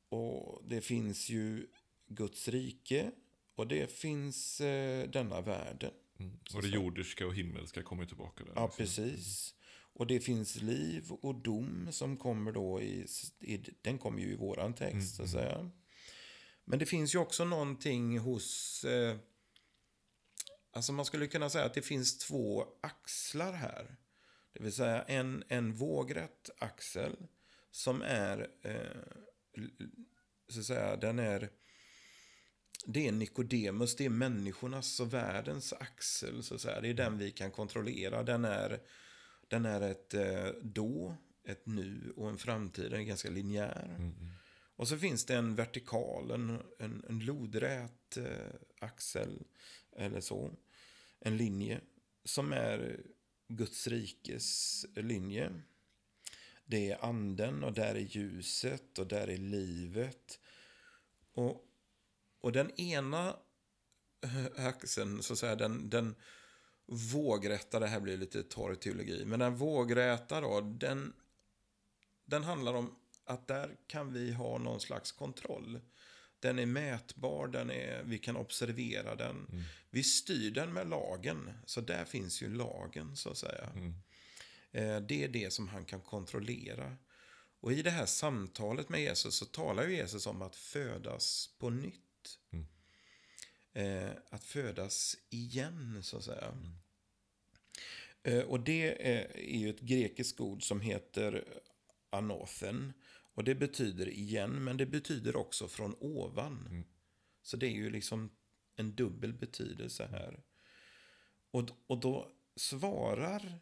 Och 0.09 0.61
det 0.67 0.81
finns 0.81 1.29
ju 1.29 1.67
Guds 2.07 2.47
rike 2.47 3.11
och 3.55 3.67
det 3.67 3.91
finns 3.91 4.61
eh, 4.61 5.09
denna 5.09 5.41
världen. 5.41 5.91
Och 6.55 6.61
det 6.61 6.67
jordiska 6.67 7.27
och 7.27 7.35
himmelska 7.35 7.83
kommer 7.83 8.05
tillbaka 8.05 8.43
där. 8.43 8.53
Ja, 8.55 8.65
liksom. 8.65 8.85
precis. 8.85 9.55
Och 9.93 10.07
det 10.07 10.19
finns 10.19 10.61
liv 10.61 11.11
och 11.11 11.35
dom 11.35 11.87
som 11.91 12.17
kommer 12.17 12.51
då 12.51 12.81
i, 12.81 13.05
i 13.39 13.63
den 13.81 13.97
kommer 13.97 14.19
ju 14.19 14.31
i 14.31 14.35
våran 14.35 14.73
text 14.73 15.15
så 15.15 15.23
att 15.23 15.29
säga. 15.29 15.71
Men 16.65 16.79
det 16.79 16.85
finns 16.85 17.15
ju 17.15 17.19
också 17.19 17.45
någonting 17.45 18.19
hos, 18.19 18.83
eh, 18.83 19.17
alltså 20.71 20.91
man 20.91 21.05
skulle 21.05 21.27
kunna 21.27 21.49
säga 21.49 21.65
att 21.65 21.73
det 21.73 21.81
finns 21.81 22.17
två 22.17 22.67
axlar 22.81 23.53
här. 23.53 23.95
Det 24.53 24.63
vill 24.63 24.73
säga 24.73 25.01
en, 25.03 25.43
en 25.47 25.73
vågrätt 25.73 26.49
axel 26.59 27.15
som 27.71 28.01
är, 28.01 28.47
eh, 28.61 29.63
så 30.49 30.59
att 30.59 30.65
säga, 30.65 30.95
den 30.95 31.19
är, 31.19 31.49
det 32.85 33.07
är 33.07 33.11
Nikodemus, 33.11 33.95
det 33.95 34.05
är 34.05 34.09
människornas 34.09 34.99
och 34.99 35.13
världens 35.13 35.73
axel, 35.73 36.43
så 36.43 36.55
att 36.55 36.61
säga. 36.61 36.81
Det 36.81 36.89
är 36.89 36.93
den 36.93 37.17
vi 37.17 37.31
kan 37.31 37.51
kontrollera. 37.51 38.23
Den 38.23 38.45
är, 38.45 38.79
den 39.47 39.65
är 39.65 39.81
ett 39.81 40.13
eh, 40.13 40.47
då, 40.61 41.17
ett 41.47 41.65
nu 41.65 42.13
och 42.15 42.29
en 42.29 42.37
framtid. 42.37 42.91
Den 42.91 42.99
är 42.99 43.05
ganska 43.05 43.29
linjär. 43.29 43.85
Mm, 43.85 44.01
mm. 44.01 44.31
Och 44.75 44.87
så 44.87 44.97
finns 44.97 45.25
det 45.25 45.35
en 45.35 45.55
vertikal, 45.55 46.31
en, 46.31 46.61
en, 46.79 47.05
en 47.09 47.19
lodrät 47.19 48.17
eh, 48.17 48.55
axel 48.79 49.43
eller 49.95 50.21
så. 50.21 50.51
En 51.19 51.37
linje 51.37 51.81
som 52.23 52.53
är 52.53 53.01
Guds 53.47 53.87
rikes 53.87 54.85
linje. 54.95 55.61
Det 56.65 56.91
är 56.91 57.05
anden 57.05 57.63
och 57.63 57.73
där 57.73 57.95
är 57.95 57.99
ljuset 57.99 58.99
och 58.99 59.07
där 59.07 59.29
är 59.29 59.37
livet. 59.37 60.39
Och, 61.33 61.65
och 62.41 62.51
den 62.51 62.79
ena 62.79 63.35
axeln, 64.55 65.23
så 65.23 65.33
att 65.33 65.39
säga, 65.39 65.55
den, 65.55 65.89
den 65.89 66.15
vågrätta, 66.85 67.79
det 67.79 67.87
här 67.87 67.99
blir 67.99 68.17
lite 68.17 68.43
torr 68.43 68.75
teologi, 68.75 69.25
men 69.25 69.39
den 69.39 69.55
vågräta 69.55 70.41
då, 70.41 70.61
den, 70.61 71.13
den 72.25 72.43
handlar 72.43 72.73
om 72.73 72.95
att 73.25 73.47
där 73.47 73.77
kan 73.87 74.13
vi 74.13 74.31
ha 74.31 74.57
någon 74.57 74.79
slags 74.81 75.11
kontroll. 75.11 75.79
Den 76.39 76.59
är 76.59 76.65
mätbar, 76.65 77.47
den 77.47 77.71
är, 77.71 78.03
vi 78.03 78.17
kan 78.17 78.35
observera 78.37 79.15
den. 79.15 79.65
Vi 79.89 80.03
styr 80.03 80.51
den 80.51 80.73
med 80.73 80.87
lagen, 80.89 81.51
så 81.65 81.81
där 81.81 82.05
finns 82.05 82.41
ju 82.41 82.49
lagen 82.55 83.15
så 83.15 83.29
att 83.29 83.37
säga. 83.37 83.69
Eh, 84.71 84.99
Det 84.99 85.23
är 85.23 85.27
det 85.27 85.53
som 85.53 85.67
han 85.67 85.85
kan 85.85 86.01
kontrollera. 86.01 86.95
Och 87.59 87.71
i 87.73 87.81
det 87.81 87.89
här 87.89 88.05
samtalet 88.05 88.89
med 88.89 89.01
Jesus 89.01 89.35
så 89.35 89.45
talar 89.45 89.87
Jesus 89.87 90.27
om 90.27 90.41
att 90.41 90.55
födas 90.55 91.49
på 91.59 91.69
nytt. 91.69 92.37
Eh, 93.73 94.09
att 94.29 94.43
födas 94.43 95.17
igen, 95.29 96.03
så 96.03 96.17
att 96.17 96.23
säga. 96.23 96.57
Eh, 98.23 98.39
och 98.41 98.59
det 98.59 99.07
är, 99.11 99.37
är 99.37 99.57
ju 99.57 99.69
ett 99.69 99.79
grekiskt 99.79 100.39
ord 100.39 100.63
som 100.67 100.81
heter 100.81 101.43
anothen. 102.15 102.93
Och 103.33 103.43
det 103.43 103.55
betyder 103.55 104.09
igen, 104.09 104.63
men 104.63 104.77
det 104.77 104.85
betyder 104.85 105.35
också 105.35 105.67
från 105.67 105.95
ovan. 105.99 106.85
Så 107.41 107.57
det 107.57 107.67
är 107.67 107.71
ju 107.71 107.89
liksom 107.89 108.29
en 108.75 108.95
dubbel 108.95 109.33
betydelse 109.33 110.07
här. 110.11 110.43
Och, 111.51 111.69
och 111.87 111.99
då 111.99 112.31
svarar 112.55 113.59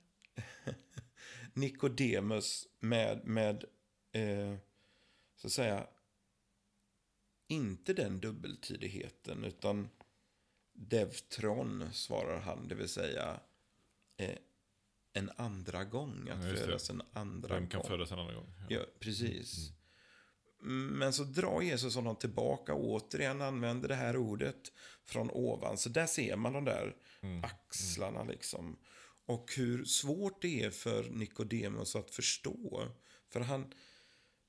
Nikodemus 1.53 2.67
med, 2.79 3.25
med 3.25 3.65
eh, 4.11 4.55
så 5.35 5.47
att 5.47 5.53
säga, 5.53 5.87
inte 7.47 7.93
den 7.93 8.19
dubbeltydigheten, 8.19 9.43
utan 9.43 9.89
devtron 10.73 11.93
svarar 11.93 12.39
han, 12.39 12.67
det 12.67 12.75
vill 12.75 12.89
säga 12.89 13.39
eh, 14.17 14.37
en 15.13 15.31
andra 15.37 15.83
gång, 15.83 16.29
att 16.29 16.43
Ja, 16.43 16.55
födas 16.55 16.89
en 16.89 17.01
andra 17.13 17.55
Vem 17.55 17.67
kan 17.67 17.79
gång. 17.81 17.89
födas 17.89 18.11
en 18.11 18.19
annan 18.19 18.35
gång? 18.35 18.53
Ja, 18.69 18.79
precis. 18.99 19.71
Men 20.65 21.13
så 21.13 21.23
drar 21.23 21.61
Jesus 21.61 21.95
honom 21.95 22.15
tillbaka 22.15 22.73
och 22.73 22.85
återigen 22.89 23.41
använder 23.41 23.87
det 23.87 23.95
här 23.95 24.17
ordet 24.17 24.71
från 25.05 25.29
ovan. 25.31 25.77
Så 25.77 25.89
där 25.89 26.05
ser 26.07 26.35
man 26.35 26.53
de 26.53 26.65
där 26.65 26.95
axlarna 27.43 28.23
liksom. 28.23 28.79
Och 29.25 29.53
hur 29.57 29.85
svårt 29.85 30.41
det 30.41 30.63
är 30.63 30.69
för 30.69 31.03
Nikodemus 31.09 31.95
att 31.95 32.11
förstå. 32.11 32.87
För 33.29 33.39
han, 33.39 33.73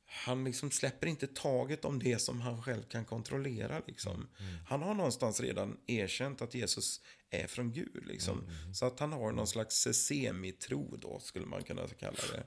han 0.07 0.45
liksom 0.45 0.71
släpper 0.71 1.07
inte 1.07 1.27
taget 1.27 1.85
om 1.85 1.99
det 1.99 2.19
som 2.19 2.41
han 2.41 2.63
själv 2.63 2.83
kan 2.83 3.05
kontrollera. 3.05 3.83
Liksom. 3.87 4.29
Han 4.69 4.83
har 4.83 4.95
någonstans 4.95 5.41
redan 5.41 5.77
erkänt 5.87 6.43
att 6.43 6.55
Jesus 6.55 7.01
är 7.43 7.47
från 7.47 7.73
Gud. 7.73 8.07
Liksom. 8.07 8.51
Så 8.73 8.87
att 8.87 9.01
han 9.01 9.13
har 9.13 9.33
någon 9.33 9.47
slags 9.47 9.89
semitro 9.93 10.97
då, 10.97 11.21
skulle 11.21 11.47
man 11.47 11.63
kunna 11.63 11.89
kalla 11.89 12.19
det. 12.33 12.47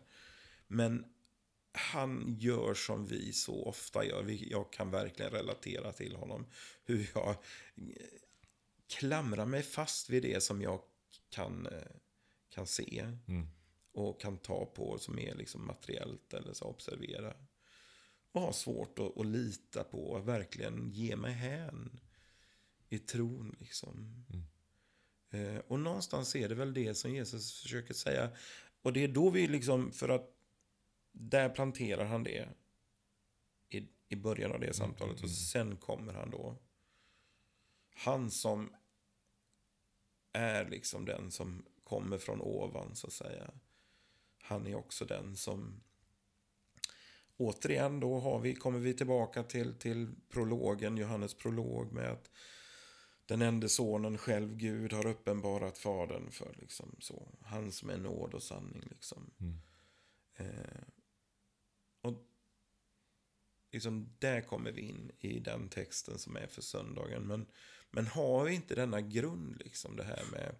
Men 0.68 1.06
han 1.72 2.36
gör 2.40 2.74
som 2.74 3.06
vi 3.06 3.34
så 3.34 3.66
ofta 3.66 4.06
gör. 4.06 4.52
Jag 4.52 4.74
kan 4.74 4.92
verkligen 4.92 5.32
relatera 5.32 5.92
till 5.92 6.16
honom. 6.16 6.46
Hur 6.84 7.12
jag 7.14 7.36
klamrar 8.88 9.46
mig 9.46 9.64
fast 9.64 10.10
vid 10.10 10.24
det 10.24 10.44
som 10.44 10.62
jag 10.62 10.82
kan, 11.30 11.68
eh, 11.68 11.96
kan 12.50 12.68
se. 12.68 13.06
Och 13.92 14.22
kan 14.22 14.38
ta 14.38 14.66
på 14.66 14.98
som 15.00 15.20
är 15.20 15.36
liksom 15.36 15.68
materiellt 15.68 16.34
eller 16.34 16.54
så 16.54 16.66
observera. 16.66 17.34
Och 18.32 18.42
har 18.42 18.52
svårt 18.52 19.00
att, 19.00 19.18
att 19.18 19.26
lita 19.26 19.84
på 19.84 20.20
verkligen 20.20 20.90
ge 20.92 21.16
mig 21.16 21.34
hän 21.34 22.00
i 22.90 23.00
tron 23.00 23.56
liksom. 23.60 24.26
Eh, 24.30 24.40
och 25.68 25.80
någonstans 25.80 26.36
är 26.36 26.50
det 26.50 26.56
väl 26.56 26.74
det 26.74 26.96
som 26.96 27.16
Jesus 27.16 27.62
försöker 27.62 27.94
säga. 27.94 28.30
Och 28.82 28.94
det 28.94 29.04
är 29.04 29.08
då 29.08 29.30
vi 29.30 29.48
liksom, 29.48 29.92
för 29.92 30.10
att 30.10 30.34
där 31.12 31.50
planterar 31.50 32.06
han 32.06 32.24
det 32.24 32.50
i, 33.70 33.88
i 34.10 34.16
början 34.16 34.52
av 34.52 34.60
det 34.60 34.74
samtalet. 34.74 35.24
Och 35.24 35.30
sen 35.30 35.78
kommer 35.78 36.14
han 36.14 36.30
då. 36.30 36.56
Han 37.96 38.32
som 38.32 38.76
är 40.34 40.70
liksom 40.70 41.06
den 41.06 41.32
som 41.32 41.66
kommer 41.84 42.18
från 42.18 42.42
ovan, 42.42 42.96
så 42.96 43.08
att 43.08 43.14
säga. 43.14 43.52
Han 44.42 44.68
är 44.68 44.76
också 44.76 45.06
den 45.06 45.36
som... 45.36 45.84
Återigen 47.38 48.00
då 48.00 48.20
har 48.20 48.40
vi, 48.40 48.56
kommer 48.56 48.80
vi 48.80 48.94
tillbaka 48.94 49.44
till, 49.44 49.74
till 49.74 50.16
prologen, 50.30 50.98
Johannes 50.98 51.34
prolog 51.34 51.92
med 51.92 52.12
att 52.12 52.32
den 53.28 53.42
enda 53.42 53.70
sonen 53.70 54.18
själv, 54.18 54.58
Gud, 54.58 54.94
har 54.94 55.08
uppenbarat 55.08 55.78
fadern 55.78 56.32
för 56.32 56.56
liksom 56.60 56.96
så. 57.00 57.28
Han 57.42 57.72
som 57.72 57.90
är 57.90 57.98
nåd 57.98 58.34
och 58.34 58.44
sanning 58.44 58.84
liksom. 58.90 59.32
Eh, 60.36 60.82
och 62.02 62.14
liksom, 63.72 64.10
där 64.20 64.42
kommer 64.42 64.72
vi 64.72 64.82
in 64.82 65.12
i 65.20 65.40
den 65.40 65.70
texten 65.70 66.20
som 66.20 66.36
är 66.36 66.48
för 66.48 66.62
söndagen. 66.62 67.28
Men, 67.28 67.46
men 67.92 68.08
har 68.08 68.46
vi 68.46 68.54
inte 68.54 68.76
denna 68.76 69.02
grund, 69.02 69.58
liksom 69.58 69.96
det 69.96 70.04
här 70.04 70.24
med 70.32 70.56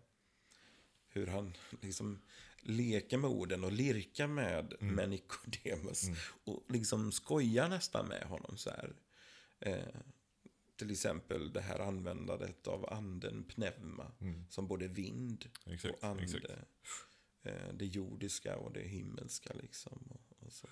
hur 1.08 1.28
han 1.28 1.54
liksom 1.82 2.22
leker 2.62 3.18
med 3.18 3.30
orden 3.30 3.64
och 3.64 3.72
lirkar 3.72 4.28
med, 4.28 4.74
mm. 4.80 4.96
med 4.96 5.10
Nikodemus. 5.10 6.04
Mm. 6.04 6.18
Och 6.44 6.64
liksom 6.70 7.12
skojar 7.12 7.70
nästan 7.70 8.08
med 8.08 8.24
honom 8.24 8.58
så 8.58 8.70
här. 8.70 8.96
Eh, 9.60 10.02
till 10.78 10.92
exempel 10.92 11.54
det 11.54 11.62
här 11.62 11.80
användandet 11.80 12.68
av 12.68 12.94
anden 12.94 13.44
pneuma. 13.44 14.12
Mm. 14.22 14.46
Som 14.50 14.68
både 14.68 14.88
vind 14.88 15.50
exakt, 15.66 15.94
och 15.94 16.04
ande. 16.04 16.24
Exakt. 16.24 16.46
Eh, 17.44 17.74
det 17.74 17.86
jordiska 17.86 18.58
och 18.58 18.74
det 18.74 18.88
himmelska 18.88 19.54
liksom. 19.54 20.08
Och, 20.10 20.46
och 20.46 20.54
så. 20.54 20.68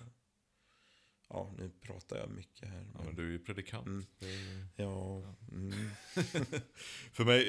Ja, 1.28 1.54
nu 1.58 1.70
pratar 1.80 2.16
jag 2.18 2.30
mycket 2.30 2.68
här. 2.68 2.86
Men... 2.92 3.06
Ja, 3.06 3.12
du 3.12 3.26
är 3.26 3.30
ju 3.30 3.38
predikant. 3.38 4.08
Mm. 4.20 4.66
Ja. 4.76 5.34
Mm. 5.52 5.72
För 7.12 7.24
mig, 7.24 7.44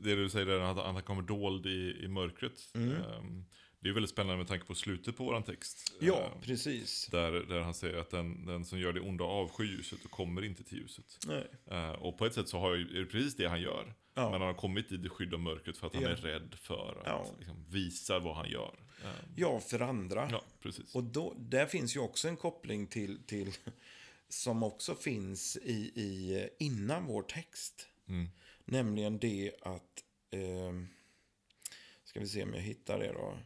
det 0.00 0.14
du 0.14 0.30
säger 0.30 0.46
är 0.46 0.60
att 0.60 0.94
han 0.94 1.02
kommer 1.02 1.22
dold 1.22 1.66
i, 1.66 2.04
i 2.04 2.08
mörkret. 2.08 2.70
Mm. 2.74 3.02
Um, 3.02 3.44
det 3.80 3.88
är 3.88 3.92
väldigt 3.92 4.10
spännande 4.10 4.36
med 4.36 4.48
tanke 4.48 4.66
på 4.66 4.74
slutet 4.74 5.16
på 5.16 5.24
vår 5.24 5.40
text. 5.40 5.92
Ja, 6.00 6.32
uh, 6.34 6.42
precis. 6.42 7.06
Där, 7.06 7.32
där 7.32 7.60
han 7.60 7.74
säger 7.74 7.98
att 7.98 8.10
den, 8.10 8.46
den 8.46 8.64
som 8.64 8.78
gör 8.78 8.92
det 8.92 9.00
onda 9.00 9.24
avskyr 9.24 9.64
ljuset 9.64 10.04
och 10.04 10.10
kommer 10.10 10.44
inte 10.44 10.64
till 10.64 10.78
ljuset. 10.78 11.18
Uh, 11.72 11.90
och 11.90 12.18
på 12.18 12.26
ett 12.26 12.34
sätt 12.34 12.48
så 12.48 12.58
har 12.58 12.70
jag, 12.76 12.80
är 12.80 13.00
det 13.00 13.06
precis 13.06 13.36
det 13.36 13.48
han 13.48 13.60
gör. 13.60 13.94
Ja. 14.14 14.30
Men 14.30 14.40
han 14.40 14.48
har 14.48 14.54
kommit 14.54 14.92
i 14.92 14.96
det 14.96 15.08
skydd 15.08 15.34
av 15.34 15.40
mörkret 15.40 15.76
för 15.76 15.86
att 15.86 15.94
han 15.94 16.02
ja. 16.02 16.08
är 16.08 16.16
rädd 16.16 16.54
för 16.54 16.98
att 17.00 17.06
ja. 17.06 17.26
liksom, 17.38 17.64
visa 17.68 18.18
vad 18.18 18.36
han 18.36 18.50
gör. 18.50 18.78
Ja, 19.36 19.60
för 19.60 19.80
andra. 19.80 20.28
Ja, 20.30 20.44
precis. 20.62 20.94
Och 20.94 21.04
då, 21.04 21.34
där 21.38 21.66
finns 21.66 21.96
ju 21.96 22.00
också 22.00 22.28
en 22.28 22.36
koppling 22.36 22.86
till, 22.86 23.22
till 23.26 23.52
som 24.28 24.62
också 24.62 24.94
finns 24.94 25.56
i, 25.56 25.92
i 25.94 26.48
innan 26.58 27.06
vår 27.06 27.22
text. 27.22 27.88
Mm. 28.08 28.28
Nämligen 28.64 29.18
det 29.18 29.52
att, 29.62 30.04
eh, 30.30 30.72
ska 32.04 32.20
vi 32.20 32.28
se 32.28 32.42
om 32.42 32.54
jag 32.54 32.60
hittar 32.60 32.98
det 32.98 33.12
då. 33.12 33.38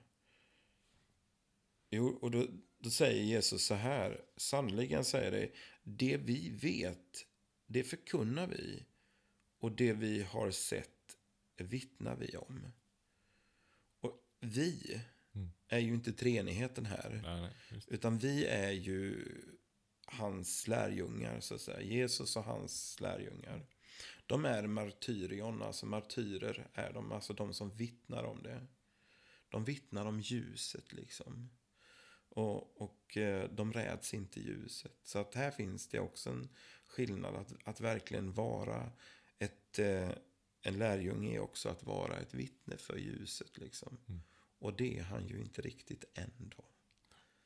Jo, 1.95 2.19
och 2.21 2.31
då, 2.31 2.47
då 2.79 2.91
säger 2.91 3.23
Jesus 3.23 3.65
så 3.65 3.75
här, 3.75 4.25
sannoliken 4.37 5.05
säger 5.05 5.31
det, 5.31 5.51
det 5.83 6.17
vi 6.17 6.51
vet, 6.51 7.27
det 7.67 7.85
förkunnar 7.85 8.47
vi 8.47 8.85
och 9.59 9.73
det 9.73 9.93
vi 9.93 10.23
har 10.23 10.51
sett 10.51 11.17
vittnar 11.57 12.17
vi 12.17 12.37
om. 12.37 12.73
Och 14.01 14.21
vi, 14.41 15.01
mm. 15.35 15.51
är 15.69 15.79
ju 15.79 15.95
inte 15.95 16.13
treenigheten 16.13 16.87
här. 16.87 17.21
Nej, 17.23 17.41
nej, 17.41 17.83
utan 17.89 18.19
vi 18.19 18.47
är 18.47 18.73
ju 18.73 19.27
hans 20.07 20.69
lärjungar, 20.69 21.41
så 21.41 21.55
att 21.55 21.61
säga. 21.61 21.81
Jesus 21.81 22.37
och 22.37 22.45
hans 22.45 23.01
lärjungar. 23.01 23.67
De 24.27 24.45
är 24.45 24.67
martyrion, 24.67 25.63
alltså 25.63 25.87
martyrer 25.87 26.71
är 26.75 26.93
de, 26.93 27.13
alltså 27.13 27.33
de 27.33 27.55
som 27.55 27.77
vittnar 27.77 28.25
om 28.25 28.43
det. 28.43 28.67
De 29.49 29.65
vittnar 29.65 30.07
om 30.07 30.21
ljuset 30.21 30.93
liksom. 30.93 31.51
Och, 32.35 32.83
och 32.83 33.17
eh, 33.17 33.51
de 33.51 33.73
räds 33.73 34.15
inte 34.15 34.41
ljuset. 34.41 34.99
Så 35.03 35.19
att 35.19 35.35
här 35.35 35.51
finns 35.51 35.89
det 35.89 36.01
också 36.01 36.31
en 36.31 36.49
skillnad. 36.87 37.35
Att, 37.35 37.53
att 37.65 37.81
verkligen 37.81 38.33
vara 38.33 38.93
ett, 39.39 39.79
eh, 39.79 40.11
en 40.63 40.79
lärjunge 40.79 41.35
är 41.35 41.41
också 41.41 41.69
att 41.69 41.83
vara 41.83 42.17
ett 42.17 42.35
vittne 42.35 42.77
för 42.77 42.97
ljuset. 42.97 43.59
Liksom. 43.59 43.99
Mm. 44.09 44.23
Och 44.59 44.77
det 44.77 44.99
är 44.99 45.03
han 45.03 45.27
ju 45.27 45.41
inte 45.41 45.63
riktigt 45.63 46.05
än 46.15 46.53
då. 46.57 46.65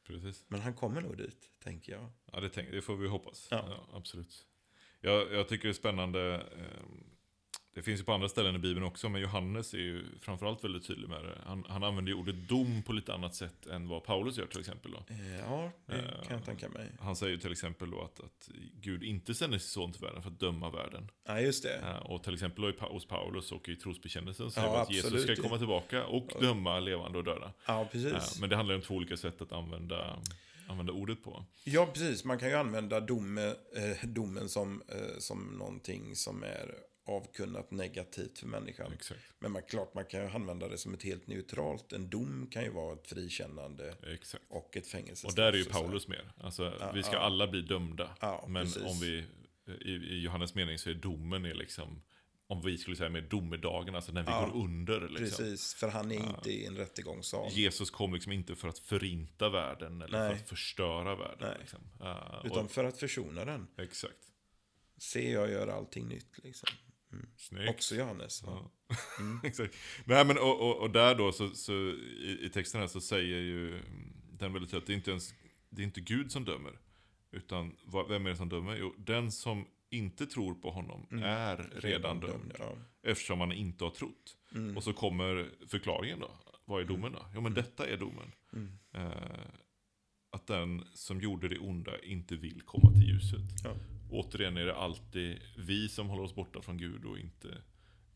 Precis. 0.06 0.44
Men 0.48 0.60
han 0.60 0.74
kommer 0.74 1.00
nog 1.00 1.16
dit, 1.16 1.50
tänker 1.58 1.92
jag. 1.92 2.10
Ja, 2.32 2.40
det, 2.40 2.48
tänk, 2.48 2.70
det 2.70 2.82
får 2.82 2.96
vi 2.96 3.08
hoppas. 3.08 3.48
Ja. 3.50 3.64
ja 3.68 3.96
absolut. 3.96 4.46
Jag, 5.00 5.32
jag, 5.32 5.48
tycker 5.48 5.68
det 5.68 5.72
är 5.72 5.74
spännande. 5.74 6.46
Eh, 7.78 7.80
det 7.80 7.82
finns 7.82 8.00
ju 8.00 8.04
på 8.04 8.12
andra 8.12 8.28
ställen 8.28 8.54
i 8.54 8.58
Bibeln 8.58 8.86
också, 8.86 9.08
men 9.08 9.20
Johannes 9.20 9.74
är 9.74 9.78
ju 9.78 10.04
framförallt 10.20 10.64
väldigt 10.64 10.86
tydlig 10.86 11.08
med 11.08 11.24
det. 11.24 11.38
Han, 11.46 11.64
han 11.68 11.84
använder 11.84 12.12
ju 12.12 12.18
ordet 12.18 12.48
dom 12.48 12.82
på 12.82 12.92
lite 12.92 13.14
annat 13.14 13.34
sätt 13.34 13.66
än 13.66 13.88
vad 13.88 14.04
Paulus 14.04 14.38
gör 14.38 14.46
till 14.46 14.60
exempel. 14.60 14.90
Då. 14.90 15.14
Eh, 15.14 15.38
ja, 15.38 15.70
det 15.86 16.26
kan 16.26 16.36
jag 16.36 16.44
tänka 16.44 16.68
mig. 16.68 16.86
Han 17.00 17.16
säger 17.16 17.32
ju 17.32 17.38
till 17.38 17.52
exempel 17.52 17.90
då 17.90 18.00
att, 18.00 18.20
att 18.20 18.50
Gud 18.80 19.02
inte 19.02 19.34
sänder 19.34 19.58
sin 19.58 19.68
son 19.68 19.92
till 19.92 20.02
världen 20.02 20.22
för 20.22 20.30
att 20.30 20.40
döma 20.40 20.70
världen. 20.70 21.10
Ja, 21.26 21.40
just 21.40 21.62
det. 21.62 21.76
Eh, 21.76 21.96
och 21.96 22.22
till 22.22 22.34
exempel 22.34 22.74
hos 22.80 23.06
Paulus 23.06 23.52
och 23.52 23.68
i 23.68 23.76
trosbekännelsen 23.76 24.50
så 24.50 24.60
ja, 24.60 24.82
att 24.82 24.90
Jesus 24.90 25.22
ska 25.22 25.36
komma 25.36 25.58
tillbaka 25.58 26.06
och 26.06 26.32
döma 26.40 26.80
levande 26.80 27.18
och 27.18 27.24
döda. 27.24 27.52
Ja, 27.66 27.88
precis. 27.92 28.40
Men 28.40 28.50
det 28.50 28.56
handlar 28.56 28.74
om 28.74 28.80
två 28.80 28.94
olika 28.94 29.16
sätt 29.16 29.42
att 29.42 29.52
använda 29.52 30.18
använda 30.68 30.92
ordet 30.92 31.22
på. 31.22 31.44
Ja, 31.64 31.86
precis. 31.86 32.24
Man 32.24 32.38
kan 32.38 32.48
ju 32.48 32.54
använda 32.54 33.00
dom, 33.00 33.38
eh, 33.38 33.54
domen 34.08 34.48
som, 34.48 34.82
eh, 34.88 35.18
som 35.18 35.56
någonting 35.58 36.16
som 36.16 36.42
är 36.42 36.74
avkunnat 37.08 37.70
negativt 37.70 38.38
för 38.38 38.46
människan. 38.46 38.92
Exakt. 38.92 39.20
Men 39.38 39.52
man, 39.52 39.62
klart 39.62 39.94
man 39.94 40.04
kan 40.04 40.28
använda 40.28 40.68
det 40.68 40.78
som 40.78 40.94
ett 40.94 41.02
helt 41.02 41.26
neutralt. 41.26 41.92
En 41.92 42.10
dom 42.10 42.48
kan 42.50 42.62
ju 42.64 42.70
vara 42.70 42.94
ett 42.94 43.06
frikännande 43.06 43.94
Exakt. 44.06 44.44
och 44.48 44.76
ett 44.76 44.86
fängelsestraff. 44.86 45.32
Och 45.32 45.36
där 45.36 45.52
är 45.52 45.56
ju 45.56 45.64
Paulus 45.64 46.08
mer. 46.08 46.32
Alltså, 46.40 46.76
ja, 46.80 46.92
vi 46.94 47.02
ska 47.02 47.12
ja. 47.12 47.18
alla 47.18 47.48
bli 47.48 47.62
dömda. 47.62 48.16
Ja, 48.20 48.44
men 48.48 48.64
precis. 48.64 48.82
om 48.82 49.00
vi, 49.00 49.24
i, 49.80 49.92
i, 49.92 50.20
Johannes 50.22 50.54
mening 50.54 50.78
så 50.78 50.90
är 50.90 50.94
domen 50.94 51.44
är 51.44 51.54
liksom, 51.54 52.02
om 52.46 52.62
vi 52.62 52.78
skulle 52.78 52.96
säga 52.96 53.10
med 53.10 53.24
domedagen, 53.24 53.94
alltså 53.94 54.12
när 54.12 54.22
vi 54.22 54.30
går 54.30 54.62
under. 54.62 55.00
Liksom. 55.00 55.44
Precis, 55.44 55.74
för 55.74 55.88
han 55.88 56.12
är 56.12 56.16
inte 56.16 56.50
i 56.50 56.66
en 56.66 56.76
rättegångssal. 56.76 57.52
Jesus 57.52 57.90
kom 57.90 58.14
liksom 58.14 58.32
inte 58.32 58.56
för 58.56 58.68
att 58.68 58.78
förinta 58.78 59.48
världen 59.48 60.02
eller 60.02 60.18
Nej. 60.18 60.28
för 60.28 60.42
att 60.42 60.48
förstöra 60.48 61.14
världen. 61.16 61.56
Liksom. 61.60 61.80
Utan 62.44 62.64
och, 62.64 62.70
för 62.70 62.84
att 62.84 62.98
försona 62.98 63.44
den. 63.44 63.66
Exakt. 63.76 64.14
Se, 64.96 65.30
jag 65.30 65.50
gör 65.50 65.68
allting 65.68 66.08
nytt 66.08 66.38
liksom. 66.44 66.68
Mm. 67.12 67.68
Också 67.68 67.94
Johannes. 67.94 68.42
Ja. 68.46 68.70
Mm. 69.18 69.40
Exakt. 69.44 69.74
Nej, 70.04 70.24
men, 70.24 70.38
och, 70.38 70.60
och, 70.60 70.76
och, 70.76 70.90
där 70.90 71.14
då, 71.14 71.32
så, 71.32 71.48
så 71.48 71.72
i, 71.72 72.38
i, 72.42 72.50
texten 72.50 72.80
här 72.80 72.88
så 72.88 73.00
säger 73.00 73.40
ju 73.40 73.82
den 74.32 74.52
väldigt 74.52 74.70
tydligt 74.70 74.82
att 74.82 74.86
det 74.86 74.92
är 74.92 74.96
inte 74.96 75.10
ens 75.10 75.34
det 75.70 75.82
är 75.82 75.84
inte 75.84 76.00
Gud 76.00 76.32
som 76.32 76.44
dömer. 76.44 76.78
Utan 77.30 77.76
vem 78.08 78.26
är 78.26 78.30
det 78.30 78.36
som 78.36 78.48
dömer? 78.48 78.76
Jo, 78.76 78.94
den 78.98 79.32
som 79.32 79.66
inte 79.90 80.26
tror 80.26 80.54
på 80.54 80.70
honom 80.70 81.06
mm. 81.10 81.24
är 81.24 81.56
redan, 81.56 81.70
redan 81.80 82.20
dömd. 82.20 82.32
dömd 82.32 82.52
ja. 82.58 82.72
Eftersom 83.02 83.38
man 83.38 83.52
inte 83.52 83.84
har 83.84 83.90
trott. 83.90 84.36
Mm. 84.54 84.76
Och 84.76 84.84
så 84.84 84.92
kommer 84.92 85.50
förklaringen 85.68 86.20
då. 86.20 86.30
Vad 86.64 86.80
är 86.80 86.84
mm. 86.84 86.96
domen 86.96 87.12
då? 87.12 87.18
Jo, 87.34 87.40
men 87.40 87.52
mm. 87.52 87.54
detta 87.54 87.86
är 87.86 87.96
domen. 87.96 88.32
Eh, 88.94 89.12
att 90.30 90.46
den 90.46 90.84
som 90.94 91.20
gjorde 91.20 91.48
det 91.48 91.58
onda 91.58 91.98
inte 92.02 92.36
vill 92.36 92.62
komma 92.62 92.92
till 92.92 93.08
ljuset. 93.08 93.40
Ja 93.64 93.74
återigen 94.10 94.56
är 94.56 94.64
det 94.64 94.76
alltid 94.76 95.40
vi 95.56 95.88
som 95.88 96.08
håller 96.08 96.22
oss 96.22 96.34
borta 96.34 96.62
från 96.62 96.78
Gud 96.78 97.04
och 97.04 97.18
inte 97.18 97.62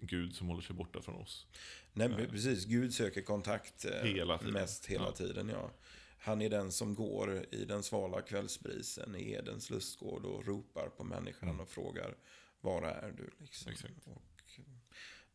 Gud 0.00 0.34
som 0.34 0.48
håller 0.48 0.62
sig 0.62 0.76
borta 0.76 1.02
från 1.02 1.14
oss. 1.14 1.46
Nej, 1.92 2.08
uh, 2.08 2.30
precis. 2.30 2.64
Gud 2.64 2.94
söker 2.94 3.22
kontakt 3.22 3.84
eh, 3.84 4.02
hela 4.02 4.40
mest 4.42 4.86
hela 4.86 5.04
ja. 5.04 5.12
tiden. 5.12 5.48
Ja. 5.48 5.70
Han 6.18 6.42
är 6.42 6.50
den 6.50 6.72
som 6.72 6.94
går 6.94 7.46
i 7.54 7.64
den 7.64 7.82
svala 7.82 8.20
kvällsbrisen 8.20 9.16
i 9.16 9.32
Edens 9.32 9.70
lustgård 9.70 10.24
och 10.24 10.46
ropar 10.46 10.88
på 10.88 11.04
människan 11.04 11.48
mm. 11.48 11.60
och 11.60 11.68
frågar 11.68 12.16
Var 12.60 12.82
är 12.82 13.12
du? 13.12 13.30
Liksom. 13.38 13.72
Och 14.04 14.22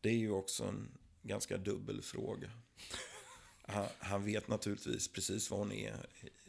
det 0.00 0.08
är 0.08 0.16
ju 0.16 0.30
också 0.30 0.64
en 0.64 0.98
ganska 1.22 1.56
dubbel 1.56 2.02
fråga. 2.02 2.50
Han, 3.70 3.86
han, 3.98 4.24
vet 4.24 4.48
naturligtvis 4.48 5.12
precis 5.12 5.50
var 5.50 5.58
hon 5.58 5.72
är 5.72 5.96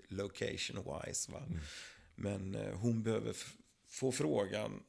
location 0.08 0.84
wise. 1.06 1.32
Va? 1.32 1.44
Mm. 1.48 1.60
Men 2.16 2.56
eh, 2.56 2.78
hon 2.78 3.04
behöver 3.04 3.36
få 3.90 4.12
frågan, 4.12 4.84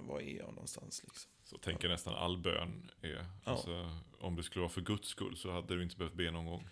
var 0.00 0.20
är 0.20 0.36
jag 0.36 0.48
någonstans 0.48 1.02
liksom. 1.02 1.30
Så 1.44 1.58
tänker 1.58 1.88
nästan 1.88 2.14
all 2.14 2.38
bön 2.38 2.90
är. 3.00 3.08
Ja. 3.08 3.24
Alltså, 3.44 4.00
om 4.20 4.36
det 4.36 4.42
skulle 4.42 4.60
vara 4.60 4.72
för 4.72 4.80
Guds 4.80 5.08
skull 5.08 5.36
så 5.36 5.52
hade 5.52 5.76
du 5.76 5.82
inte 5.82 5.96
behövt 5.96 6.14
be 6.14 6.30
någon 6.30 6.46
gång. 6.46 6.68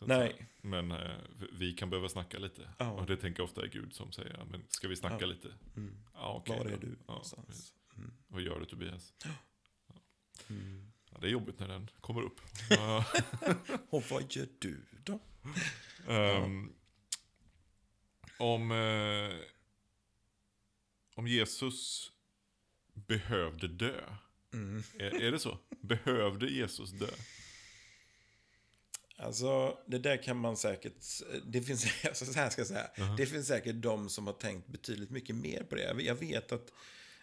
Nej. 0.00 0.46
Men 0.60 0.92
eh, 0.92 1.16
vi 1.52 1.72
kan 1.72 1.90
behöva 1.90 2.08
snacka 2.08 2.38
lite. 2.38 2.70
Ja. 2.78 2.90
Och 2.90 3.06
det 3.06 3.16
tänker 3.16 3.40
jag 3.40 3.44
ofta 3.44 3.62
är 3.62 3.66
Gud 3.66 3.94
som 3.94 4.12
säger, 4.12 4.44
men 4.50 4.64
ska 4.68 4.88
vi 4.88 4.96
snacka 4.96 5.20
ja. 5.20 5.26
lite? 5.26 5.48
Mm. 5.76 5.98
Ja, 6.14 6.36
okay, 6.36 6.58
Var 6.58 6.66
är 6.66 6.76
du 6.76 6.96
någonstans? 7.06 7.74
Mm. 7.96 8.12
Vad 8.28 8.42
gör 8.42 8.60
du 8.60 8.66
Tobias? 8.66 9.12
Ja. 9.88 9.94
Mm. 10.50 10.92
Det 11.20 11.26
är 11.26 11.30
jobbigt 11.30 11.58
när 11.58 11.68
den 11.68 11.90
kommer 12.00 12.22
upp. 12.22 12.40
och 13.90 14.02
vad 14.10 14.36
gör 14.36 14.48
du 14.58 14.84
då? 15.04 15.20
Um, 16.06 16.72
om... 18.38 18.70
Eh, 18.70 19.57
om 21.18 21.26
Jesus 21.26 22.10
behövde 22.94 23.68
dö. 23.68 24.00
Mm. 24.52 24.82
Är, 24.98 25.22
är 25.22 25.32
det 25.32 25.38
så? 25.38 25.58
Behövde 25.80 26.46
Jesus 26.46 26.90
dö? 26.90 27.10
Alltså, 29.16 29.78
det 29.86 29.98
där 29.98 30.22
kan 30.22 30.36
man 30.36 30.56
säkert... 30.56 31.04
Det 31.46 31.62
finns, 31.62 31.86
alltså, 32.04 32.24
så 32.24 32.32
här 32.32 32.50
ska 32.50 32.60
jag 32.60 32.68
säga. 32.68 32.90
Uh 32.98 33.04
-huh. 33.04 33.16
Det 33.16 33.26
finns 33.26 33.46
säkert 33.46 33.74
de 33.74 34.08
som 34.08 34.26
har 34.26 34.34
tänkt 34.34 34.68
betydligt 34.68 35.10
mycket 35.10 35.36
mer 35.36 35.62
på 35.62 35.74
det. 35.74 36.02
Jag 36.02 36.14
vet 36.14 36.52
att 36.52 36.72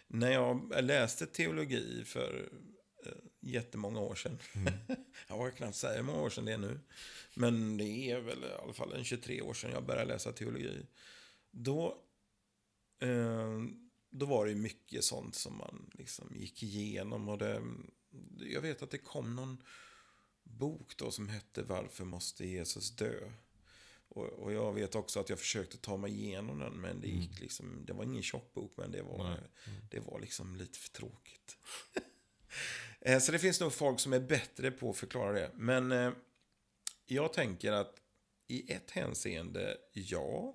när 0.06 0.30
jag 0.30 0.84
läste 0.84 1.26
teologi 1.26 2.04
för 2.04 2.48
äh, 3.06 3.12
jättemånga 3.40 4.00
år 4.00 4.14
sedan. 4.14 4.38
Mm. 4.54 4.74
jag 5.28 5.36
vågar 5.36 5.50
knappt 5.50 5.76
säga 5.76 5.96
hur 5.96 6.02
många 6.02 6.22
år 6.22 6.30
sedan 6.30 6.44
det 6.44 6.52
är 6.52 6.58
nu. 6.58 6.80
Men 7.34 7.76
det 7.76 8.10
är 8.10 8.20
väl 8.20 8.44
i 8.44 8.62
alla 8.62 8.72
fall 8.72 8.92
en 8.92 9.04
23 9.04 9.42
år 9.42 9.54
sedan 9.54 9.70
jag 9.70 9.86
började 9.86 10.12
läsa 10.12 10.32
teologi. 10.32 10.86
Då 11.50 12.02
eh, 13.00 13.60
då 14.18 14.26
var 14.26 14.46
det 14.46 14.54
mycket 14.54 15.04
sånt 15.04 15.34
som 15.34 15.56
man 15.58 15.90
liksom 15.94 16.32
gick 16.36 16.62
igenom. 16.62 17.28
Och 17.28 17.38
det, 17.38 17.62
jag 18.38 18.60
vet 18.60 18.82
att 18.82 18.90
det 18.90 18.98
kom 18.98 19.36
någon 19.36 19.62
bok 20.42 20.96
då 20.96 21.10
som 21.10 21.28
hette 21.28 21.62
Varför 21.62 22.04
måste 22.04 22.46
Jesus 22.46 22.96
dö? 22.96 23.30
Och, 24.08 24.24
och 24.24 24.52
jag 24.52 24.72
vet 24.72 24.94
också 24.94 25.20
att 25.20 25.28
jag 25.28 25.38
försökte 25.38 25.76
ta 25.76 25.96
mig 25.96 26.12
igenom 26.12 26.58
den, 26.58 26.72
men 26.72 27.00
det 27.00 27.08
gick 27.08 27.40
liksom, 27.40 27.84
det 27.86 27.92
var 27.92 28.04
ingen 28.04 28.22
tjock 28.22 28.54
bok, 28.54 28.72
men 28.76 28.90
det 28.90 29.02
var, 29.02 29.50
det 29.90 30.00
var 30.00 30.20
liksom 30.20 30.56
lite 30.56 30.78
för 30.78 30.88
tråkigt. 30.88 31.56
Eh, 33.00 33.18
Så 33.20 33.32
det 33.32 33.38
finns 33.38 33.60
nog 33.60 33.72
folk 33.72 34.00
som 34.00 34.12
är 34.12 34.20
bättre 34.20 34.70
på 34.70 34.90
att 34.90 34.96
förklara 34.96 35.32
det. 35.32 35.50
Men 35.54 35.92
eh, 35.92 36.12
jag 37.06 37.32
tänker 37.32 37.72
att 37.72 38.00
i 38.46 38.72
ett 38.72 38.90
hänseende, 38.90 39.76
ja. 39.92 40.54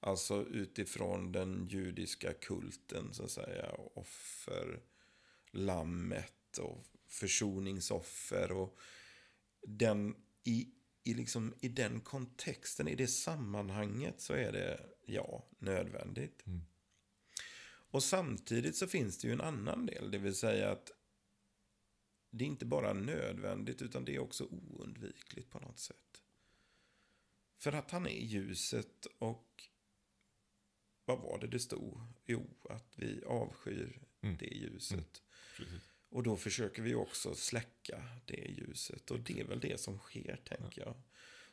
Alltså 0.00 0.46
utifrån 0.46 1.32
den 1.32 1.68
judiska 1.68 2.32
kulten, 2.32 3.14
så 3.14 3.24
att 3.24 3.30
säga. 3.30 3.72
Offer, 3.94 4.80
lammet 5.50 6.58
och 6.58 6.86
försoningsoffer. 7.06 8.52
Och 8.52 8.78
den, 9.62 10.16
i, 10.44 10.68
i, 11.04 11.14
liksom, 11.14 11.54
I 11.60 11.68
den 11.68 12.00
kontexten, 12.00 12.88
i 12.88 12.94
det 12.94 13.06
sammanhanget, 13.06 14.20
så 14.20 14.32
är 14.32 14.52
det, 14.52 14.86
ja, 15.06 15.48
nödvändigt. 15.58 16.46
Mm. 16.46 16.60
Och 17.90 18.02
samtidigt 18.02 18.76
så 18.76 18.86
finns 18.86 19.18
det 19.18 19.28
ju 19.28 19.32
en 19.32 19.40
annan 19.40 19.86
del, 19.86 20.10
det 20.10 20.18
vill 20.18 20.34
säga 20.34 20.70
att 20.70 20.90
det 22.30 22.44
är 22.44 22.48
inte 22.48 22.66
bara 22.66 22.92
nödvändigt, 22.92 23.82
utan 23.82 24.04
det 24.04 24.14
är 24.14 24.18
också 24.18 24.44
oundvikligt 24.44 25.50
på 25.50 25.58
något 25.58 25.78
sätt. 25.78 26.22
För 27.58 27.72
att 27.72 27.90
han 27.90 28.06
är 28.06 28.20
ljuset 28.20 29.06
och 29.18 29.68
vad 31.10 31.18
var 31.30 31.38
det 31.40 31.46
det 31.46 31.58
stod? 31.60 32.00
Jo, 32.26 32.46
att 32.70 32.92
vi 32.96 33.22
avskyr 33.26 34.00
Mm. 34.22 34.36
det 34.38 34.46
ljuset. 34.54 35.22
Precis. 35.56 35.74
Och 36.08 36.22
då 36.22 36.36
försöker 36.36 36.82
vi 36.82 36.94
också 36.94 37.34
släcka 37.34 38.04
det 38.26 38.50
ljuset. 38.58 39.10
Och 39.10 39.20
det 39.20 39.40
är 39.40 39.44
väl 39.44 39.60
det 39.60 39.80
som 39.80 39.98
sker, 39.98 40.40
tänker 40.44 40.80
jag. 40.82 40.94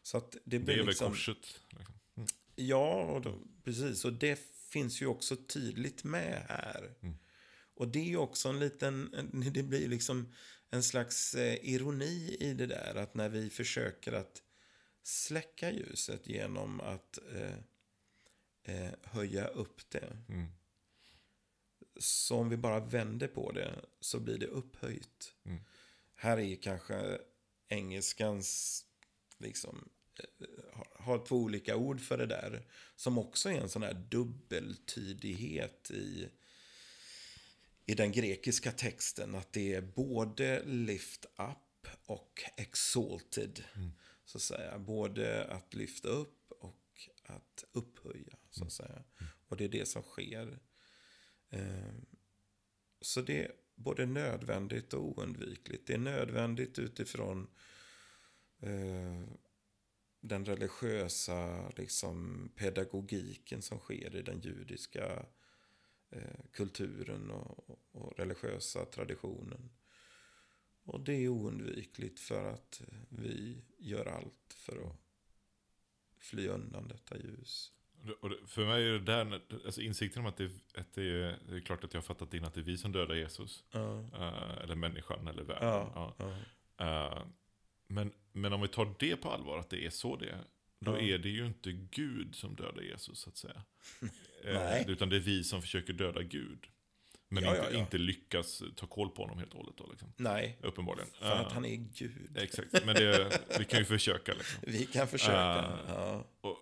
Så 0.02 0.18
att 0.18 0.32
det 0.32 0.40
Det 0.44 0.60
blir 0.60 0.74
är 0.74 0.78
väl 0.78 0.88
liksom... 0.88 1.12
korset. 1.12 1.62
Liksom. 1.70 1.94
Mm. 2.18 2.28
Ja, 2.56 3.04
och 3.04 3.22
då, 3.22 3.40
precis. 3.64 4.06
Och 4.06 4.14
det 4.14 4.40
finns 4.70 5.02
ju 5.02 5.06
också 5.06 5.36
tydligt 5.36 6.04
med 6.04 6.46
här. 6.50 6.94
Mm. 7.02 7.16
Och 7.76 7.88
det 7.88 8.12
är 8.14 8.18
också 8.18 8.50
en 8.50 8.60
liten, 8.60 9.14
en- 9.14 9.54
det 9.54 9.64
blir 9.64 9.88
liksom 9.88 10.34
en 10.70 10.84
slags 10.84 11.36
eh, 11.36 11.58
ironi 11.62 12.38
i 12.40 12.54
det 12.54 12.66
där. 12.68 12.96
Att 12.96 13.16
när 13.16 13.30
vi 13.30 13.50
försöker 13.50 14.14
att 14.14 14.42
släcka 15.04 15.72
ljuset 15.72 16.28
genom 16.28 16.82
att 16.82 17.20
eh, 17.36 17.56
eh, 18.68 18.90
höja 19.04 19.48
upp 19.48 19.90
det. 19.90 20.18
Mm. 20.30 20.48
Så 22.00 22.38
om 22.38 22.50
vi 22.50 22.58
bara 22.58 22.80
vänder 22.80 23.28
på 23.28 23.52
det 23.52 23.86
så 24.00 24.20
blir 24.20 24.38
det 24.38 24.48
upphöjt. 24.48 25.34
Mm. 25.44 25.60
Här 26.16 26.40
är 26.40 26.56
kanske 26.56 27.20
engelskans, 27.68 28.82
liksom, 29.38 29.90
eh, 30.20 30.26
har, 30.74 30.88
har 31.04 31.26
två 31.26 31.36
olika 31.36 31.76
ord 31.76 32.02
för 32.02 32.18
det 32.18 32.26
där. 32.26 32.66
Som 32.96 33.18
också 33.18 33.50
är 33.50 33.62
en 33.62 33.70
sån 33.70 33.84
här 33.84 33.94
dubbeltydighet 33.94 35.92
i, 35.92 36.28
i 37.86 37.94
den 37.94 38.12
grekiska 38.12 38.72
texten. 38.72 39.36
Att 39.36 39.54
det 39.54 39.74
är 39.74 39.82
både 39.82 40.64
lift 40.66 41.26
up 41.26 41.88
och 42.06 42.44
exalted. 42.58 43.64
Mm. 43.76 43.92
Så 44.26 44.38
att 44.38 44.42
säga. 44.42 44.80
Både 44.80 45.46
att 45.46 45.74
lyfta 45.74 46.08
upp 46.08 46.52
och 46.52 47.10
att 47.26 47.64
upphöja. 47.72 48.37
Så 48.52 48.66
att 48.66 48.74
säga. 48.74 49.04
Och 49.48 49.58
det 49.58 49.64
är 49.66 49.70
det 49.70 49.88
som 49.88 50.02
sker. 50.02 50.60
Eh, 51.50 51.96
så 53.02 53.22
det 53.22 53.44
är 53.44 53.52
både 53.76 54.06
nödvändigt 54.06 54.94
och 54.94 55.20
oundvikligt. 55.20 55.88
Det 55.88 55.94
är 55.94 55.98
nödvändigt 55.98 56.80
utifrån 56.80 57.48
eh, 58.60 59.24
den 60.20 60.46
religiösa 60.46 61.70
liksom, 61.70 62.50
pedagogiken 62.56 63.62
som 63.62 63.80
sker 63.80 64.16
i 64.16 64.22
den 64.22 64.40
judiska 64.40 65.26
eh, 66.10 66.40
kulturen 66.52 67.32
och, 67.32 67.80
och 67.92 68.20
religiösa 68.20 68.86
traditionen. 68.86 69.70
Och 70.84 71.04
det 71.04 71.14
är 71.14 71.28
oundvikligt 71.28 72.20
för 72.20 72.46
att 72.46 72.82
vi 73.10 73.62
gör 73.78 74.06
allt 74.06 74.54
för 74.54 74.88
att 74.88 75.00
fly 76.18 76.48
undan 76.48 76.88
detta 76.88 77.18
ljus. 77.18 77.74
Och 78.04 78.24
Och 78.32 78.50
för 78.50 78.66
mig 78.66 78.88
är 78.88 78.92
det 78.92 79.00
där, 79.00 79.42
alltså 79.66 79.82
insikten 79.82 80.20
om 80.22 80.26
att, 80.26 80.38
det, 80.38 80.52
att 80.78 80.94
det, 80.94 81.02
är, 81.04 81.40
det 81.50 81.56
är 81.56 81.60
klart 81.60 81.84
att 81.84 81.94
jag 81.94 82.02
har 82.02 82.06
fattat 82.06 82.34
in 82.34 82.46
att 82.46 82.54
det 82.54 82.60
är 82.60 82.64
vi 82.64 82.78
som 82.78 82.92
dödar 82.92 83.16
Jesus. 83.16 83.64
Ja, 83.72 84.00
eh, 84.14 84.64
eller 84.64 84.76
människan, 84.76 85.28
eller 85.28 85.44
världen. 85.44 86.12
Eh, 86.80 87.22
men, 87.88 88.12
men 88.32 88.54
om 88.54 88.62
vi 88.62 88.68
tar 88.68 88.94
det 89.00 89.16
på 89.16 89.30
allvar, 89.30 89.58
att 89.58 89.70
det 89.70 89.86
är 89.86 89.90
så 89.90 90.16
det 90.16 90.30
är. 90.30 90.44
Då 90.80 91.00
är 91.00 91.18
det 91.18 91.30
ju 91.30 91.46
inte 91.46 91.72
Gud 91.72 92.36
som 92.36 92.56
dödar 92.56 92.82
Jesus, 92.82 93.20
så 93.20 93.30
att 93.30 93.38
säga. 93.38 93.62
Eh. 94.44 94.90
Utan 94.90 95.10
det 95.10 95.16
är 95.16 95.20
vi 95.20 95.44
som 95.44 95.62
försöker 95.62 95.94
döda 95.94 96.22
Gud. 96.24 96.68
Men 97.30 97.44
Ja, 97.44 97.50
inte, 97.50 97.64
ja, 97.64 97.72
ja. 97.72 97.80
inte 97.80 97.98
lyckas 97.98 98.64
ta 98.76 98.88
koll 98.88 99.10
på 99.10 99.22
honom 99.22 99.38
helt 99.38 99.52
och 99.54 99.60
hållet. 99.60 99.78
Då, 99.78 99.88
liksom. 99.90 100.14
Nej, 100.18 100.58
Uppenbarligen. 100.62 101.10
för 101.20 101.32
att 101.32 101.52
han 101.52 101.66
är 101.66 101.76
Gud. 101.76 102.38
Exakt, 102.38 102.86
men 102.86 102.96
det, 102.96 103.40
vi 103.60 103.66
kan 103.66 103.80
ju 103.80 103.86
försöka. 103.86 104.34
Liksom. 104.34 104.60
Vi 104.68 104.86
kan 104.86 105.08
försöka. 105.08 105.38
Ah. 105.38 106.24
ja. 106.42 106.58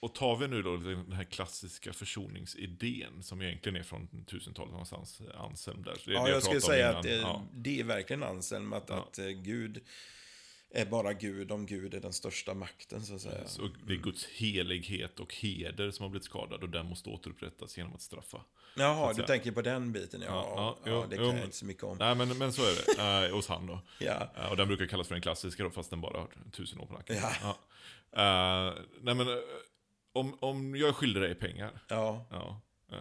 Och 0.00 0.14
tar 0.14 0.36
vi 0.36 0.48
nu 0.48 0.62
då 0.62 0.76
den 0.76 1.12
här 1.12 1.24
klassiska 1.24 1.92
försoningsidén 1.92 3.22
som 3.22 3.42
egentligen 3.42 3.76
är 3.76 3.82
från 3.82 4.08
1000-talet 4.26 4.70
någonstans, 4.70 5.20
Anselm 5.34 5.82
där. 5.82 5.96
Det 6.04 6.10
är 6.10 6.14
det 6.14 6.20
Ja, 6.20 6.28
jag 6.28 6.42
skulle 6.42 6.60
pratade 6.60 6.66
om 6.66 6.76
säga 6.76 6.88
innan. 6.88 6.96
att 6.96 7.02
det, 7.02 7.16
Ja. 7.16 7.44
det 7.54 7.80
är 7.80 7.84
verkligen 7.84 8.22
Anselm, 8.22 8.72
att, 8.72 8.84
Ja. 8.88 8.94
att 8.96 9.18
eh, 9.18 9.26
Gud 9.26 9.80
är 10.70 10.86
bara 10.86 11.12
Gud 11.12 11.52
om 11.52 11.66
Gud 11.66 11.94
är 11.94 12.00
den 12.00 12.12
största 12.12 12.54
makten, 12.54 13.02
så 13.02 13.14
att 13.14 13.20
säga. 13.20 13.48
Så 13.48 13.68
det 13.86 13.92
är 13.92 13.96
Guds 13.96 14.26
helighet 14.26 15.20
och 15.20 15.34
heder 15.34 15.90
som 15.90 16.02
har 16.02 16.10
blivit 16.10 16.24
skadad 16.24 16.62
och 16.62 16.68
den 16.68 16.86
måste 16.86 17.10
återupprättas 17.10 17.78
genom 17.78 17.94
att 17.94 18.02
straffa. 18.02 18.40
Jaha, 18.78 19.10
att 19.10 19.16
du 19.16 19.22
tänker 19.22 19.52
på 19.52 19.62
den 19.62 19.92
biten, 19.92 20.22
ja. 20.22 20.28
Ja, 20.56 20.78
ja, 20.84 20.90
ja, 20.90 21.06
det 21.10 21.16
kan 21.16 21.26
jag 21.26 21.44
inte 21.44 21.56
så 21.56 21.64
mycket 21.66 21.82
om. 21.84 21.98
Nej, 21.98 22.14
men, 22.14 22.38
men 22.38 22.52
så 22.52 22.62
är 22.62 22.96
det. 22.96 23.26
eh, 23.28 23.34
hos 23.34 23.48
han 23.48 23.66
då. 23.66 23.80
Ja, 23.98 24.32
Eh, 24.36 24.50
och 24.50 24.56
den 24.56 24.68
brukar 24.68 24.86
kallas 24.86 25.08
för 25.08 25.14
en 25.14 25.20
klassiker 25.20 25.64
då, 25.64 25.70
fast 25.70 25.90
den 25.90 26.00
bara 26.00 26.18
har 26.18 26.28
tusen 26.52 26.80
år 26.80 26.86
på 26.86 26.92
nacken. 26.94 27.16
Ja. 27.42 27.58
Eh, 28.12 28.74
nej, 29.00 29.14
men 29.14 29.28
eh, 29.28 29.34
om, 30.16 30.38
om 30.40 30.76
jag 30.76 30.88
är 30.88 30.92
skyldig 30.92 31.22
dig 31.22 31.34
pengar, 31.34 31.82
ja, 31.88 32.26
ja, 32.30 32.60
eh, 32.92 32.98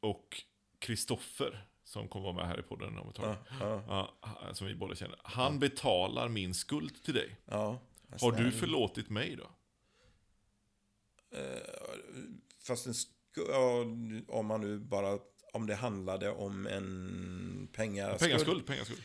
och 0.00 0.42
Kristoffer, 0.78 1.66
som 1.84 2.08
kommer 2.08 2.24
vara 2.24 2.36
med 2.36 2.46
här 2.46 2.60
i 2.60 2.62
podden 2.62 2.98
om 2.98 3.08
ett 3.08 3.14
tag, 3.14 3.36
ja, 3.60 3.82
ja, 3.88 4.14
ja, 4.22 4.54
som 4.54 4.66
vi 4.66 4.74
båda 4.74 4.94
känner, 4.94 5.18
han 5.24 5.58
betalar 5.58 6.28
min 6.28 6.54
skuld 6.54 7.02
till 7.04 7.14
dig. 7.14 7.36
ja. 7.44 7.78
Har 8.20 8.32
du 8.32 8.52
förlåtit 8.52 9.10
mig 9.10 9.36
då? 9.36 9.50
Eh, 11.38 11.58
Fast 12.62 12.86
en 12.86 12.94
om 14.28 14.46
man 14.46 14.60
nu 14.60 14.78
bara, 14.78 15.18
om 15.52 15.66
det 15.66 15.74
handlade 15.74 16.30
om 16.30 16.66
en 16.66 17.68
pengaskuld, 17.72 18.20
Pengaskuld, 18.20 18.66
pengaskuld. 18.66 19.00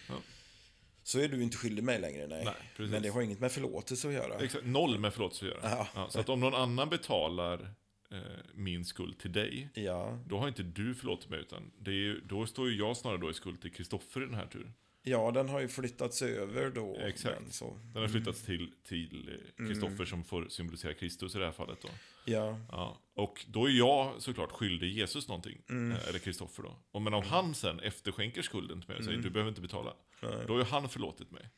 Så 1.04 1.20
är 1.20 1.28
du 1.28 1.44
inte 1.44 1.58
skyldig 1.58 1.84
mig 1.84 2.00
längre, 2.00 2.28
nej. 2.28 2.46
Nej. 2.46 2.90
Men 2.90 3.02
det 3.02 3.10
har 3.10 3.22
inget 3.22 3.40
med 3.40 3.52
förlåtelse 3.52 4.08
att 4.08 4.14
göra. 4.14 4.40
Exakt, 4.40 4.66
noll 4.66 5.00
med 5.00 5.14
förlåtelse 5.14 5.46
att 5.46 5.52
göra. 5.52 5.70
Ja. 5.78 5.88
Ja, 5.96 6.10
så 6.10 6.20
att 6.20 6.30
om 6.30 6.40
någon 6.40 6.54
annan 6.54 6.90
betalar 6.90 7.74
eh, 8.12 8.18
min 8.54 8.86
skuld 8.86 9.20
till 9.20 9.32
dig, 9.32 9.70
Ja, 9.74 10.20
då 10.28 10.38
har 10.38 10.48
inte 10.48 10.64
du 10.64 10.96
förlåtit 10.96 11.30
mig, 11.30 11.40
utan 11.40 11.72
det 11.80 11.92
är, 11.92 12.22
då 12.28 12.46
står 12.46 12.70
ju 12.70 12.78
jag 12.78 12.98
snarare 12.98 13.18
då 13.18 13.30
i 13.30 13.34
skuld 13.34 13.62
till 13.62 13.72
Kristoffer 13.72 14.22
i 14.22 14.26
den 14.26 14.36
här 14.36 14.46
turen. 14.46 14.74
Ja, 15.04 15.32
den 15.32 15.50
har 15.50 15.60
ju 15.60 15.68
flyttats 15.68 16.22
över 16.22 16.70
då. 16.70 16.98
Exakt. 17.00 17.40
Den, 17.40 17.52
så. 17.52 17.80
Den 17.94 18.02
har 18.02 18.10
flyttats 18.10 18.42
till 18.42 18.72
till 18.84 19.40
eh, 19.58 19.68
Kristoffer 19.68 20.06
som 20.06 20.24
får 20.24 20.48
symbolisera 20.50 20.94
Kristus 20.94 21.36
i 21.36 21.40
det 21.40 21.46
här 21.46 21.52
fallet. 21.52 21.82
Då. 21.82 21.90
Ja, 22.26 22.60
Ja. 22.72 22.98
Och 23.16 23.46
då 23.48 23.66
är 23.66 23.72
jag 23.72 24.22
såklart 24.22 24.52
skyldig 24.52 24.92
Jesus 24.92 25.28
någonting, 25.28 25.62
eh, 25.70 26.08
eller 26.10 26.20
Kristoffer 26.20 26.64
då. 26.64 26.76
Och 26.92 27.02
men 27.02 27.14
om 27.14 27.24
han 27.24 27.56
sen 27.56 27.80
efterskänker 27.80 28.42
skulden 28.42 28.82
till 28.82 28.90
mig 28.90 28.98
och 28.98 29.04
säger 29.04 29.18
du 29.18 29.30
behöver 29.30 29.50
inte 29.50 29.62
betala, 29.62 29.94
Nej. 30.22 30.32
då 30.48 30.54
har 30.54 30.60
ju 30.60 30.66
han 30.66 30.90
förlåtit 30.90 31.32
mig. 31.32 31.50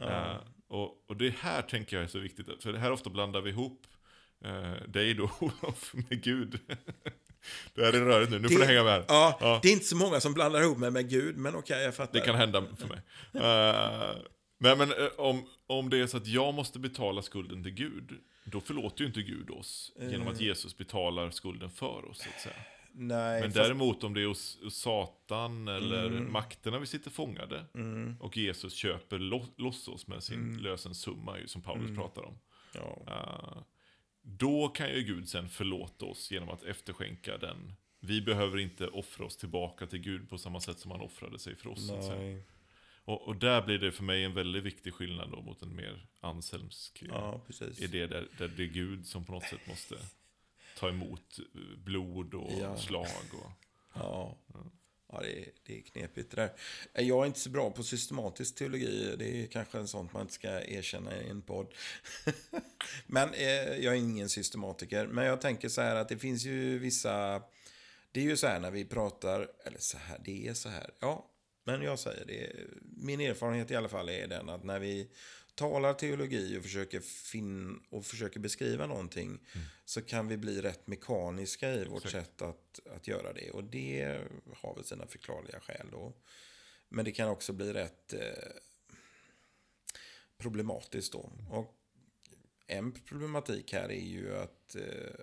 Eh, 0.00 0.36
och, 0.68 1.10
och 1.10 1.16
det 1.16 1.34
här 1.38 1.62
tänker 1.62 1.96
jag 1.96 2.04
är 2.04 2.08
så 2.08 2.18
viktigt, 2.18 2.62
för 2.62 2.72
det 2.72 2.78
här 2.78 2.92
ofta 2.92 3.10
blandar 3.10 3.40
vi 3.40 3.50
ihop 3.50 3.86
eh, 4.44 4.72
dig 4.88 5.14
då, 5.14 5.24
Olof, 5.40 5.94
med 5.94 6.22
Gud. 6.22 6.60
det 7.74 7.84
här 7.84 7.92
är 7.92 8.00
rörigt 8.00 8.30
nu, 8.30 8.38
nu 8.38 8.48
får 8.48 8.54
Det- 8.58 8.60
du 8.60 8.66
hänga 8.66 8.84
med. 8.84 9.04
Ja, 9.08 9.38
Ja. 9.40 9.60
det 9.62 9.68
är 9.68 9.72
inte 9.72 9.84
så 9.84 9.96
många 9.96 10.20
som 10.20 10.34
blandar 10.34 10.60
ihop 10.62 10.78
mig 10.78 10.90
med 10.90 11.10
Gud, 11.10 11.36
men 11.36 11.54
okej, 11.56 11.82
jag 11.84 11.94
fattar. 11.94 12.12
Det 12.12 12.26
kan 12.26 12.34
hända 12.34 12.64
för 12.78 12.88
mig. 12.88 13.00
Eh, 13.34 14.16
nej, 14.58 14.76
men 14.76 14.90
eh, 14.92 14.96
om, 15.16 15.46
om 15.66 15.90
det 15.90 15.98
är 15.98 16.06
så 16.06 16.16
att 16.16 16.26
jag 16.26 16.54
måste 16.54 16.78
betala 16.78 17.22
skulden 17.22 17.62
till 17.62 17.72
Gud, 17.74 18.10
då 18.44 18.60
förlåter 18.60 19.00
ju 19.00 19.06
inte 19.06 19.22
Gud 19.22 19.50
oss 19.50 19.92
genom 20.00 20.28
att 20.28 20.40
Jesus 20.40 20.76
betalar 20.78 21.30
skulden 21.30 21.70
för 21.70 22.10
oss, 22.10 22.18
så 22.22 22.28
att 22.36 22.40
säga. 22.40 22.54
Nej, 22.92 23.40
Men 23.40 23.50
fast, 23.52 23.54
däremot 23.64 24.04
om 24.04 24.14
det 24.14 24.22
är 24.22 24.26
hos, 24.26 24.58
hos 24.62 24.74
Satan 24.76 25.68
eller 25.68 26.10
makterna 26.10 26.78
vi 26.78 26.86
sitter 26.86 27.10
fångade 27.10 27.64
mm, 27.74 28.16
och 28.20 28.36
Jesus 28.36 28.74
köper 28.74 29.18
lo, 29.18 29.46
loss 29.56 29.88
oss 29.88 30.06
med 30.06 30.22
sin 30.22 30.56
lösensumma, 30.62 31.38
ju, 31.38 31.46
som 31.48 31.62
Paulus 31.62 31.96
pratar 31.96 32.22
om. 32.22 32.38
ja, 32.72 32.98
eh, 33.06 33.62
då 34.36 34.68
kan 34.68 34.90
ju 34.90 35.02
Gud 35.02 35.28
sen 35.28 35.48
förlåta 35.48 36.04
oss 36.04 36.30
genom 36.30 36.48
att 36.48 36.62
efterskänka 36.62 37.38
den 37.38 37.72
vi 38.00 38.22
behöver 38.22 38.58
inte 38.58 38.88
offra 38.88 39.24
oss 39.26 39.36
tillbaka 39.36 39.86
till 39.86 39.98
Gud 39.98 40.28
på 40.30 40.38
samma 40.38 40.60
sätt 40.60 40.78
som 40.78 40.90
han 40.90 41.00
offrade 41.00 41.38
sig 41.38 41.56
för 41.56 41.68
oss. 41.70 41.90
Och, 43.04 43.28
och 43.28 43.36
där 43.36 43.62
blir 43.62 43.78
det 43.78 43.92
för 43.92 44.02
mig 44.04 44.24
en 44.24 44.34
väldigt 44.34 44.64
viktig 44.64 44.94
skillnad 44.94 45.30
då 45.30 45.42
mot 45.42 45.62
en 45.62 45.76
mer 45.76 46.06
anselmsk 46.20 47.02
Ja, 47.08 47.40
idé 47.78 48.06
där, 48.06 48.28
där 48.38 48.48
det 48.48 48.62
är 48.62 48.66
Gud 48.66 49.06
som 49.06 49.24
på 49.24 49.32
något 49.32 49.44
sätt 49.44 49.66
måste 49.68 49.94
ta 50.78 50.88
emot 50.88 51.38
blod 51.84 52.34
och 52.34 52.52
Ja. 52.60 52.76
slag. 52.76 53.06
Och, 53.32 53.50
Ja, 53.94 54.36
ja 54.54 54.64
det, 55.10 55.38
är, 55.38 55.48
det 55.66 55.78
är 55.78 55.82
knepigt 55.82 56.30
det 56.30 56.36
där. 56.36 56.52
Eh, 56.94 57.08
jag 57.08 57.22
är 57.22 57.26
inte 57.26 57.40
så 57.40 57.50
bra 57.50 57.70
på 57.70 57.82
systematisk 57.82 58.54
teologi. 58.54 59.14
Det 59.18 59.42
är 59.42 59.46
kanske 59.46 59.78
en 59.78 59.88
sånt 59.88 60.12
man 60.12 60.22
inte 60.22 60.34
ska 60.34 60.48
erkänna 60.48 61.22
i 61.22 61.28
en 61.28 61.42
podd. 61.42 61.74
men 63.06 63.34
eh, 63.34 63.76
jag 63.76 63.94
är 63.94 63.98
ingen 63.98 64.28
systematiker. 64.28 65.06
Men 65.06 65.24
jag 65.24 65.40
tänker 65.40 65.68
så 65.68 65.80
här 65.80 65.96
att 65.96 66.08
det 66.08 66.18
finns 66.18 66.44
ju 66.44 66.78
vissa... 66.78 67.42
Det 68.12 68.20
är 68.20 68.24
ju 68.24 68.36
så 68.36 68.46
här 68.46 68.60
när 68.60 68.70
vi 68.70 68.84
pratar, 68.84 69.48
eller 69.64 69.78
så 69.78 69.98
här, 69.98 70.20
det 70.24 70.48
är 70.48 70.54
så 70.54 70.68
här. 70.68 70.90
Ja, 71.00 71.30
men 71.64 71.82
jag 71.82 71.98
säger 71.98 72.24
det. 72.24 72.52
Min 72.82 73.20
erfarenhet 73.20 73.70
i 73.70 73.76
alla 73.76 73.88
fall 73.88 74.08
är 74.08 74.26
den 74.26 74.48
att 74.48 74.64
när 74.64 74.78
vi 74.78 75.08
talar 75.58 75.94
teologi 75.94 76.58
och 76.58 76.62
försöker, 76.62 77.00
fin 77.00 77.80
och 77.90 78.06
försöker 78.06 78.40
beskriva 78.40 78.86
någonting 78.86 79.38
så 79.84 80.02
kan 80.02 80.28
vi 80.28 80.36
bli 80.36 80.62
rätt 80.62 80.86
mekaniska 80.86 81.74
i 81.74 81.84
vårt 81.84 82.04
Exakt. 82.04 82.26
sätt 82.26 82.42
att, 82.42 82.80
att 82.86 83.08
göra 83.08 83.32
det. 83.32 83.50
Och 83.50 83.64
det 83.64 84.20
har 84.54 84.74
väl 84.74 84.84
sina 84.84 85.06
förklarliga 85.06 85.60
skäl 85.60 85.86
då. 85.92 86.12
Men 86.88 87.04
det 87.04 87.12
kan 87.12 87.28
också 87.28 87.52
bli 87.52 87.72
rätt 87.72 88.12
eh, 88.12 88.20
problematiskt 90.38 91.12
då. 91.12 91.32
Och 91.50 91.74
en 92.66 92.92
problematik 92.92 93.72
här 93.72 93.90
är 93.92 94.06
ju 94.06 94.36
att, 94.36 94.74
eh, 94.74 95.14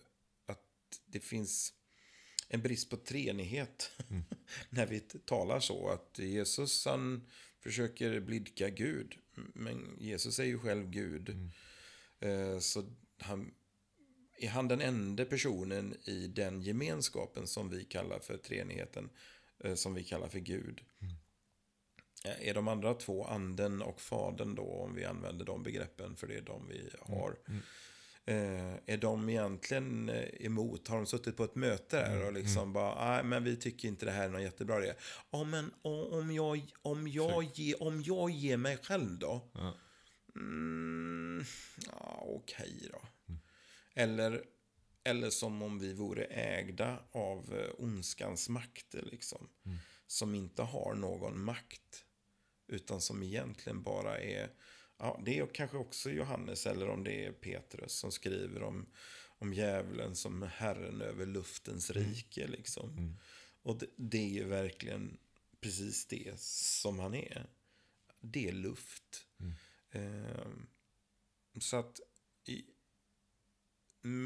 att 0.46 1.02
det 1.06 1.20
finns 1.20 1.74
en 2.48 2.62
brist 2.62 2.90
på 2.90 2.98
treenighet 2.98 3.92
när 4.70 4.86
vi 4.86 5.00
talar 5.00 5.60
så. 5.60 5.90
Att 5.90 6.20
Jesus 6.20 6.86
han 6.86 7.28
försöker 7.60 8.20
blidka 8.20 8.70
Gud. 8.70 9.18
Men 9.36 9.96
Jesus 10.00 10.40
är 10.40 10.44
ju 10.44 10.60
själv 10.60 10.90
Gud. 10.90 11.30
Eh, 12.20 12.60
Så 12.60 12.84
han, 13.20 13.54
är 14.38 14.50
han 14.50 14.68
den 14.68 14.82
enda 14.82 15.26
personen 15.26 15.96
i 16.04 16.28
den 16.28 16.62
gemenskapen 16.62 17.48
som 17.48 17.70
vi 17.70 17.84
kallar 17.86 18.20
för 18.20 18.38
treenigheten, 18.38 19.10
eh, 19.64 19.76
som 19.76 19.94
vi 19.94 20.04
kallar 20.04 20.28
för 20.28 20.40
Gud. 20.40 20.82
Eh, 22.26 22.48
Är 22.50 22.54
de 22.54 22.68
andra 22.68 22.94
två, 22.94 23.26
anden 23.26 23.82
och 23.82 24.02
fadern 24.02 24.56
då, 24.56 24.64
om 24.64 24.96
vi 24.96 25.06
använder 25.06 25.46
de 25.46 25.64
begreppen, 25.64 26.16
för 26.16 26.28
det 26.28 26.36
är 26.36 26.42
de 26.42 26.68
vi 26.68 26.90
har. 27.02 27.38
Eh, 27.48 27.56
är 28.26 28.98
de 28.98 29.30
egentligen 29.30 30.10
eh, 30.10 30.46
emot? 30.46 30.88
Har 30.88 30.98
de 30.98 31.06
suttit 31.06 31.38
på 31.38 31.44
ett 31.44 31.56
möte 31.56 31.98
där 31.98 32.26
och 32.26 32.34
liksom 32.34 32.74
bara, 32.74 33.14
nej 33.14 33.24
men 33.24 33.44
vi 33.44 33.56
tycker 33.56 33.88
inte 33.88 34.06
det 34.06 34.12
här 34.12 34.24
är 34.24 34.30
någon 34.30 34.44
jättebra 34.44 34.84
idé. 34.84 34.94
Ja 35.32 35.44
men 35.44 35.72
om 35.82 36.32
jag, 36.32 36.62
om 36.82 37.08
jag, 37.08 37.44
ge, 37.54 37.74
om 37.74 38.02
jag 38.02 38.30
ger 38.30 38.58
mig 38.58 38.78
själv 38.78 39.20
då? 39.20 39.50
ja. 39.54 39.74
Mm, 40.36 41.46
ja, 41.92 42.24
okej 42.28 42.90
då. 42.92 43.02
Eller, 43.94 44.44
eller 45.04 45.30
som 45.30 45.62
om 45.62 45.80
vi 45.80 45.94
vore 45.94 46.24
ägda 46.26 47.00
av 47.12 47.54
eh, 47.54 47.84
ondskans 47.84 48.50
makter, 48.50 49.02
liksom. 49.12 49.50
Som 50.08 50.36
inte 50.36 50.62
har 50.62 50.94
någon 50.94 51.42
makt. 51.44 52.06
Utan 52.68 53.02
som 53.02 53.24
egentligen 53.24 53.84
bara 53.84 54.20
är... 54.20 54.50
Ja, 54.98 55.22
det 55.26 55.40
är 55.40 55.48
kanske 55.48 55.78
också 55.78 56.10
Johannes, 56.10 56.66
eller 56.66 56.90
om 56.90 57.04
det 57.04 57.26
är 57.26 57.32
Petrus, 57.32 57.94
som 57.94 58.12
skriver 58.12 58.64
om, 58.64 58.86
om 59.38 59.54
djävulen 59.54 60.16
som 60.16 60.42
herren 60.42 61.02
över 61.02 61.26
luftens 61.26 61.92
rike, 61.92 62.48
liksom. 62.48 63.18
Och 63.62 63.80
det, 63.80 63.88
det 63.96 64.18
är 64.18 64.30
ju 64.30 64.44
verkligen 64.44 65.18
precis 65.60 66.06
det 66.06 66.40
som 66.40 67.00
han 67.00 67.14
är. 67.14 67.46
Det 68.22 68.48
är 68.48 68.54
luft. 68.54 69.28
Ehm, 69.92 70.68
så 71.60 71.78
att... 71.78 72.00
I, 72.48 72.66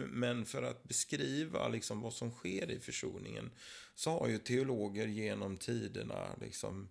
men 0.07 0.45
för 0.45 0.63
att 0.63 0.83
beskriva 0.83 1.67
liksom 1.67 2.01
vad 2.01 2.13
som 2.13 2.31
sker 2.31 2.71
i 2.71 2.79
försoningen 2.79 3.51
så 3.95 4.11
har 4.11 4.27
ju 4.27 4.37
teologer 4.37 5.07
genom 5.07 5.57
tiderna 5.57 6.35
liksom 6.41 6.89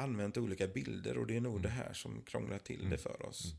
använt 0.00 0.36
olika 0.36 0.66
bilder 0.66 1.18
och 1.18 1.26
det 1.26 1.36
är 1.36 1.40
nog 1.40 1.62
det 1.62 1.68
här 1.68 1.92
som 1.92 2.22
krånglar 2.22 2.58
till 2.58 2.90
det 2.90 2.98
för 2.98 3.26
oss. 3.26 3.54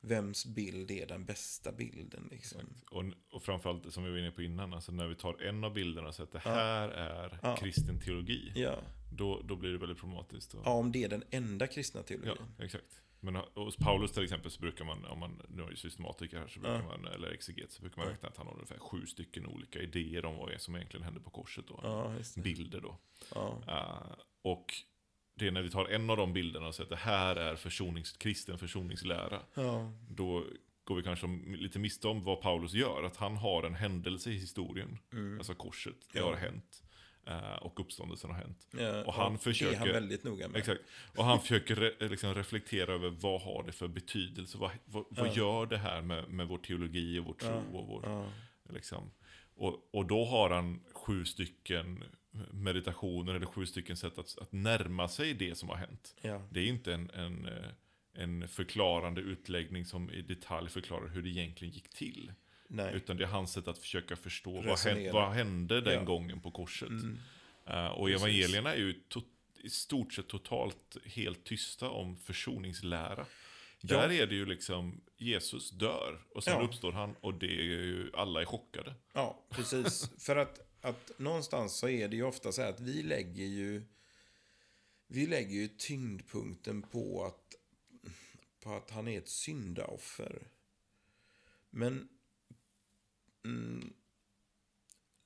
Vems 0.00 0.46
bild 0.46 0.90
är 0.90 1.06
den 1.06 1.24
bästa 1.24 1.72
bilden 1.72 2.28
liksom? 2.30 2.60
Och, 2.90 3.04
och 3.32 3.42
framförallt, 3.42 3.92
som 3.92 4.04
vi 4.04 4.10
var 4.10 4.18
inne 4.18 4.30
på 4.30 4.42
innan, 4.42 4.74
alltså 4.74 4.92
när 4.92 5.06
vi 5.08 5.14
tar 5.14 5.42
en 5.42 5.64
av 5.64 5.72
bilderna 5.74 6.08
och 6.08 6.14
säger 6.14 6.26
att 6.26 6.32
det 6.32 6.38
här 6.50 6.88
är 6.88 7.38
Ja. 7.42 7.56
kristen 7.56 8.00
teologi, 8.00 8.52
Ja. 8.54 8.78
då, 9.12 9.42
då 9.42 9.56
blir 9.56 9.70
det 9.72 9.78
väldigt 9.78 9.98
problematiskt. 9.98 10.54
Och, 10.54 10.62
ja, 10.64 10.70
om 10.70 10.92
det 10.92 11.04
är 11.04 11.08
den 11.08 11.24
enda 11.30 11.66
kristna 11.66 12.02
teologin. 12.02 12.36
Ja, 12.58 12.64
exakt. 12.64 13.02
Men 13.20 13.36
hos 13.54 13.76
Paulus 13.76 14.12
till 14.12 14.22
exempel 14.24 14.50
så 14.50 14.60
brukar 14.60 14.84
man, 14.84 15.04
om 15.04 15.18
man 15.18 15.42
nu 15.48 15.62
är 15.62 15.74
systematiker 15.74 16.38
här, 16.38 16.48
så 16.48 16.60
brukar 16.60 16.76
Ja. 16.78 16.84
man, 16.86 17.04
eller 17.06 17.30
exeget, 17.30 17.72
så 17.72 17.80
brukar 17.82 17.96
man 18.02 18.08
räkna 18.10 18.28
att 18.28 18.36
han 18.36 18.46
har 18.46 18.54
ungefär 18.54 18.78
sju 18.78 19.06
stycken 19.06 19.46
olika 19.46 19.80
idéer 19.82 20.24
om 20.24 20.36
vad 20.36 20.60
som 20.60 20.76
egentligen 20.76 21.04
händer 21.04 21.20
på 21.20 21.30
korset 21.30 21.64
då. 21.68 21.80
Ja. 21.82 22.12
Bilder 22.42 22.80
då. 22.80 22.98
Ja. 23.34 23.62
Eh, 23.68 24.16
och 24.42 24.74
det 25.38 25.46
är 25.46 25.50
när 25.50 25.62
vi 25.62 25.70
tar 25.70 25.86
en 25.86 26.10
av 26.10 26.16
de 26.16 26.32
bilderna 26.32 26.66
och 26.66 26.74
säger 26.74 26.84
att 26.86 26.90
det 26.90 27.10
här 27.10 27.36
är 27.36 27.56
försonings, 27.56 28.12
kristen 28.12 28.58
försoningslära. 28.58 29.40
Ja. 29.54 29.92
Då 30.10 30.44
går 30.84 30.96
vi 30.96 31.02
kanske 31.02 31.26
lite 31.46 31.78
miste 31.78 32.08
om 32.08 32.24
vad 32.24 32.40
Paulus 32.40 32.72
gör. 32.74 33.02
Att 33.02 33.16
han 33.16 33.36
har 33.36 33.62
en 33.62 33.74
händelse 33.74 34.30
i 34.30 34.38
historien. 34.38 34.98
Alltså 35.38 35.54
korset, 35.54 35.94
det 36.12 36.18
Mm. 36.18 36.30
Ja. 36.30 36.36
har 36.36 36.40
hänt. 36.40 36.82
Eh, 37.26 37.56
och 37.56 37.80
uppståndelsen 37.80 38.30
har 38.30 38.38
hänt. 38.38 38.66
Ja, 38.78 39.04
Och 39.04 39.14
han 39.14 39.24
ja, 39.24 39.30
Det 39.30 39.34
är 39.34 39.38
försöker- 39.38 39.78
han 39.78 39.88
väldigt 39.88 40.24
noga 40.24 40.48
med. 40.48 40.56
Exakt. 40.58 40.80
Och 41.16 41.24
han 41.24 41.40
försöker 41.40 41.76
re, 41.76 42.08
liksom 42.08 42.34
reflektera 42.34 42.92
över 42.94 43.08
vad 43.10 43.42
har 43.42 43.62
det 43.66 43.72
för 43.72 43.88
betydelse? 43.88 44.58
Vad, 44.58 44.70
vad, 44.84 45.04
vad 45.10 45.36
gör 45.36 45.66
det 45.66 45.78
här 45.78 46.02
med, 46.02 46.28
med 46.30 46.48
vår 46.48 46.58
teologi 46.58 47.18
och 47.18 47.24
vår 47.24 47.34
tro? 47.34 47.78
Och, 47.78 47.86
vår, 47.86 48.30
liksom. 48.72 49.10
och, 49.56 49.88
och 49.94 50.06
då 50.06 50.24
har 50.24 50.50
han 50.50 50.80
sju 50.92 51.24
stycken 51.24 52.04
meditationer 52.52 53.34
eller 53.34 53.46
sju 53.46 53.66
stycken 53.66 53.96
sätt 53.96 54.18
att, 54.18 54.38
att 54.38 54.52
närma 54.52 55.08
sig 55.08 55.34
det 55.34 55.54
som 55.54 55.68
har 55.68 55.76
hänt. 55.76 56.14
Ja. 56.20 56.42
Det 56.50 56.60
är 56.60 56.66
inte 56.66 56.94
en, 56.94 57.10
en, 57.10 57.46
eh, 57.46 57.70
en 58.14 58.48
förklarande 58.48 59.20
utläggning 59.20 59.84
som 59.84 60.10
i 60.10 60.22
detalj 60.22 60.68
förklarar 60.70 61.08
hur 61.08 61.22
det 61.22 61.28
egentligen 61.28 61.74
gick 61.74 61.88
till. 61.88 62.32
Nej. 62.68 62.94
Utan 62.94 63.16
det 63.16 63.24
är 63.24 63.28
hans 63.28 63.52
sätt 63.52 63.68
att 63.68 63.78
försöka 63.78 64.16
förstå 64.16 64.62
vad 64.62 64.78
hände, 64.78 65.12
vad 65.12 65.32
hände 65.32 65.80
den 65.80 65.94
Ja. 65.94 66.04
gången 66.04 66.40
på 66.40 66.50
korset. 66.50 66.88
Mm. 66.88 67.18
Eh, 67.66 67.86
och 67.86 68.06
Precis. 68.06 68.22
evangelierna 68.22 68.72
är 68.74 68.78
ju 68.78 68.92
to- 69.10 69.24
i 69.62 69.70
stort 69.70 70.12
sett 70.12 70.28
totalt 70.28 70.96
helt 71.04 71.44
tysta 71.44 71.88
om 71.90 72.16
försoningslära. 72.16 73.26
Ja. 73.80 73.96
Där 73.96 74.12
är 74.12 74.26
det 74.26 74.34
ju 74.34 74.46
liksom, 74.46 75.00
Jesus 75.16 75.70
dör 75.70 76.18
och 76.34 76.44
sen 76.44 76.52
Ja. 76.58 76.64
uppstår 76.66 76.92
han 76.92 77.14
och 77.20 77.34
det 77.34 77.46
är 77.60 77.62
ju, 77.64 78.10
alla 78.14 78.40
är 78.40 78.44
chockade. 78.44 78.94
Ja, 79.12 79.44
precis. 79.50 80.10
För 80.18 80.36
att, 80.36 80.65
att 80.86 81.18
någonstans 81.18 81.76
så 81.76 81.88
är 81.88 82.08
det 82.08 82.16
ju 82.16 82.22
ofta 82.22 82.52
så 82.52 82.62
här 82.62 82.68
att 82.68 82.80
vi 82.80 83.02
lägger 83.02 83.46
ju 83.46 83.82
vi 85.06 85.26
lägger 85.26 85.54
ju 85.54 85.68
tyngdpunkten 85.68 86.82
på 86.82 87.24
att, 87.24 87.54
på 88.60 88.74
att 88.74 88.90
han 88.90 89.08
är 89.08 89.18
ett 89.18 89.28
syndaoffer. 89.28 90.48
Men 91.70 92.08
mm, 93.44 93.92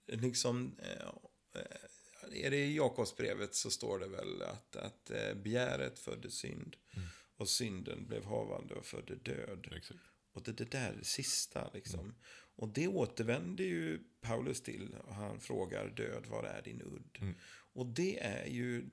liksom 0.06 0.76
eh, 0.78 2.44
är 2.44 2.50
det 2.50 2.56
i 2.56 2.76
Jakobsbrevet 2.76 3.54
så 3.54 3.70
står 3.70 3.98
det 3.98 4.08
väl 4.08 4.42
att, 4.42 4.76
att 4.76 5.10
eh, 5.10 5.34
begäret 5.34 5.98
födde 5.98 6.30
synd 6.30 6.76
och 7.36 7.48
synden 7.48 8.06
blev 8.06 8.24
havande 8.24 8.74
och 8.74 8.86
födde 8.86 9.16
död. 9.16 9.68
Exakt. 9.76 10.00
Och 10.32 10.42
det, 10.42 10.52
det 10.52 10.70
där 10.70 11.00
sista 11.02 11.70
liksom. 11.72 12.14
Och 12.56 12.68
det 12.68 12.88
återvänder 12.88 13.64
ju 13.64 13.98
Paulus 14.20 14.60
till. 14.62 14.94
Och 15.04 15.14
han 15.14 15.40
frågar 15.40 15.88
död, 15.88 16.26
var 16.26 16.44
är 16.44 16.62
din 16.62 16.82
udd? 16.82 17.18
Mm. 17.20 17.34
Och 17.72 17.86
det 17.86 18.18
är 18.20 18.46
ju 18.46 18.90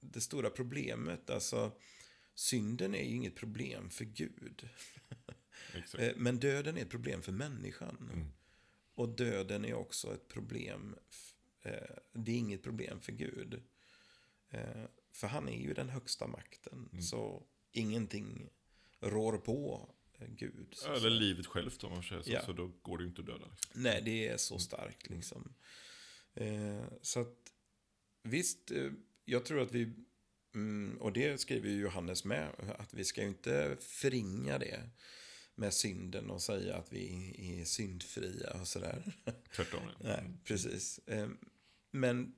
det 0.00 0.20
stora 0.20 0.50
problemet. 0.50 1.30
Alltså, 1.30 1.72
synden 2.34 2.94
är 2.94 3.02
ju 3.04 3.16
inget 3.16 3.34
problem 3.34 3.90
för 3.90 4.04
Gud. 4.04 4.68
Eh, 5.98 6.12
Men 6.16 6.38
döden 6.38 6.76
är 6.76 6.82
ett 6.82 6.90
problem 6.90 7.22
för 7.22 7.32
människan. 7.32 8.10
Mm. 8.12 8.26
Och 8.94 9.08
döden 9.16 9.64
är 9.64 9.74
också 9.74 10.14
ett 10.14 10.28
problem. 10.28 10.96
eh, 11.62 11.96
Det 12.12 12.32
är 12.32 12.36
inget 12.38 12.62
problem 12.62 13.00
för 13.00 13.12
Gud. 13.12 13.62
Eh, 14.50 14.84
För 15.12 15.26
han 15.28 15.48
är 15.48 15.60
ju 15.60 15.74
den 15.74 15.88
högsta 15.88 16.26
makten. 16.26 16.88
Mm. 16.92 17.02
Så 17.02 17.46
ingenting 17.72 18.48
rår 19.00 19.38
på 19.38 19.93
Gud. 20.18 20.66
så 20.72 20.86
Eller 20.88 20.98
säga. 21.00 21.10
livet 21.10 21.46
självt 21.46 21.84
om 21.84 21.92
man 21.92 22.02
säger 22.02 22.22
så, 22.22 22.30
Ja. 22.32 22.44
så 22.46 22.52
då 22.52 22.66
går 22.82 22.98
det 22.98 23.04
ju 23.04 23.08
inte 23.08 23.20
att 23.20 23.26
döda. 23.26 23.46
Liksom. 23.50 23.82
Nej, 23.82 24.02
det 24.04 24.28
är 24.28 24.36
så 24.36 24.58
starkt 24.58 25.10
liksom. 25.10 25.54
Eh, 26.34 26.84
så 27.02 27.20
att 27.20 27.36
visst, 28.22 28.70
eh, 28.70 28.90
jag 29.24 29.44
tror 29.44 29.60
att 29.62 29.72
vi, 29.72 29.92
mm, 30.54 30.96
och 31.00 31.12
det 31.12 31.40
skriver 31.40 31.68
ju 31.70 31.80
Johannes 31.80 32.24
med, 32.24 32.48
att 32.78 32.94
vi 32.94 33.04
ska 33.04 33.20
ju 33.22 33.28
inte 33.28 33.76
förringa 33.80 34.58
det 34.58 34.90
med 35.54 35.74
synden 35.74 36.30
och 36.30 36.42
säga 36.42 36.76
att 36.76 36.92
vi 36.92 37.34
är 37.60 37.64
syndfria 37.64 38.50
och 38.60 38.68
sådär. 38.68 39.12
Tvärtom. 39.56 39.80
Ja. 39.86 39.94
Nej, 40.06 40.24
precis. 40.44 40.98
Eh, 41.06 41.28
men 41.90 42.34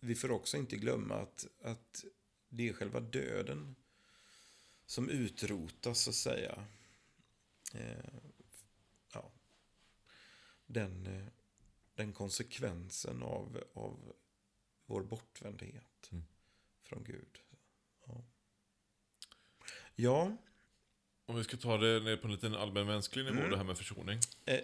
vi 0.00 0.14
får 0.14 0.30
också 0.30 0.56
inte 0.56 0.76
glömma 0.76 1.14
att, 1.14 1.46
att 1.62 2.04
det 2.48 2.68
är 2.68 2.72
själva 2.72 3.00
döden 3.00 3.76
som 4.86 5.10
utrotas, 5.10 6.00
så 6.00 6.10
att 6.10 6.16
säga. 6.16 6.64
Eh, 7.74 8.04
ja, 9.14 9.32
den, 10.66 11.06
eh, 11.06 11.26
den 11.94 12.12
konsekvensen 12.12 13.22
av, 13.22 13.64
av 13.74 14.12
vår 14.86 15.02
bortvändhet 15.02 16.08
Mm. 16.12 16.24
från 16.82 17.04
Gud. 17.04 17.38
Ja. 18.06 18.24
ja, 19.94 20.36
Om 21.26 21.36
vi 21.36 21.44
ska 21.44 21.56
ta 21.56 21.76
det 21.76 22.00
ner 22.00 22.16
på 22.16 22.26
en 22.26 22.32
liten 22.32 22.54
allmänmänsklig 22.54 23.24
nivå, 23.24 23.36
Mm. 23.38 23.50
det 23.50 23.56
här 23.56 23.64
med 23.64 23.78
försoning. 23.78 24.18
eh, 24.44 24.54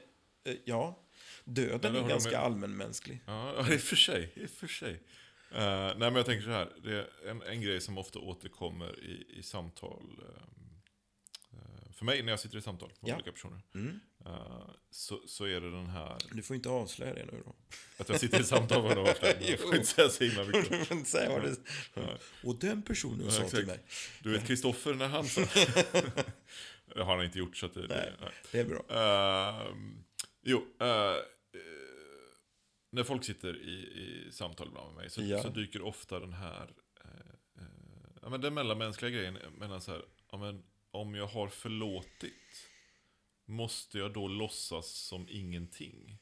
eh, 0.45 0.57
ja. 0.65 0.99
döden 1.45 1.91
Eller 1.95 2.05
är 2.05 2.09
ganska 2.09 2.31
med- 2.31 2.41
allmänmänsklig. 2.41 3.21
Ja, 3.27 3.73
i 3.73 3.77
och 3.77 3.81
för 3.81 3.97
sig. 3.97 4.33
I 4.37 4.47
och 4.47 4.51
för 4.51 4.67
sig. 4.67 4.93
Eh, 5.51 5.87
nej, 5.87 5.97
men 5.99 6.15
jag 6.15 6.27
tänker 6.27 6.45
så 6.45 6.51
här. 6.51 6.73
Det 6.83 6.93
är 7.23 7.29
en, 7.31 7.43
en 7.43 7.61
grej 7.61 7.81
som 7.81 7.99
ofta 7.99 8.19
återkommer 8.19 9.01
i, 9.05 9.39
i 9.39 9.43
samtal. 9.43 10.03
För 11.95 12.05
mig 12.05 12.23
när 12.23 12.33
jag 12.33 12.41
sitter 12.41 12.59
i 12.59 12.63
samtal 12.63 12.93
med 13.01 13.11
Ja. 13.11 13.15
olika 13.15 13.33
personer. 13.33 13.61
Mm. 13.75 14.01
eh, 14.27 14.71
så, 14.91 15.21
så 15.27 15.45
är 15.45 15.61
det 15.61 15.71
den 15.71 15.87
här. 15.87 16.19
Du 16.33 16.43
får 16.43 16.57
inte 16.57 16.69
avslöja 16.69 17.15
det 17.15 17.25
nu 17.25 17.43
då. 17.45 17.55
Att 17.99 18.09
jag 18.09 18.21
sitter 18.21 18.41
i 18.41 18.45
samtal 18.45 18.83
med 18.83 18.97
någon. 18.97 19.07
Jag 19.41 19.59
får 19.61 19.75
inte 19.75 19.87
säga 19.87 20.09
så 20.09 20.25
himla 20.25 20.45
mycket. 20.45 20.71
Du 20.71 20.85
får 20.85 20.97
inte 20.97 21.11
säga 21.11 21.29
vad 21.31 21.43
det 21.43 21.57
Ja. 21.95 22.19
Och 22.45 22.57
den 22.59 22.83
personen 22.83 23.25
Ja, 23.25 23.31
sa 23.31 23.49
till 23.49 23.67
mig. 23.67 23.81
Du 24.23 24.31
vet 24.33 24.47
Kristoffer 24.47 24.95
när 24.95 25.09
han 25.09 25.25
sa... 25.25 25.41
det 26.95 27.03
har 27.03 27.17
han 27.17 27.25
inte 27.25 27.39
gjort 27.39 27.57
så 27.57 27.67
att 27.67 27.75
det... 27.75 27.87
Nej. 27.89 28.13
nej. 28.21 28.31
Det 28.53 28.61
är 28.61 28.65
bra. 28.65 28.85
Ehm, 28.89 30.05
jo, 30.43 30.59
eh, 30.81 31.17
när 32.93 33.05
folk 33.05 33.25
sitter 33.25 33.57
i, 33.57 33.73
i 33.73 34.33
samtal 34.33 34.71
med 34.71 34.95
mig 34.97 35.11
så, 35.11 35.23
Ja. 35.23 35.43
så 35.43 35.49
dyker 35.49 35.83
ofta 35.83 36.21
den 36.21 36.33
här, 36.33 36.71
ja, 38.23 38.29
men 38.29 38.41
den 38.41 38.55
mellanmänskliga 38.55 39.11
grejen 39.11 39.39
mellan 39.59 39.81
så 39.81 39.91
här, 39.93 40.03
ja, 40.31 40.39
men 40.39 40.63
om 40.95 41.15
jag 41.15 41.27
har 41.27 41.49
förlåtit, 41.49 42.69
måste 43.45 43.99
jag 43.99 44.13
då 44.13 44.29
låtsas 44.29 44.87
som 44.89 45.27
ingenting? 45.31 46.19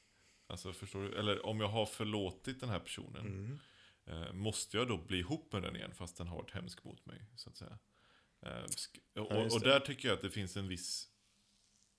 Alltså 0.46 0.72
förstår 0.72 1.02
du? 1.02 1.18
Eller 1.18 1.46
om 1.46 1.60
jag 1.60 1.68
har 1.68 1.86
förlåtit 1.86 2.60
den 2.60 2.68
här 2.68 2.78
personen, 2.78 3.26
Mm. 3.26 4.22
eh, 4.22 4.32
måste 4.32 4.76
jag 4.76 4.88
då 4.88 4.96
bli 4.98 5.18
ihop 5.18 5.52
med 5.52 5.62
den 5.62 5.76
igen 5.76 5.94
fast 5.94 6.16
den 6.16 6.28
har 6.28 6.36
varit 6.36 6.50
hemsk 6.50 6.84
mot 6.84 7.06
mig? 7.06 7.24
Så 7.36 7.50
att 7.50 7.56
säga. 7.56 7.78
Eh, 8.46 8.62
och, 9.22 9.32
och 9.52 9.60
det. 9.60 9.68
där 9.68 9.80
tycker 9.80 10.08
jag 10.08 10.16
att 10.16 10.22
det 10.22 10.30
finns 10.30 10.56
en 10.56 10.68
viss 10.68 11.08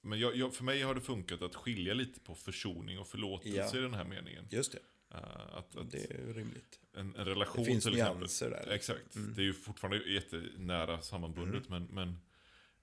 men 0.05 0.19
jag, 0.19 0.35
jag, 0.35 0.55
för 0.55 0.63
mig 0.63 0.81
har 0.81 0.95
det 0.95 1.01
funkat 1.01 1.41
att 1.41 1.55
skilja 1.55 1.93
lite 1.93 2.19
på 2.19 2.35
försoning 2.35 2.99
och 2.99 3.07
förlåtelse 3.07 3.57
Ja. 3.73 3.77
i 3.77 3.81
den 3.81 3.93
här 3.93 4.03
meningen. 4.05 4.47
Just 4.51 4.71
det, 4.71 4.79
Uh, 5.15 5.19
att, 5.57 5.75
att 5.75 5.91
det 5.91 6.11
är 6.11 6.33
rimligt. 6.33 6.79
en, 6.93 7.15
en 7.15 7.25
relation 7.25 7.63
Det 7.63 7.71
finns 7.71 7.83
till 7.83 7.93
exempel. 7.93 8.17
nyanser 8.17 8.49
där. 8.49 8.67
Exakt. 8.71 9.15
Mm. 9.15 9.33
Det 9.35 9.41
är 9.41 9.43
ju 9.43 9.53
fortfarande 9.53 10.09
jättenära 10.11 11.01
sammanbundet. 11.01 11.69
Men, 11.69 11.83
men 11.83 12.17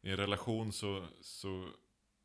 i 0.03 0.11
en 0.11 0.17
relation 0.17 0.73
så, 0.73 1.07
så 1.21 1.69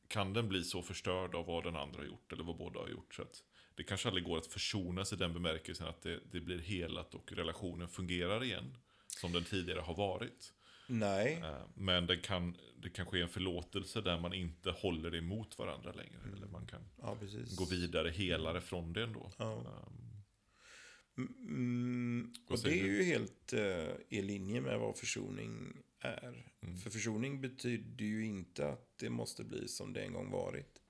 kan 0.08 0.34
den 0.34 0.50
bli 0.50 0.64
så 0.64 0.82
förstörd 0.82 1.36
av 1.36 1.46
vad 1.46 1.64
den 1.64 1.76
andra 1.76 2.00
har 2.00 2.06
gjort. 2.06 2.34
Eller 2.34 2.44
vad 2.44 2.58
båda 2.58 2.80
har 2.80 2.90
gjort. 2.90 3.14
Så 3.14 3.22
att 3.22 3.44
det 3.76 3.84
kanske 3.84 4.08
aldrig 4.08 4.26
går 4.26 4.38
att 4.38 4.48
försonas 4.48 5.14
i 5.14 5.16
den 5.16 5.34
bemärkelsen 5.34 5.88
att 5.88 6.02
det, 6.02 6.20
det 6.32 6.40
blir 6.40 6.60
helat 6.60 7.16
och 7.16 7.32
relationen 7.32 7.88
fungerar 7.88 8.44
igen. 8.44 8.78
Som 9.08 9.32
den 9.32 9.44
tidigare 9.44 9.80
har 9.80 9.96
varit. 9.96 10.54
Nej, 10.88 11.42
Eh, 11.44 11.62
Men 11.74 12.08
det 12.08 12.18
kan, 12.18 12.58
det 12.78 12.90
kan 12.90 13.06
ske 13.06 13.22
en 13.22 13.30
förlåtelse 13.30 14.02
där 14.02 14.20
man 14.20 14.34
inte 14.34 14.72
håller 14.72 15.16
emot 15.16 15.58
varandra 15.58 15.92
längre. 15.92 16.20
Eller 16.34 16.48
man 16.48 16.68
kan 16.68 16.82
ja 16.98 17.18
gå 17.58 17.66
vidare 17.66 18.10
helare 18.10 18.62
från 18.62 18.94
det 18.94 19.04
ändå. 19.04 19.32
Ja. 19.38 19.54
Um, 19.54 20.06
Mm, 21.18 22.34
och 22.48 22.52
Vad 22.52 22.64
det 22.64 22.80
är 22.80 22.86
ju 22.86 23.04
helt 23.04 23.54
eh, 23.54 23.96
i 24.10 24.22
linje 24.22 24.62
med 24.62 24.80
vad 24.80 24.98
försoning 24.98 25.78
är. 26.00 26.52
Mm. 26.68 26.78
För 26.78 26.90
försoning 26.90 27.42
betyder 27.42 28.06
ju 28.06 28.26
inte 28.26 28.70
att 28.70 28.98
det 28.98 29.10
måste 29.10 29.44
bli 29.44 29.68
som 29.68 29.94
det 29.94 30.02
en 30.04 30.14
gång 30.14 30.32
varit. 30.32 30.82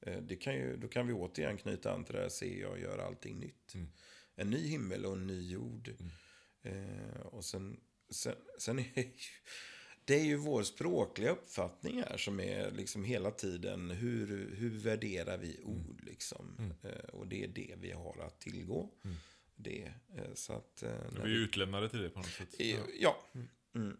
Eh, 0.00 0.22
det 0.22 0.36
kan 0.36 0.54
ju, 0.54 0.76
då 0.76 0.88
kan 0.88 1.06
vi 1.06 1.12
återigen 1.12 1.56
knyta 1.56 1.92
an 1.92 2.04
till 2.04 2.14
det 2.14 2.20
här, 2.20 2.28
se 2.28 2.60
jag 2.60 2.80
gör 2.80 2.98
allting 2.98 3.38
nytt. 3.38 3.74
Mm. 3.74 3.88
En 4.36 4.50
ny 4.50 4.68
himmel 4.68 5.04
och 5.04 5.12
en 5.12 5.26
ny 5.26 5.50
jord. 5.52 5.94
Eh, 6.62 7.20
och 7.20 7.44
sen, 7.44 7.80
sen, 8.10 8.34
sen 8.58 8.78
är 8.78 8.82
ju, 8.82 9.12
det 10.04 10.14
är 10.14 10.24
ju 10.24 10.36
vår 10.36 10.62
språkliga 10.62 11.30
uppfattning 11.30 12.02
här 12.02 12.16
som 12.16 12.40
är 12.40 12.70
liksom 12.70 13.04
hela 13.04 13.30
tiden 13.30 13.90
hur, 13.90 14.54
hur 14.56 14.70
värderar 14.70 15.38
vi 15.38 15.60
ord 15.64 16.00
liksom. 16.04 16.72
Eh, 16.82 17.08
och 17.12 17.26
det 17.26 17.44
är 17.44 17.48
det 17.48 17.74
vi 17.80 17.90
har 17.92 18.18
att 18.26 18.40
tillgå. 18.40 18.90
Det, 19.56 19.92
eh, 20.16 20.34
så 20.34 20.52
att, 20.52 20.82
eh, 20.82 20.90
vi 21.24 21.32
är 21.32 21.36
utlämnade 21.36 21.88
till 21.88 22.02
det 22.02 22.10
på 22.10 22.18
något 22.18 22.28
sätt. 22.28 22.54
Eh, 22.58 22.78
Ja. 23.00 23.16
Mm. 23.74 23.96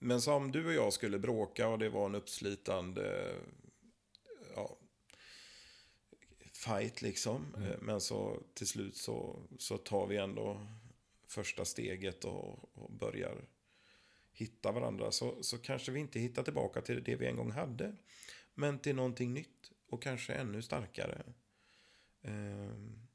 Eh, 0.00 0.06
Men 0.06 0.20
som 0.20 0.52
du 0.52 0.66
och 0.66 0.72
jag 0.72 0.92
skulle 0.92 1.18
bråka 1.18 1.68
och 1.68 1.78
det 1.78 1.88
var 1.88 2.06
en 2.06 2.14
uppslitande 2.14 3.34
ja, 4.54 4.78
fight 6.52 7.02
liksom. 7.02 7.54
Mm. 7.56 7.68
Eh, 7.68 7.78
Men 7.80 8.00
så 8.00 8.42
till 8.54 8.66
slut 8.66 8.96
så, 8.96 9.42
så 9.58 9.78
tar 9.78 10.06
vi 10.06 10.16
ändå 10.16 10.66
första 11.28 11.64
steget 11.64 12.24
och, 12.24 12.76
och 12.76 12.92
börjar 12.92 13.48
hitta 14.32 14.72
varandra. 14.72 15.12
Så, 15.12 15.42
så 15.42 15.58
kanske 15.58 15.92
vi 15.92 16.00
inte 16.00 16.20
hittar 16.20 16.42
tillbaka 16.42 16.80
till 16.80 17.04
det 17.04 17.16
vi 17.16 17.26
en 17.26 17.36
gång 17.36 17.50
hade. 17.50 17.96
Men 18.54 18.78
till 18.78 18.96
någonting 18.96 19.34
nytt 19.34 19.72
och 19.88 20.02
kanske 20.02 20.32
ännu 20.32 20.62
starkare. 20.62 21.22
Ehm, 22.22 23.08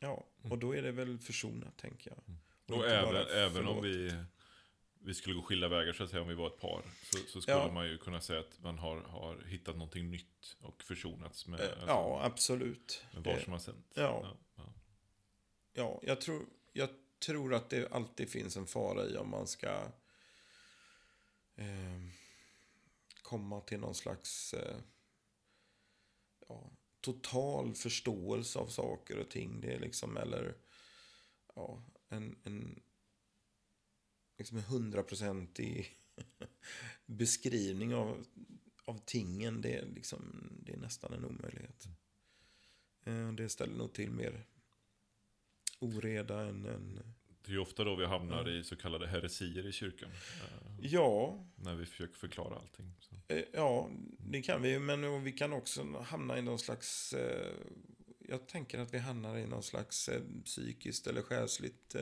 ja, 0.00 0.26
och 0.42 0.58
då 0.58 0.76
är 0.76 0.82
det 0.82 0.92
väl 0.92 1.18
försonat 1.18 1.76
tänker 1.76 2.10
jag. 2.10 2.36
Och 2.66 2.84
inte 2.84 2.96
även, 2.96 3.26
även 3.26 3.66
om 3.66 3.82
vi, 3.82 4.14
vi 5.02 5.14
skulle 5.14 5.34
gå 5.34 5.42
skilda 5.42 5.68
vägar, 5.68 5.92
så 5.92 6.02
att 6.04 6.10
säga, 6.10 6.22
om 6.22 6.28
vi 6.28 6.34
var 6.34 6.46
ett 6.46 6.58
par, 6.60 6.82
så, 7.12 7.18
så 7.28 7.40
skulle 7.40 7.56
Ja. 7.56 7.72
man 7.72 7.86
ju 7.86 7.98
kunna 7.98 8.20
säga 8.20 8.40
att 8.40 8.62
man 8.62 8.78
har, 8.78 9.00
har 9.00 9.42
hittat 9.46 9.74
någonting 9.76 10.10
nytt 10.10 10.56
och 10.60 10.82
försonats 10.82 11.46
med, 11.46 11.60
Eh, 11.60 11.66
alltså, 11.70 11.86
Ja, 11.86 12.20
absolut. 12.24 13.04
med 13.14 13.22
Det- 13.22 13.30
varsin 13.30 13.60
cent. 13.60 13.92
ja. 13.94 14.20
Ja, 14.24 14.36
ja. 14.56 14.72
Ja, 15.72 16.00
jag 16.02 16.20
tror, 16.20 16.46
jag 16.72 16.88
tror 17.18 17.54
att 17.54 17.70
det 17.70 17.92
alltid 17.92 18.30
finns 18.30 18.56
en 18.56 18.66
fara 18.66 19.04
i 19.06 19.16
om 19.16 19.30
man 19.30 19.46
ska 19.46 19.68
eh, 21.56 22.00
komma 23.22 23.60
till 23.60 23.80
någon 23.80 23.94
slags 23.94 24.54
eh, 24.54 24.76
ja, 26.48 26.70
total 27.00 27.74
förståelse 27.74 28.58
av 28.58 28.66
saker 28.66 29.18
och 29.18 29.28
ting. 29.30 29.60
Det 29.60 29.72
är 29.72 29.78
liksom, 29.80 30.16
eller 30.16 30.54
ja, 31.54 31.82
en, 32.08 32.38
en 32.44 32.82
liksom 34.40 34.58
en 34.58 34.64
hundraprocentig 34.64 35.96
beskrivning 37.06 37.94
av, 37.94 38.26
av 38.84 38.98
tingen. 39.06 39.60
Det 39.60 39.76
är, 39.76 39.86
liksom, 39.86 40.48
det 40.62 40.72
är 40.72 40.76
nästan 40.76 41.12
en 41.12 41.24
omöjlighet. 41.24 41.86
Eh, 43.04 43.32
det 43.32 43.48
ställer 43.48 43.74
nog 43.76 43.92
till 43.92 44.10
mer 44.10 44.46
oreda 45.78 46.40
än 46.40 46.66
en... 46.66 46.94
Det 47.44 47.50
är 47.50 47.52
ju 47.52 47.58
ofta 47.58 47.84
då 47.84 47.96
vi 47.96 48.06
hamnar 48.06 48.48
i 48.48 48.64
så 48.64 48.76
kallade 48.76 49.06
heresier 49.06 49.66
i 49.66 49.72
kyrkan. 49.72 50.10
eh, 50.10 50.76
Ja, 50.86 51.44
När 51.56 51.74
vi 51.74 51.86
försöker 51.86 52.14
förklara 52.14 52.56
allting. 52.56 52.94
Så. 53.00 53.34
eh, 53.34 53.44
ja, 53.52 53.90
det 54.18 54.42
kan 54.42 54.62
vi. 54.62 54.78
Men 54.78 55.24
vi 55.24 55.32
kan 55.32 55.52
också 55.52 56.02
hamna 56.02 56.38
i 56.38 56.42
någon 56.42 56.58
slags... 56.58 57.14
Jag 58.28 58.48
tänker 58.48 58.78
att 58.78 58.94
vi 58.94 58.98
hamnar 58.98 59.38
i 59.38 59.46
någon 59.46 59.62
slags 59.62 60.10
psykiskt 60.44 61.06
eller 61.06 61.22
själsligt 61.22 61.94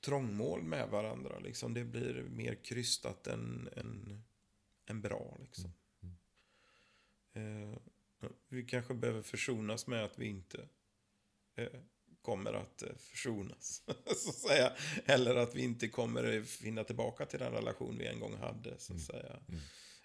trångmål 0.00 0.62
med 0.62 0.88
varandra. 0.88 1.38
Liksom. 1.38 1.74
Det 1.74 1.84
blir 1.84 2.22
mer 2.22 2.54
krystat 2.54 3.26
än, 3.26 3.68
än, 3.76 4.22
än 4.86 5.00
bra. 5.02 5.36
Liksom. 5.40 5.72
Eh, 7.32 7.78
vi 8.48 8.64
kanske 8.64 8.94
behöver 8.94 9.22
försonas 9.22 9.86
med 9.86 10.04
att 10.04 10.18
vi 10.18 10.26
inte 10.26 10.68
eh, 11.54 11.80
kommer 12.22 12.52
att 12.52 12.82
eh, 12.82 12.94
försonas. 12.96 13.82
så 14.16 14.28
att 14.30 14.34
säga. 14.34 14.72
Eller 15.04 15.34
att 15.34 15.54
vi 15.54 15.62
inte 15.62 15.88
kommer 15.88 16.24
eh, 16.36 16.42
finna 16.42 16.84
tillbaka 16.84 17.26
till 17.26 17.38
den 17.38 17.52
relation 17.52 17.98
vi 17.98 18.06
en 18.06 18.20
gång 18.20 18.36
hade. 18.36 18.78
Så 18.78 18.94
att 18.94 19.00
säga. 19.00 19.40
Mm. 19.48 19.60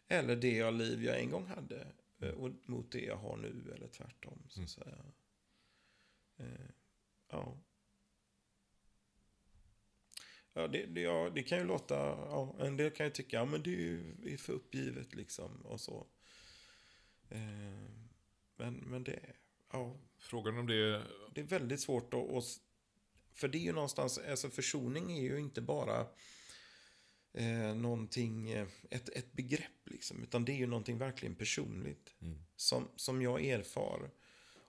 Eller 0.08 0.36
det 0.36 0.52
jag 0.58 0.74
liv 0.74 1.04
jag 1.04 1.20
en 1.20 1.30
gång 1.30 1.46
hade. 1.48 1.88
eh, 2.22 2.30
Och 2.30 2.52
mot 2.66 2.92
det 2.92 3.02
jag 3.06 3.18
har 3.18 3.38
nu. 3.38 3.74
Eller 3.76 3.88
tvärtom. 3.88 4.44
Så 4.50 4.60
Mm. 4.60 4.66
att 4.66 4.70
säga. 4.72 5.06
Eh, 6.38 6.66
ja. 7.32 7.58
Ja 10.54 10.68
det, 10.68 10.86
det, 10.86 11.02
ja, 11.02 11.32
det 11.36 11.44
kan 11.44 11.58
ju 11.58 11.64
låta, 11.64 11.96
ja, 11.96 12.56
en 12.60 12.78
del 12.78 12.92
kan 12.92 13.06
ju 13.06 13.12
tycka, 13.12 13.38
ja 13.38 13.46
men 13.46 13.64
det 13.64 13.70
är 13.70 13.80
ju 13.80 14.16
är 14.26 14.38
för 14.38 14.54
uppgivet 14.54 15.16
liksom 15.16 15.62
och 15.62 15.82
så. 15.82 16.08
Eh, 17.30 17.90
men, 18.56 18.74
men 18.74 19.04
det, 19.04 19.20
ja, 19.72 19.98
Frågan 20.24 20.58
om 20.58 20.68
det... 20.68 21.04
det 21.36 21.42
är 21.42 21.46
väldigt 21.46 21.82
svårt 21.82 22.14
att, 22.14 22.30
att 22.30 22.44
för 23.34 23.48
det 23.48 23.58
är 23.58 23.64
ju 23.64 23.74
någonstans, 23.74 24.18
alltså 24.18 24.50
försoning 24.50 25.18
är 25.18 25.22
ju 25.22 25.40
inte 25.40 25.62
bara 25.62 26.08
eh, 27.34 27.76
någonting, 27.76 28.50
eh, 28.50 28.68
ett, 28.90 29.10
ett 29.10 29.34
begrepp 29.34 29.90
liksom, 29.90 30.24
utan 30.24 30.46
det 30.46 30.52
är 30.52 30.58
ju 30.58 30.68
någonting 30.68 30.98
verkligen 30.98 31.36
personligt. 31.36 32.16
Mm. 32.22 32.46
Som, 32.56 32.88
som 32.96 33.22
jag 33.22 33.46
erfar 33.46 34.12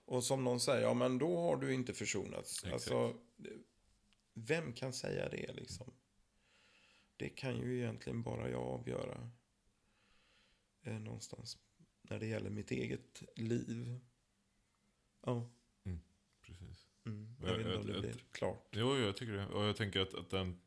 Och 0.05 0.23
som 0.23 0.43
någon 0.43 0.59
säger, 0.59 0.81
ja 0.81 0.93
men 0.93 1.17
då 1.17 1.37
har 1.37 1.57
du 1.57 1.73
inte 1.73 1.93
försonats. 1.93 2.63
Exakt. 2.63 2.73
Alltså, 2.73 3.13
vem 4.37 4.73
kan 4.73 4.93
säga 4.93 5.29
det 5.29 5.53
liksom? 5.53 5.93
Det 7.17 7.29
kan 7.29 7.57
ju 7.57 7.77
egentligen 7.77 8.21
bara 8.23 8.49
jag 8.49 8.61
avgöra. 8.63 9.31
Eh, 10.83 10.99
någonstans. 10.99 11.57
När 12.01 12.19
det 12.19 12.25
gäller 12.25 12.49
mitt 12.49 12.71
eget 12.71 13.23
liv. 13.35 13.99
Ja. 15.25 15.49
Precis. 16.41 16.87
Mm. 17.05 17.35
Ja, 17.41 17.47
Jag 17.47 17.57
vet 17.57 17.65
inte 17.65 17.69
jag- 17.71 17.79
om 17.79 17.87
det 17.87 17.93
jag- 17.93 18.01
blir 18.01 18.15
klart. 18.31 18.67
Jo, 18.71 18.97
jag 18.97 19.17
tycker 19.17 19.33
det. 19.33 19.47
Och 19.47 19.63
jag 19.63 19.75
tänker 19.75 19.99
att, 19.99 20.13
att 20.13 20.29
den 20.29 20.59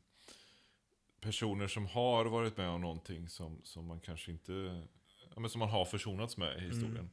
personer 1.19 1.67
som 1.67 1.85
har 1.85 2.25
varit 2.25 2.57
med 2.57 2.69
om 2.69 2.81
någonting 2.81 3.29
som, 3.29 3.61
som 3.63 3.85
man 3.85 3.99
kanske 3.99 4.31
inte, 4.31 4.87
ja, 5.35 5.39
men 5.39 5.49
som 5.49 5.59
man 5.59 5.69
har 5.69 5.85
försonats 5.85 6.37
med 6.37 6.57
i 6.57 6.61
historien, 6.65 6.95
Mm. 6.97 7.09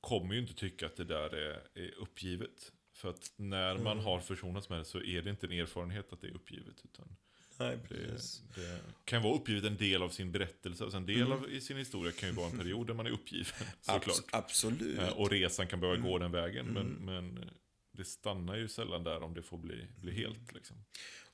kommer 0.00 0.34
ju 0.34 0.40
inte 0.40 0.54
tycka 0.54 0.86
att 0.86 0.96
det 0.96 1.04
där 1.04 1.34
är, 1.34 1.68
är 1.78 1.94
uppgivet. 1.94 2.72
För 3.02 3.08
att 3.10 3.32
när 3.36 3.74
man 3.78 3.92
Mm. 3.92 4.04
har 4.04 4.20
försonats 4.20 4.68
med 4.68 4.78
det 4.78 4.84
så 4.84 5.02
är 5.02 5.22
det 5.22 5.30
inte 5.30 5.46
en 5.46 5.52
erfarenhet 5.52 6.12
att 6.12 6.20
det 6.20 6.26
är 6.26 6.34
uppgivet. 6.34 6.74
Utan 6.84 7.16
Nej, 7.58 7.78
det, 7.88 7.88
precis. 7.88 8.42
det 8.54 8.80
kan 9.04 9.22
vara 9.22 9.34
uppgivet 9.34 9.64
en 9.64 9.76
del 9.76 10.02
av 10.02 10.08
sin 10.08 10.32
berättelse. 10.32 10.84
Alltså 10.84 10.96
en 10.96 11.06
del 11.06 11.20
Mm. 11.20 11.32
av 11.32 11.50
i 11.52 11.60
sin 11.60 11.76
historia 11.76 12.12
kan 12.12 12.28
ju 12.28 12.34
vara 12.34 12.50
en 12.50 12.58
period 12.58 12.86
där 12.86 12.94
man 12.94 13.06
är 13.06 13.10
uppgiven. 13.10 13.46
Såklart. 13.80 14.16
Abs- 14.16 14.28
absolut. 14.32 14.98
Eh, 14.98 15.08
Och 15.08 15.30
resan 15.30 15.66
kan 15.66 15.80
behöva 15.80 16.00
gå 16.00 16.16
Mm. 16.16 16.20
den 16.20 16.42
vägen. 16.42 16.66
Men, 16.66 16.96
Mm. 16.96 17.04
men 17.34 17.50
det 17.92 18.04
stannar 18.04 18.56
ju 18.56 18.68
sällan 18.68 19.04
där 19.04 19.22
om 19.22 19.34
det 19.34 19.42
får 19.42 19.58
bli, 19.58 19.86
bli 20.00 20.12
helt. 20.12 20.52
Liksom. 20.54 20.76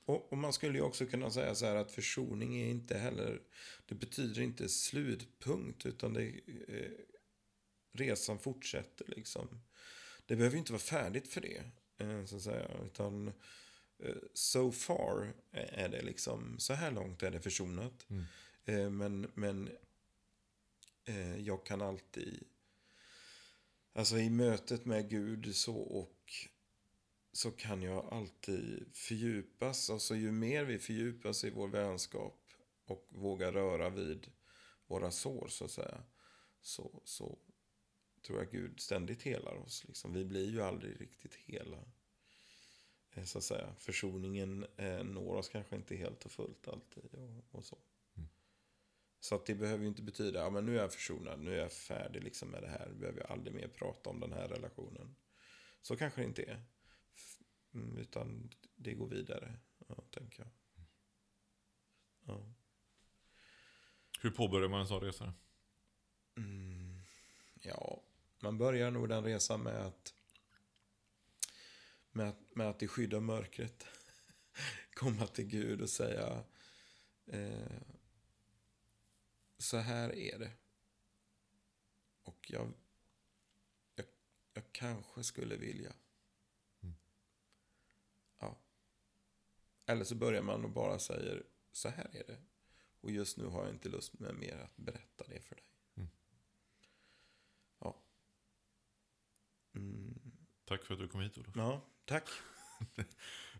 Och, 0.04 0.32
och 0.32 0.38
man 0.38 0.52
skulle 0.52 0.74
ju 0.78 0.82
också 0.84 1.06
kunna 1.06 1.30
säga 1.30 1.54
så 1.54 1.66
här 1.66 1.76
att 1.76 1.92
försoning 1.92 2.60
är 2.60 2.66
inte 2.66 2.98
heller, 2.98 3.40
det 3.86 3.94
betyder 3.94 4.42
inte 4.42 4.68
slutpunkt 4.68 5.86
utan 5.86 6.12
det, 6.14 6.26
eh, 6.68 6.90
resan 7.92 8.38
fortsätter 8.38 9.06
liksom. 9.16 9.60
Det 10.28 10.36
behöver 10.36 10.54
ju 10.54 10.58
inte 10.58 10.72
vara 10.72 10.80
färdigt 10.80 11.28
för 11.28 11.40
det, 11.40 11.64
eh, 11.98 12.24
så 12.24 12.36
att 12.36 12.42
säga, 12.42 12.68
utan 12.84 13.28
eh, 13.98 14.16
so 14.34 14.72
far 14.72 15.34
är 15.52 15.88
det 15.88 16.02
liksom, 16.02 16.58
så 16.58 16.72
här 16.72 16.90
långt 16.90 17.22
är 17.22 17.30
det 17.30 17.40
försonat. 17.40 18.06
Mm. 18.10 18.24
Eh, 18.64 18.90
men 18.90 19.30
men 19.34 19.70
jag 21.38 21.66
kan 21.66 21.82
alltid, 21.82 22.44
alltså 23.92 24.18
i 24.18 24.30
mötet 24.30 24.84
med 24.84 25.10
Gud 25.10 25.56
så 25.56 25.76
och 25.76 26.32
så 27.32 27.50
kan 27.50 27.82
jag 27.82 28.12
alltid 28.12 28.90
fördjupas. 28.92 29.90
Alltså 29.90 30.14
ju 30.14 30.32
mer 30.32 30.64
vi 30.64 30.78
fördjupas 30.78 31.44
i 31.44 31.50
vår 31.50 31.68
vänskap 31.68 32.40
och 32.86 33.08
vågar 33.10 33.52
röra 33.52 33.90
vid 33.90 34.30
våra 34.86 35.10
sår 35.10 35.48
så 35.48 35.64
att 35.64 35.70
säga. 35.70 36.02
Så, 36.62 37.02
så 37.04 37.38
tror 38.22 38.38
jag 38.38 38.50
Gud 38.50 38.80
ständigt 38.80 39.22
helar 39.22 39.54
oss. 39.54 39.84
Liksom. 39.84 40.12
Vi 40.12 40.24
blir 40.24 40.50
ju 40.50 40.62
aldrig 40.62 41.00
riktigt 41.00 41.34
hela. 41.34 41.78
eh, 43.12 43.24
Så 43.24 43.38
att 43.38 43.44
säga. 43.44 43.74
Försoningen 43.78 44.66
eh, 44.76 45.04
når 45.04 45.34
oss 45.36 45.48
kanske 45.48 45.76
inte 45.76 45.96
helt 45.96 46.24
och 46.24 46.32
fullt 46.32 46.68
alltid. 46.68 47.14
Och, 47.14 47.44
och 47.58 47.64
så. 47.64 47.78
Mm. 48.16 48.28
Så 49.20 49.34
att 49.34 49.46
det 49.46 49.54
behöver 49.54 49.82
ju 49.82 49.88
inte 49.88 50.02
betyda, 50.02 50.40
ja 50.40 50.50
men 50.50 50.66
nu 50.66 50.76
är 50.78 50.82
jag 50.82 50.92
försonad, 50.92 51.40
nu 51.40 51.54
är 51.54 51.58
jag 51.58 51.72
färdig 51.72 52.22
liksom 52.24 52.48
med 52.48 52.62
det 52.62 52.68
här. 52.68 52.88
Nu 52.88 52.94
behöver 52.94 53.20
jag 53.20 53.30
aldrig 53.30 53.54
mer 53.54 53.68
prata 53.68 54.10
om 54.10 54.20
den 54.20 54.32
här 54.32 54.48
relationen. 54.48 55.16
Så 55.82 55.96
kanske 55.96 56.20
det 56.20 56.24
inte 56.24 56.42
är. 56.42 56.62
Mm, 57.74 57.98
utan 57.98 58.50
det 58.76 58.94
går 58.94 59.08
vidare, 59.08 59.58
ja, 59.88 59.94
tänker 60.10 60.42
jag. 60.42 60.50
Ja. 62.26 62.46
Hur 64.20 64.30
påbörjar 64.30 64.68
man 64.68 64.80
en 64.80 64.86
sån 64.88 65.00
resa? 65.00 65.34
Mm, 66.36 67.00
ja, 67.62 68.02
man 68.40 68.58
börjar 68.58 68.90
nog 68.90 69.08
den 69.08 69.24
resan 69.24 69.62
med 69.62 69.86
att 69.86 70.14
med 72.10 72.28
att, 72.28 72.54
med 72.56 72.68
att 72.68 72.82
i 72.82 72.88
skydd 72.88 73.14
av 73.14 73.22
mörkret 73.22 73.86
komma 74.94 75.26
till 75.26 75.46
Gud 75.46 75.80
och 75.80 75.90
säga 75.90 76.44
eh, 77.26 77.80
så 79.58 79.76
här 79.76 80.14
är 80.14 80.38
det. 80.38 80.52
Och 82.22 82.50
jag, 82.50 82.72
jag, 83.94 84.06
jag 84.52 84.64
kanske 84.72 85.24
skulle 85.24 85.56
vilja. 85.56 85.92
Mm. 86.80 86.94
Ja. 88.38 88.58
Eller 89.86 90.04
så 90.04 90.14
börjar 90.14 90.42
man 90.42 90.64
och 90.64 90.70
bara 90.70 90.98
säger 90.98 91.46
så 91.72 91.88
här 91.88 92.16
är 92.16 92.26
det. 92.26 92.38
Och 93.00 93.10
just 93.10 93.36
nu 93.36 93.44
har 93.44 93.64
jag 93.64 93.74
inte 93.74 93.88
lust 93.88 94.18
med 94.18 94.34
mer 94.34 94.58
att 94.58 94.76
berätta 94.76 95.24
det 95.28 95.40
för 95.40 95.54
dig. 95.54 95.64
Mm. 95.96 96.08
Ja. 97.78 98.02
Mm. 99.78 100.14
Tack 100.64 100.84
för 100.84 100.94
att 100.94 101.00
du 101.00 101.08
kom 101.08 101.20
hit 101.20 101.38
Olof. 101.38 101.54
Ja, 101.56 101.84
tack. 102.04 102.28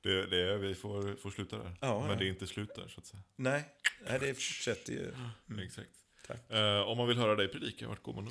Det, 0.03 0.27
det 0.27 0.43
är, 0.43 0.59
vi 0.59 0.75
får, 0.75 1.16
får 1.16 1.31
sluta 1.31 1.59
där. 1.59 1.77
Ja, 1.81 2.01
Men 2.01 2.11
ja. 2.11 2.16
det 2.16 2.25
är 2.25 2.29
inte 2.29 2.47
slut 2.47 2.75
där 2.75 2.89
så 2.89 3.01
att 3.01 3.07
säga. 3.07 3.23
Nej, 3.37 3.64
nej 4.05 4.19
det 4.21 4.35
fortsätter 4.35 4.93
ju. 4.93 5.14
Mm. 5.49 5.59
Exakt. 5.59 5.91
Tack. 6.27 6.51
Eh, 6.51 6.81
om 6.81 6.99
man 6.99 7.09
vill 7.09 7.16
höra 7.16 7.35
dig 7.35 7.49
predika, 7.49 7.89
vart 7.89 8.03
går 8.03 8.14
man 8.14 8.25
då? 8.25 8.31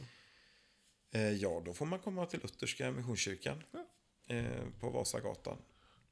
Eh, 1.19 1.31
ja, 1.31 1.61
då 1.65 1.73
får 1.73 1.85
man 1.85 1.99
komma 1.99 2.25
till 2.25 2.39
Lutherska 2.41 2.91
Missionskyrkan. 2.91 3.63
Ja. 3.71 3.85
Eh, 4.35 4.63
på 4.79 4.89
Vasagatan 4.89 5.57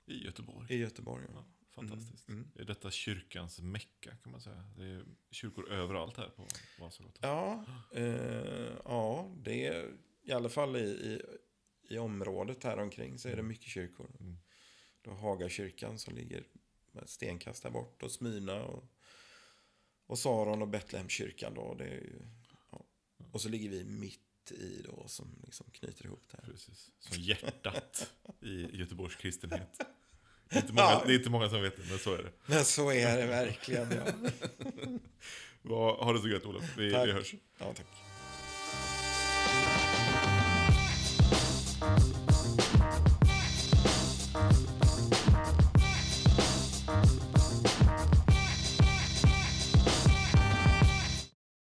I 0.06 0.26
Göteborg. 0.26 0.74
i 0.74 0.78
Göteborg. 0.78 1.26
Ja. 1.34 1.34
Ja, 1.36 1.46
fantastiskt. 1.82 2.30
Mm, 2.30 2.42
mm. 2.42 2.52
Är 2.56 2.66
detta 2.66 2.92
kyrkans 2.92 3.60
mecka 3.60 4.16
kan 4.24 4.32
man 4.32 4.42
säga? 4.42 4.64
Det 4.78 4.84
är 4.84 5.06
kyrkor 5.32 5.72
överallt 5.72 6.18
här 6.18 6.30
på 6.30 6.48
Vasagatan. 6.80 7.30
Ja, 7.30 7.66
eh, 7.92 8.74
ja, 8.86 9.32
det 9.38 9.66
är 9.66 9.94
i 10.24 10.32
alla 10.32 10.50
fall 10.50 10.76
i, 10.76 10.80
i, 10.80 11.22
i 11.90 11.98
området 11.98 12.64
här 12.64 12.78
omkring 12.80 13.20
så 13.20 13.30
är 13.30 13.36
det 13.36 13.44
mycket 13.44 13.68
kyrkor. 13.68 14.10
Mm. 14.20 14.38
Du 15.02 15.10
har 15.10 15.18
Hagakyrkan 15.18 16.00
som 16.00 16.16
ligger 16.16 16.44
stenkast 17.06 17.64
där 17.64 17.70
bort 17.70 18.04
och 18.04 18.12
Smyrna 18.12 18.64
och, 18.64 18.84
och 20.08 20.20
Saron 20.20 20.62
och 20.62 20.68
Betlehemskyrkan 20.68 21.54
då. 21.54 21.74
Det 21.74 21.84
är 21.86 21.90
ju, 22.02 22.22
ja. 22.72 22.86
Och 23.32 23.42
så 23.42 23.50
ligger 23.50 23.70
vi 23.70 23.84
mitt 23.84 24.52
i 24.52 24.82
då 24.86 25.08
som 25.08 25.42
liksom 25.44 25.68
knyter 25.72 26.06
ihop 26.06 26.24
det 26.32 26.38
här. 26.38 26.52
Precis. 26.52 26.92
Som 27.00 27.22
hjärtat 27.22 28.12
i 28.42 28.78
Göteborgs 28.78 29.16
kristenhet. 29.16 29.82
Det 30.50 30.56
är, 30.56 30.62
inte 30.62 30.74
många, 30.74 30.88
Ja. 30.88 31.04
det 31.06 31.14
är 31.14 31.18
inte 31.18 31.30
många 31.30 31.50
som 31.50 31.62
vet 31.62 31.78
det, 31.78 31.84
men 31.90 32.00
så 32.00 32.14
är 32.14 32.24
det. 32.24 32.32
Men 32.46 32.66
så 32.66 32.92
är 32.92 33.18
det 33.18 33.26
verkligen. 33.26 33.92
Ja, 35.64 36.04
ha 36.06 36.14
det 36.14 36.20
så 36.20 36.28
gött 36.28 36.46
Olof. 36.46 36.78
Vi, 36.78 36.92
Tack. 36.92 37.08
vi 37.08 37.12
hörs. 37.12 37.34
ja 37.58 37.74
tack. 37.74 37.88